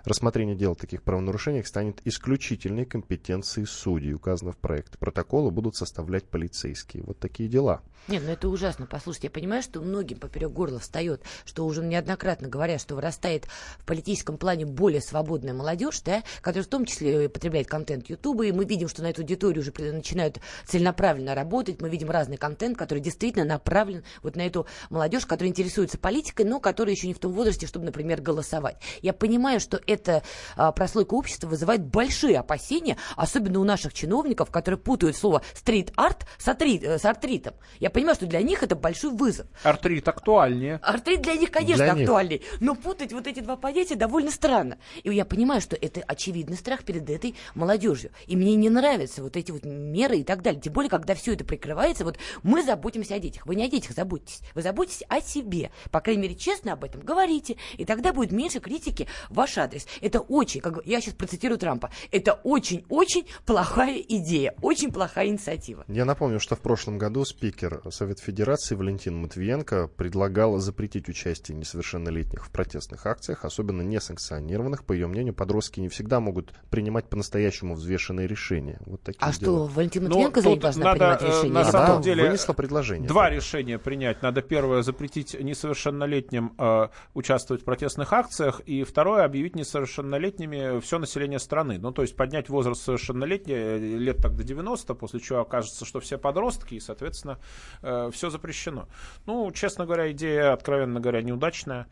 Рассмотрение 0.04 0.54
дел 0.54 0.72
о 0.72 0.74
таких 0.74 1.02
правонарушениях 1.02 1.66
станет 1.66 2.00
исключительной 2.04 2.84
компетенцией 2.84 3.66
судей, 3.66 4.12
указано 4.12 4.52
в 4.52 4.56
проекте. 4.56 4.98
Протоколы 5.34 5.50
будут 5.50 5.74
составлять 5.74 6.22
полицейские. 6.28 7.02
Вот 7.02 7.18
такие 7.18 7.48
дела. 7.48 7.82
Нет, 8.06 8.22
ну 8.26 8.32
это 8.32 8.48
ужасно. 8.50 8.86
Послушайте, 8.86 9.28
я 9.28 9.30
понимаю, 9.30 9.62
что 9.62 9.80
многим 9.80 10.18
поперек 10.18 10.50
горла 10.50 10.78
встает, 10.78 11.22
что 11.46 11.64
уже 11.64 11.82
неоднократно 11.82 12.48
говорят, 12.48 12.80
что 12.80 12.94
вырастает 12.94 13.46
в 13.78 13.86
политическом 13.86 14.36
плане 14.36 14.66
более 14.66 15.00
свободная 15.00 15.54
молодежь, 15.54 16.02
да, 16.02 16.22
которая 16.42 16.64
в 16.64 16.68
том 16.68 16.84
числе 16.84 17.30
потребляет 17.30 17.66
контент 17.66 18.10
Ютуба, 18.10 18.44
и 18.44 18.52
мы 18.52 18.66
видим, 18.66 18.88
что 18.88 19.02
на 19.02 19.08
эту 19.08 19.22
аудиторию 19.22 19.62
уже 19.62 19.72
начинают 19.92 20.38
целенаправленно 20.66 21.34
работать, 21.34 21.80
мы 21.80 21.88
видим 21.88 22.10
разный 22.10 22.36
контент, 22.36 22.76
который 22.76 23.00
действительно 23.00 23.46
направлен 23.46 24.04
вот 24.22 24.36
на 24.36 24.42
эту 24.42 24.66
молодежь, 24.90 25.24
которая 25.24 25.48
интересуется 25.48 25.96
политикой, 25.96 26.44
но 26.44 26.60
которая 26.60 26.94
еще 26.94 27.06
не 27.06 27.14
в 27.14 27.18
том 27.18 27.32
возрасте, 27.32 27.66
чтобы, 27.66 27.86
например, 27.86 28.20
голосовать. 28.20 28.76
Я 29.00 29.14
понимаю, 29.14 29.60
что 29.60 29.80
эта 29.86 30.22
а, 30.56 30.72
прослойка 30.72 31.14
общества 31.14 31.48
вызывает 31.48 31.82
большие 31.82 32.38
опасения, 32.38 32.98
особенно 33.16 33.60
у 33.60 33.64
наших 33.64 33.94
чиновников, 33.94 34.50
которые 34.50 34.78
путают 34.78 35.16
слово 35.24 35.40
стрит-арт 35.54 36.26
с, 36.36 36.46
атри- 36.48 36.84
э, 36.84 36.98
с 36.98 37.04
артритом. 37.06 37.54
Я 37.80 37.88
понимаю, 37.88 38.14
что 38.14 38.26
для 38.26 38.42
них 38.42 38.62
это 38.62 38.76
большой 38.76 39.10
вызов. 39.12 39.46
Артрит 39.62 40.06
актуальнее. 40.06 40.78
Артрит 40.82 41.22
для 41.22 41.32
них, 41.34 41.50
конечно, 41.50 41.82
Для 41.82 41.94
них. 41.94 42.02
актуальный, 42.02 42.42
но 42.60 42.74
путать 42.74 43.14
вот 43.14 43.26
эти 43.26 43.40
два 43.40 43.56
понятия 43.56 43.94
довольно 43.94 44.30
странно. 44.30 44.76
И 45.02 45.10
я 45.10 45.24
понимаю, 45.24 45.62
что 45.62 45.76
это 45.76 46.02
очевидный 46.06 46.58
страх 46.58 46.84
перед 46.84 47.08
этой 47.08 47.34
молодежью. 47.54 48.10
И 48.26 48.36
мне 48.36 48.54
не 48.56 48.68
нравятся 48.68 49.22
вот 49.22 49.38
эти 49.38 49.50
вот 49.50 49.64
меры 49.64 50.18
и 50.18 50.24
так 50.24 50.42
далее. 50.42 50.60
Тем 50.60 50.74
более, 50.74 50.90
когда 50.90 51.14
все 51.14 51.32
это 51.32 51.42
прикрывается, 51.44 52.04
вот 52.04 52.18
мы 52.42 52.62
заботимся 52.62 53.14
о 53.14 53.18
детях. 53.18 53.46
Вы 53.46 53.54
не 53.54 53.64
о 53.64 53.68
детях 53.70 53.92
заботитесь, 53.92 54.42
вы 54.54 54.60
заботитесь 54.60 55.04
о 55.08 55.22
себе. 55.22 55.70
По 55.90 56.02
крайней 56.02 56.20
мере, 56.20 56.34
честно 56.34 56.74
об 56.74 56.84
этом 56.84 57.00
говорите, 57.00 57.56
и 57.78 57.86
тогда 57.86 58.12
будет 58.12 58.30
меньше 58.30 58.60
критики 58.60 59.08
в 59.30 59.36
ваш 59.36 59.56
адрес. 59.56 59.86
Это 60.02 60.20
очень, 60.20 60.60
как 60.60 60.74
бы- 60.74 60.82
я 60.84 61.00
сейчас 61.00 61.14
процитирую 61.14 61.56
Трампа, 61.56 61.90
это 62.12 62.34
очень-очень 62.44 63.24
плохая 63.46 63.96
идея, 64.06 64.54
очень 64.60 64.92
плохая 64.92 65.13
инициатива. 65.22 65.84
Я 65.88 66.04
напомню, 66.04 66.40
что 66.40 66.56
в 66.56 66.60
прошлом 66.60 66.98
году 66.98 67.24
спикер 67.24 67.82
Совет 67.90 68.18
Федерации 68.20 68.74
Валентин 68.74 69.16
Матвиенко 69.16 69.88
предлагал 69.88 70.24
предлагала 70.24 70.58
запретить 70.60 71.08
участие 71.08 71.56
несовершеннолетних 71.56 72.46
в 72.46 72.50
протестных 72.50 73.06
акциях, 73.06 73.44
особенно 73.44 73.82
несанкционированных. 73.82 74.84
По 74.84 74.92
ее 74.92 75.06
мнению, 75.06 75.34
подростки 75.34 75.80
не 75.80 75.88
всегда 75.88 76.20
могут 76.20 76.52
принимать 76.70 77.08
по-настоящему 77.08 77.74
взвешенные 77.74 78.26
решения. 78.26 78.78
Вот 78.86 79.02
такие 79.02 79.18
а 79.20 79.32
дела. 79.32 79.34
что, 79.34 79.66
Валентина 79.66 80.08
Ну, 80.08 80.14
Матвиенко 80.16 80.40
за 80.40 80.48
них 80.50 80.60
должна 80.60 80.84
надо, 80.84 80.98
принимать 80.98 81.22
э, 81.22 81.26
решение? 81.26 81.52
на 81.52 81.64
самом 81.64 82.02
деле, 82.02 82.22
вынесла 82.24 82.52
предложение. 82.52 83.08
Два 83.08 83.28
решения 83.28 83.78
принять. 83.78 84.22
Надо 84.22 84.42
первое 84.42 84.82
запретить 84.82 85.34
несовершеннолетним 85.38 86.54
э, 86.58 86.88
участвовать 87.14 87.62
в 87.62 87.64
протестных 87.64 88.12
акциях, 88.12 88.60
и 88.60 88.82
второе 88.84 89.24
объявить 89.24 89.56
несовершеннолетними 89.56 90.80
все 90.80 90.98
население 90.98 91.38
страны. 91.38 91.78
Ну, 91.78 91.92
то 91.92 92.02
есть 92.02 92.16
поднять 92.16 92.48
возраст 92.48 92.82
совершеннолетия 92.82 93.76
э, 93.76 93.78
лет 93.78 94.18
так 94.18 94.36
до 94.36 94.42
90, 94.42 94.94
после 95.04 95.20
чего 95.20 95.40
окажется, 95.40 95.84
что 95.84 96.00
все 96.00 96.16
подростки, 96.16 96.76
и, 96.76 96.80
соответственно, 96.80 97.38
все 97.82 98.30
запрещено. 98.30 98.88
Ну, 99.26 99.52
честно 99.52 99.84
говоря, 99.84 100.10
идея, 100.12 100.54
откровенно 100.54 100.98
говоря, 100.98 101.20
неудачная 101.20 101.88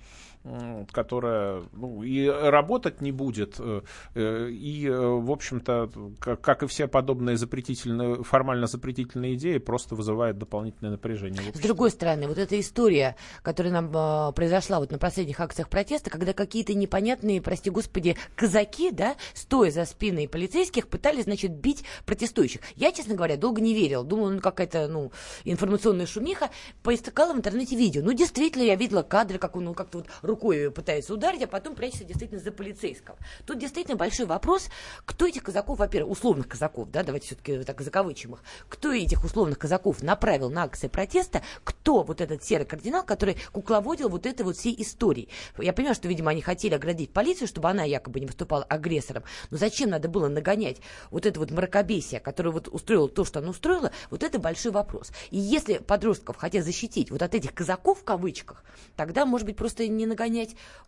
которая 0.90 1.62
ну, 1.72 2.02
и 2.02 2.26
работать 2.26 3.00
не 3.00 3.12
будет, 3.12 3.56
э, 3.58 3.82
э, 4.14 4.48
и, 4.50 4.86
э, 4.88 4.98
в 4.98 5.30
общем-то, 5.30 5.90
как, 6.18 6.62
и 6.62 6.66
все 6.66 6.88
подобные 6.88 7.36
запретительные, 7.36 8.24
формально 8.24 8.66
запретительные 8.66 9.34
идеи, 9.34 9.58
просто 9.58 9.94
вызывает 9.94 10.38
дополнительное 10.38 10.92
напряжение. 10.92 11.42
С 11.54 11.60
другой 11.60 11.90
стороны, 11.90 12.26
вот 12.26 12.38
эта 12.38 12.58
история, 12.58 13.16
которая 13.42 13.72
нам 13.72 13.90
э, 13.94 14.32
произошла 14.32 14.80
вот 14.80 14.90
на 14.90 14.98
последних 14.98 15.38
акциях 15.38 15.68
протеста, 15.68 16.10
когда 16.10 16.32
какие-то 16.32 16.74
непонятные, 16.74 17.40
прости 17.40 17.70
господи, 17.70 18.16
казаки, 18.34 18.90
да, 18.90 19.14
стоя 19.34 19.70
за 19.70 19.84
спиной 19.84 20.28
полицейских, 20.28 20.88
пытались, 20.88 21.24
значит, 21.24 21.52
бить 21.52 21.84
протестующих. 22.04 22.62
Я, 22.74 22.90
честно 22.92 23.14
говоря, 23.14 23.36
долго 23.36 23.60
не 23.60 23.74
верила. 23.74 24.04
Думала, 24.04 24.30
ну, 24.30 24.40
какая-то, 24.40 24.88
ну, 24.88 25.12
информационная 25.44 26.06
шумиха. 26.06 26.50
Поискала 26.82 27.32
в 27.32 27.36
интернете 27.36 27.76
видео. 27.76 28.02
Ну, 28.02 28.12
действительно, 28.12 28.62
я 28.62 28.74
видела 28.74 29.02
кадры, 29.02 29.38
как 29.38 29.56
он 29.56 29.64
ну, 29.64 29.74
как-то 29.74 29.98
вот 29.98 30.08
рукой 30.32 30.70
пытается 30.70 31.14
ударить, 31.14 31.42
а 31.42 31.46
потом 31.46 31.74
прячется 31.74 32.04
действительно 32.04 32.40
за 32.40 32.52
полицейского. 32.52 33.16
Тут 33.46 33.58
действительно 33.58 33.96
большой 33.96 34.26
вопрос, 34.26 34.68
кто 35.04 35.26
этих 35.26 35.42
казаков, 35.42 35.78
во-первых, 35.78 36.12
условных 36.12 36.48
казаков, 36.48 36.90
да, 36.90 37.02
давайте 37.02 37.26
все-таки 37.26 37.62
так 37.64 37.80
закавычим 37.80 38.34
их, 38.34 38.42
кто 38.68 38.92
этих 38.92 39.24
условных 39.24 39.58
казаков 39.58 40.02
направил 40.02 40.50
на 40.50 40.64
акции 40.64 40.88
протеста, 40.88 41.42
кто 41.64 42.02
вот 42.02 42.20
этот 42.20 42.42
серый 42.42 42.66
кардинал, 42.66 43.04
который 43.04 43.36
кукловодил 43.52 44.08
вот 44.08 44.26
этой 44.26 44.42
вот 44.42 44.56
всей 44.56 44.74
историей. 44.80 45.28
Я 45.58 45.72
понимаю, 45.72 45.94
что, 45.94 46.08
видимо, 46.08 46.30
они 46.30 46.40
хотели 46.40 46.74
оградить 46.74 47.12
полицию, 47.12 47.48
чтобы 47.48 47.68
она 47.68 47.84
якобы 47.84 48.20
не 48.20 48.26
выступала 48.26 48.64
агрессором, 48.64 49.24
но 49.50 49.58
зачем 49.58 49.90
надо 49.90 50.08
было 50.08 50.28
нагонять 50.28 50.78
вот 51.10 51.26
это 51.26 51.38
вот 51.38 51.50
мракобесие, 51.50 52.20
которое 52.20 52.50
вот 52.50 52.68
устроило 52.68 53.08
то, 53.08 53.24
что 53.24 53.40
оно 53.40 53.50
устроило, 53.50 53.92
вот 54.10 54.22
это 54.22 54.38
большой 54.38 54.72
вопрос. 54.72 55.12
И 55.30 55.38
если 55.38 55.78
подростков 55.78 56.36
хотят 56.36 56.64
защитить 56.64 57.10
вот 57.10 57.22
от 57.22 57.34
этих 57.34 57.54
казаков 57.54 58.00
в 58.00 58.04
кавычках, 58.04 58.64
тогда, 58.96 59.26
может 59.26 59.46
быть, 59.46 59.56
просто 59.56 59.86
не 59.88 60.06
нагонять 60.06 60.21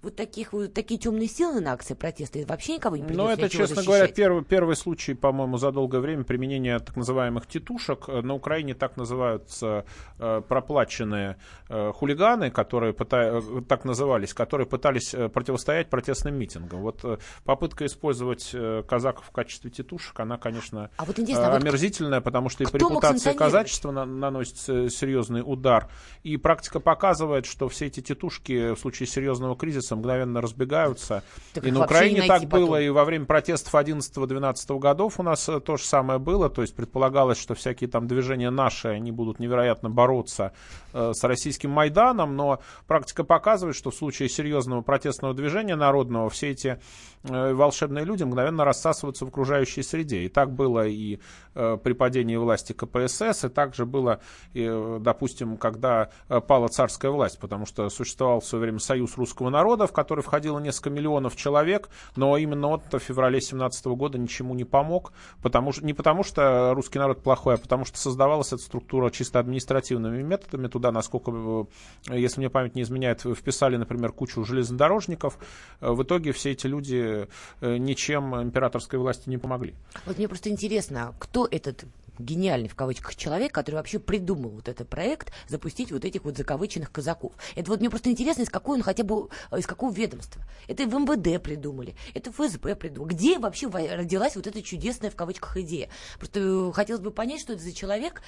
вот 0.03 0.17
таких 0.17 0.53
вот 0.53 0.75
такие 0.75 0.99
темные 1.01 1.29
силы 1.29 1.61
на 1.61 1.73
акции 1.73 1.95
протеста 1.95 2.39
и 2.39 2.45
вообще 2.45 2.75
никого 2.77 2.97
не 2.97 3.03
Ну, 3.03 3.09
придется 3.09 3.33
это, 3.33 3.43
ничего 3.45 3.63
честно 3.63 3.77
защищать. 3.77 3.87
говоря, 3.87 4.13
первый, 4.13 4.45
первый 4.45 4.77
случай, 4.77 5.15
по-моему, 5.15 5.57
за 5.59 5.73
долгое 5.73 6.01
время 6.01 6.25
применения 6.25 6.79
так 6.79 6.97
называемых 6.97 7.47
тетушек. 7.47 8.05
Э, 8.09 8.21
На 8.23 8.35
Украине 8.35 8.75
так 8.75 8.97
называются 8.97 9.85
э, 10.19 10.43
проплаченные 10.49 11.37
э, 11.69 11.93
хулиганы, 11.93 12.51
которые 12.51 12.93
пыта- 12.93 13.41
э, 13.59 13.63
так 13.69 13.85
назывались, 13.85 14.35
которые 14.35 14.67
пытались 14.67 15.15
э, 15.15 15.29
противостоять 15.29 15.89
протестным 15.91 16.35
митингам. 16.37 16.81
Вот 16.81 17.01
э, 17.05 17.19
попытка 17.45 17.87
использовать 17.87 18.51
э, 18.53 18.83
казаков 18.89 19.27
в 19.27 19.31
качестве 19.31 19.71
тетушек, 19.71 20.19
она, 20.21 20.37
конечно, 20.39 20.91
А 20.97 21.05
вот 21.05 21.19
интересно, 21.19 21.47
а 21.47 21.51
э, 21.51 21.53
вот 21.55 21.63
омерзительная, 21.63 22.21
потому 22.21 22.49
что 22.49 22.65
и 22.65 22.67
по 22.67 22.77
репутации 22.77 23.33
казачества 23.33 23.91
на- 23.91 24.05
наносится 24.07 24.89
серьезный 24.91 25.43
удар. 25.45 25.89
И 26.23 26.37
практика 26.37 26.81
показывает, 26.81 27.47
что 27.47 27.69
все 27.69 27.87
эти 27.87 28.01
тетушки 28.01 28.75
в 28.75 28.79
случае 28.79 29.07
серьезного 29.07 29.24
кризиса 29.59 29.97
мгновенно 29.97 30.41
разбегаются. 30.41 31.23
Так 31.53 31.67
и 31.67 31.71
на 31.71 31.85
Украине 31.85 32.23
не 32.23 32.29
так 32.29 32.45
было, 32.45 32.67
потом. 32.67 32.81
и 32.81 32.89
во 32.89 33.05
время 33.05 33.27
протестов 33.27 33.75
11-12 33.75 34.79
годов 34.79 35.21
у 35.21 35.23
нас 35.23 35.49
э, 35.49 35.61
то 35.61 35.77
же 35.77 35.85
самое 35.85 36.19
было. 36.19 36.51
То 36.51 36.63
есть 36.63 36.75
предполагалось, 36.75 37.39
что 37.39 37.55
всякие 37.55 37.89
там 37.89 38.07
движения 38.07 38.51
наши, 38.51 38.89
они 38.89 39.13
будут 39.13 39.39
невероятно 39.39 39.91
бороться 39.91 40.53
э, 40.93 41.13
с 41.15 41.23
российским 41.25 41.71
Майданом, 41.71 42.37
но 42.37 42.61
практика 42.87 43.25
показывает, 43.25 43.77
что 43.77 43.91
в 43.91 43.95
случае 43.95 44.29
серьезного 44.29 44.83
протестного 44.83 45.35
движения 45.35 45.77
народного 45.77 46.31
все 46.31 46.51
эти 46.51 46.79
э, 47.25 47.53
волшебные 47.53 48.05
люди 48.05 48.25
мгновенно 48.25 48.65
рассасываются 48.65 49.25
в 49.25 49.29
окружающей 49.29 49.83
среде. 49.83 50.23
И 50.23 50.29
так 50.29 50.53
было 50.53 50.87
и 50.87 51.19
э, 51.55 51.79
при 51.83 51.93
падении 51.93 52.37
власти 52.37 52.73
КПСС, 52.73 53.45
и 53.45 53.49
также 53.49 53.87
было, 53.87 54.21
и, 54.53 54.67
э, 54.69 54.99
допустим, 55.01 55.57
когда 55.57 56.11
э, 56.29 56.41
пала 56.41 56.69
царская 56.69 57.11
власть, 57.11 57.39
потому 57.39 57.67
что 57.67 57.89
существовал 57.89 58.41
в 58.41 58.47
свое 58.47 58.63
время 58.63 58.79
Союз 58.79 59.14
русского 59.17 59.51
народа, 59.51 59.87
в 59.87 59.93
который 59.93 60.23
входило 60.23 60.59
несколько 60.59 60.91
миллионов 60.91 61.37
человек, 61.37 61.89
но 62.17 62.37
именно 62.37 62.69
вот 62.69 62.83
в 62.93 62.99
феврале 62.99 63.41
17 63.41 63.87
года 63.87 64.19
ничему 64.19 64.55
не 64.55 64.65
помог, 64.65 65.13
потому 65.43 65.73
что, 65.73 65.85
не 65.85 65.95
потому 65.95 66.23
что 66.23 66.73
русский 66.75 66.99
народ 66.99 67.23
плохой, 67.23 67.55
а 67.55 67.59
потому 67.59 67.85
что 67.85 67.99
создавалась 67.99 68.53
эта 68.53 68.63
структура 68.63 69.11
чисто 69.11 69.39
административными 69.39 70.23
методами. 70.23 70.69
Туда, 70.69 70.93
насколько, 70.93 71.67
э, 72.11 72.19
если 72.19 72.41
мне 72.41 72.51
память 72.51 72.75
не 72.75 72.83
изменяет, 72.83 73.21
вписали, 73.21 73.77
например, 73.77 74.13
кучу 74.13 74.45
железнодорожников. 74.45 75.39
Э, 75.81 75.91
В 75.93 76.03
итоге 76.03 76.33
все 76.33 76.53
эти 76.53 76.67
люди 76.67 77.29
э, 77.61 77.77
ничем 77.77 78.41
императорской 78.41 78.99
власти 78.99 79.29
не 79.29 79.39
помогли. 79.39 79.75
Вот 80.07 80.19
мне 80.19 80.29
просто 80.29 80.51
интересно, 80.51 81.15
кто 81.19 81.47
этот 81.51 81.85
гениальный 82.19 82.69
в 82.69 82.75
кавычках 82.75 83.17
человек, 83.17 83.53
который 83.53 83.77
вообще 83.77 83.99
придумал 83.99 84.51
вот 84.51 84.69
этот 84.69 84.89
проект 84.89 85.33
запустить 85.49 85.93
вот 85.93 86.05
этих 86.05 86.25
вот 86.25 86.37
закавыченных 86.37 86.91
казаков. 86.93 87.33
Это 87.55 87.71
вот 87.71 87.81
мне 87.81 87.91
просто 87.91 88.11
интересно, 88.11 88.43
из 88.43 88.51
какой 88.51 88.79
он 88.79 88.83
хотя 88.83 89.05
бы, 89.05 89.29
э, 89.51 89.59
из 89.59 89.67
какого 89.67 89.93
ведомства. 89.93 90.43
Это 90.69 90.85
в 90.87 90.95
МВД 90.95 91.43
придумали, 91.43 91.95
это 92.15 92.31
ФСБ 92.31 92.77
придумали. 92.77 93.15
Где 93.15 93.39
вообще 93.39 93.69
во- 93.69 93.97
родилась 93.97 94.37
вот 94.37 94.47
эта 94.47 94.63
чудесная 94.63 95.11
в 95.11 95.17
кавычках 95.17 95.57
идея? 95.59 95.89
Просто 96.19 96.41
э, 96.41 96.73
хотелось 96.73 97.03
бы 97.03 97.11
понять, 97.11 97.41
что 97.41 97.53
это 97.53 97.63
за 97.63 97.73
человек. 97.73 98.23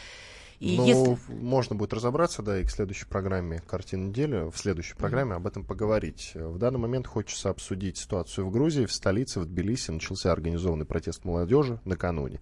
И 0.61 0.76
Ну, 0.76 0.86
если... 0.86 1.18
можно 1.32 1.76
будет 1.76 1.92
разобраться, 1.92 2.42
да, 2.42 2.59
и 2.59 2.64
к 2.64 2.70
следующей 2.70 3.07
программе 3.07 3.61
«Картина 3.66 4.09
недели», 4.09 4.50
в 4.50 4.57
следующей 4.57 4.94
программе 4.94 5.34
об 5.34 5.46
этом 5.46 5.64
поговорить. 5.64 6.32
В 6.34 6.59
данный 6.59 6.78
момент 6.78 7.07
хочется 7.07 7.50
обсудить 7.50 7.98
ситуацию 7.98 8.46
в 8.46 8.50
Грузии, 8.50 8.86
в 8.86 8.92
столице, 8.92 9.40
в 9.40 9.46
Тбилиси. 9.46 9.90
Начался 9.90 10.32
организованный 10.32 10.86
протест 10.86 11.24
молодежи 11.24 11.80
накануне. 11.84 12.40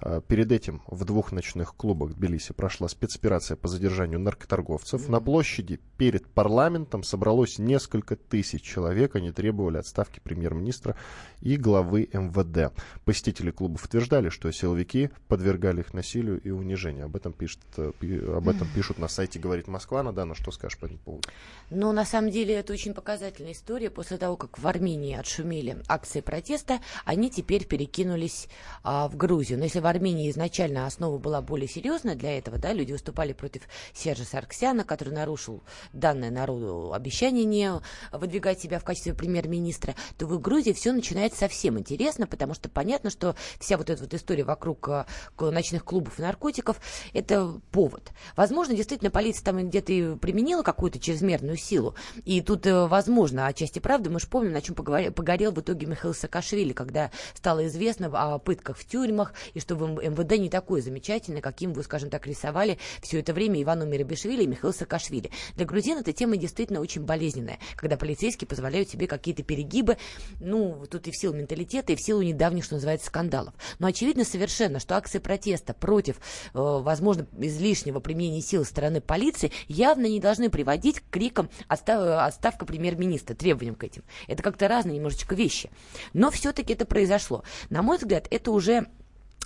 А, 0.00 0.20
Перед 0.20 0.52
этим 0.52 0.82
в 0.86 1.04
двух 1.04 1.32
ночных 1.32 1.74
клубах 1.74 2.14
Тбилиси 2.14 2.52
прошла 2.52 2.88
спецоперация 2.88 3.56
по 3.56 3.68
задержанию 3.68 4.20
наркоторговцев. 4.20 5.08
На 5.08 5.20
площади 5.20 5.80
перед 5.96 6.26
парламентом 6.26 7.02
собралось 7.02 7.58
несколько 7.58 8.16
тысяч 8.16 8.62
человек. 8.62 9.16
Они 9.16 9.32
требовали 9.32 9.78
отставки 9.78 10.20
премьер-министра 10.20 10.96
и 11.40 11.56
главы 11.56 12.08
МВД. 12.12 12.72
Посетители 13.04 13.50
клубов 13.50 13.84
утверждали, 13.84 14.28
что 14.28 14.50
силовики 14.50 15.10
подвергали 15.28 15.80
их 15.80 15.94
насилию 15.94 16.40
и 16.40 16.50
унижению. 16.50 17.06
Об 17.06 17.16
этом 17.16 17.32
пишет, 17.32 17.55
э, 17.76 17.92
пи- 17.98 18.18
об 18.18 18.48
этом 18.48 18.68
пишут 18.74 18.98
на 18.98 19.08
сайте 19.08 19.38
«Говорит 19.38 19.68
Москва». 19.68 20.02
Надана, 20.02 20.34
что 20.34 20.50
скажешь 20.50 20.78
по 20.78 20.86
этому 20.86 20.98
поводу? 21.00 21.28
Но 21.70 21.92
на 21.92 22.04
самом 22.04 22.30
деле 22.30 22.54
это 22.54 22.72
очень 22.72 22.94
показательная 22.94 23.52
история. 23.52 23.90
После 23.90 24.18
того, 24.18 24.36
как 24.36 24.58
в 24.58 24.66
Армении 24.66 25.16
отшумели 25.16 25.78
акции 25.88 26.20
протеста, 26.20 26.80
они 27.04 27.28
теперь 27.30 27.66
перекинулись 27.66 28.48
а, 28.84 29.08
в 29.08 29.16
Грузию. 29.16 29.58
Но 29.58 29.64
если 29.64 29.80
в 29.80 29.86
Армении 29.86 30.30
изначально 30.30 30.86
основа 30.86 31.18
была 31.18 31.42
более 31.42 31.68
серьезная 31.68 32.14
для 32.14 32.38
этого, 32.38 32.58
да, 32.58 32.72
люди 32.72 32.92
выступали 32.92 33.32
против 33.32 33.62
Сержа 33.92 34.24
Сарксяна, 34.24 34.84
который 34.84 35.12
нарушил 35.12 35.62
данное 35.92 36.30
народу 36.30 36.92
обещание 36.92 37.44
не 37.44 37.72
выдвигать 38.12 38.60
себя 38.60 38.78
в 38.78 38.84
качестве 38.84 39.14
премьер-министра, 39.14 39.94
то 40.18 40.26
в 40.26 40.40
Грузии 40.40 40.72
все 40.72 40.92
начинается 40.92 41.40
совсем 41.40 41.78
интересно, 41.78 42.26
потому 42.26 42.54
что 42.54 42.68
понятно, 42.68 43.10
что 43.10 43.34
вся 43.58 43.76
вот 43.76 43.90
эта 43.90 44.02
вот 44.04 44.14
история 44.14 44.44
вокруг 44.44 44.80
к- 44.80 45.06
ночных 45.40 45.84
клубов 45.84 46.18
и 46.18 46.22
наркотиков– 46.22 46.80
это 47.12 47.45
повод. 47.70 48.12
Возможно, 48.36 48.74
действительно, 48.74 49.10
полиция 49.10 49.44
там 49.44 49.68
где-то 49.68 49.92
и 49.92 50.16
применила 50.16 50.62
какую-то 50.62 50.98
чрезмерную 50.98 51.56
силу. 51.56 51.94
И 52.24 52.40
тут, 52.40 52.66
э, 52.66 52.86
возможно, 52.86 53.46
отчасти 53.46 53.78
правды, 53.78 54.10
мы 54.10 54.20
же 54.20 54.26
помним, 54.26 54.52
на 54.52 54.60
чем 54.60 54.74
поговори- 54.74 55.10
погорел 55.10 55.52
в 55.52 55.60
итоге 55.60 55.86
Михаил 55.86 56.14
Саакашвили, 56.14 56.72
когда 56.72 57.10
стало 57.34 57.66
известно 57.66 58.10
о 58.12 58.38
пытках 58.38 58.76
в 58.76 58.86
тюрьмах, 58.86 59.32
и 59.54 59.60
что 59.60 59.74
МВД 59.74 60.38
не 60.38 60.50
такой 60.50 60.80
замечательный, 60.80 61.40
каким 61.40 61.72
вы, 61.72 61.82
скажем 61.82 62.10
так, 62.10 62.26
рисовали 62.26 62.78
все 63.02 63.20
это 63.20 63.32
время 63.32 63.62
Ивану 63.62 63.86
Мирабишвили 63.86 64.44
и 64.44 64.46
Михаил 64.46 64.72
Саакашвили. 64.72 65.30
Для 65.54 65.66
грузин 65.66 65.98
эта 65.98 66.12
тема 66.12 66.36
действительно 66.36 66.80
очень 66.80 67.02
болезненная, 67.02 67.58
когда 67.76 67.96
полицейские 67.96 68.48
позволяют 68.48 68.88
себе 68.88 69.06
какие-то 69.06 69.42
перегибы, 69.42 69.96
ну, 70.40 70.84
тут 70.90 71.06
и 71.06 71.10
в 71.10 71.16
силу 71.16 71.34
менталитета, 71.34 71.92
и 71.92 71.96
в 71.96 72.00
силу 72.00 72.22
недавних, 72.22 72.64
что 72.64 72.74
называется, 72.74 73.06
скандалов. 73.06 73.54
Но 73.78 73.86
очевидно 73.86 74.24
совершенно, 74.24 74.80
что 74.80 74.96
акции 74.96 75.18
протеста 75.18 75.74
против, 75.74 76.16
э, 76.16 76.20
возможно, 76.54 77.26
излишнего 77.38 78.00
применения 78.00 78.40
сил 78.40 78.64
со 78.64 78.70
стороны 78.70 79.00
полиции 79.00 79.52
явно 79.68 80.06
не 80.06 80.20
должны 80.20 80.50
приводить 80.50 81.00
к 81.00 81.10
крикам 81.10 81.50
«Отстав- 81.68 82.24
«отставка 82.26 82.66
премьер-министра», 82.66 83.34
требованиям 83.34 83.74
к 83.74 83.84
этим. 83.84 84.02
Это 84.26 84.42
как-то 84.42 84.68
разные 84.68 84.96
немножечко 84.96 85.34
вещи. 85.34 85.70
Но 86.12 86.30
все-таки 86.30 86.72
это 86.72 86.86
произошло. 86.86 87.44
На 87.70 87.82
мой 87.82 87.98
взгляд, 87.98 88.26
это 88.30 88.50
уже 88.50 88.86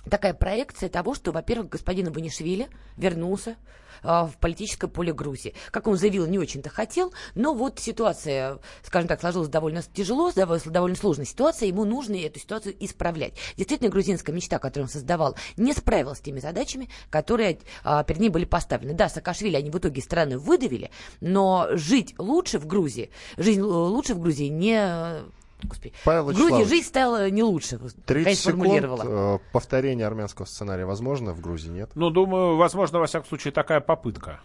такая 0.09 0.33
проекция 0.33 0.89
того, 0.89 1.13
что, 1.13 1.31
во-первых, 1.31 1.69
господин 1.69 2.07
Иванишвили 2.07 2.67
вернулся 2.97 3.55
а, 4.03 4.25
в 4.25 4.37
политическое 4.37 4.87
поле 4.87 5.13
Грузии. 5.13 5.53
Как 5.69 5.87
он 5.87 5.97
заявил, 5.97 6.25
не 6.25 6.39
очень-то 6.39 6.69
хотел, 6.69 7.13
но 7.35 7.53
вот 7.53 7.79
ситуация, 7.79 8.59
скажем 8.83 9.07
так, 9.07 9.19
сложилась 9.19 9.49
довольно 9.49 9.81
тяжело, 9.81 10.31
довольно 10.31 10.95
сложная 10.95 11.25
ситуация, 11.25 11.67
ему 11.67 11.85
нужно 11.85 12.15
эту 12.15 12.39
ситуацию 12.39 12.75
исправлять. 12.79 13.33
Действительно, 13.57 13.89
грузинская 13.89 14.35
мечта, 14.35 14.59
которую 14.59 14.87
он 14.87 14.91
создавал, 14.91 15.35
не 15.57 15.73
справилась 15.73 16.17
с 16.17 16.21
теми 16.21 16.39
задачами, 16.39 16.89
которые 17.09 17.59
а, 17.83 18.03
перед 18.03 18.21
ней 18.21 18.29
были 18.29 18.45
поставлены. 18.45 18.93
Да, 18.93 19.09
Саакашвили 19.09 19.55
они 19.55 19.69
в 19.69 19.77
итоге 19.77 20.01
страну 20.01 20.39
выдавили, 20.39 20.91
но 21.19 21.67
жить 21.73 22.15
лучше 22.17 22.59
в 22.59 22.65
Грузии, 22.65 23.11
жизнь 23.37 23.61
лучше 23.61 24.15
в 24.15 24.19
Грузии 24.19 24.47
не 24.47 25.23
Господи. 25.65 25.93
Павел 26.03 26.23
в 26.31 26.33
Грузии 26.33 26.63
жизнь 26.65 26.87
стала 26.87 27.29
не 27.29 27.43
лучше. 27.43 27.79
30 28.05 28.39
секунд 28.39 28.83
э, 29.03 29.39
повторение 29.51 30.07
армянского 30.07 30.45
сценария 30.45 30.85
возможно, 30.85 31.33
в 31.33 31.41
Грузии 31.41 31.69
нет? 31.69 31.91
Ну, 31.95 32.09
думаю, 32.09 32.57
возможно, 32.57 32.99
во 32.99 33.07
всяком 33.07 33.27
случае, 33.27 33.51
такая 33.51 33.79
попытка. 33.79 34.39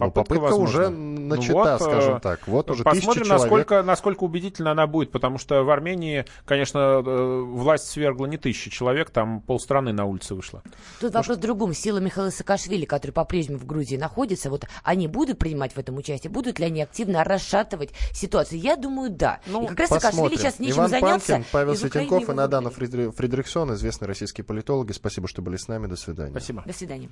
Попытка, 0.00 0.34
ну, 0.34 0.40
попытка 0.40 0.54
уже 0.54 0.88
начата, 0.88 1.52
ну, 1.52 1.58
вот, 1.58 1.82
скажем 1.82 2.16
э, 2.16 2.20
так. 2.20 2.48
Вот 2.48 2.70
уже 2.70 2.82
посмотрим, 2.82 3.28
насколько, 3.28 3.82
насколько 3.82 4.24
убедительно 4.24 4.72
она 4.72 4.86
будет, 4.86 5.12
потому 5.12 5.38
что 5.38 5.62
в 5.62 5.70
Армении, 5.70 6.24
конечно, 6.44 7.02
э, 7.04 7.40
власть 7.42 7.88
свергла 7.88 8.26
не 8.26 8.38
тысячи 8.38 8.70
человек, 8.70 9.10
там 9.10 9.40
полстраны 9.40 9.92
на 9.92 10.04
улице 10.06 10.34
вышло. 10.34 10.62
Тут 11.00 11.14
вопрос 11.14 11.36
в 11.36 11.40
другом. 11.40 11.74
Сила 11.74 11.98
Михаила 11.98 12.30
Саакашвили, 12.30 12.84
который 12.84 13.12
по-прежнему 13.12 13.58
в 13.58 13.66
Грузии 13.66 13.96
находится, 13.96 14.50
вот 14.50 14.64
они 14.82 15.06
будут 15.06 15.38
принимать 15.38 15.74
в 15.74 15.78
этом 15.78 15.96
участие? 15.96 16.30
Будут 16.30 16.58
ли 16.58 16.66
они 16.66 16.82
активно 16.82 17.22
расшатывать 17.24 17.90
ситуацию? 18.12 18.60
Я 18.60 18.76
думаю, 18.76 19.10
да. 19.10 19.40
Ну, 19.46 19.64
и 19.64 19.66
как 19.66 19.80
раз 19.80 19.88
посмотрим. 19.90 20.18
Саакашвили 20.18 20.38
сейчас 20.38 20.58
нечем 20.58 20.78
Иван 20.78 20.90
заняться. 20.90 21.32
Панкин, 21.32 21.46
Павел 21.52 21.76
Светенков 21.76 22.28
и 22.28 22.32
Надана 22.32 22.70
Фридрихсон, 22.70 23.74
известные 23.74 24.08
российские 24.08 24.44
политологи. 24.44 24.92
Спасибо, 24.92 25.28
что 25.28 25.42
были 25.42 25.56
с 25.56 25.68
нами. 25.68 25.86
До 25.86 25.96
свидания. 25.96 26.30
Спасибо. 26.30 26.62
До 26.66 26.72
свидания. 26.72 27.08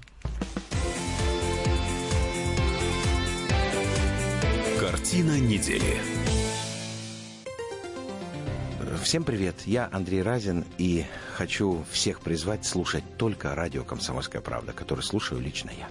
Картина 4.98 5.38
недели. 5.38 5.96
Всем 9.00 9.22
привет, 9.22 9.54
я 9.64 9.88
Андрей 9.92 10.22
Разин 10.22 10.64
и 10.76 11.06
хочу 11.34 11.84
всех 11.92 12.20
призвать 12.20 12.66
слушать 12.66 13.04
только 13.16 13.54
радио 13.54 13.84
«Комсомольская 13.84 14.42
правда», 14.42 14.72
который 14.72 15.02
слушаю 15.02 15.40
лично 15.40 15.70
я. 15.78 15.88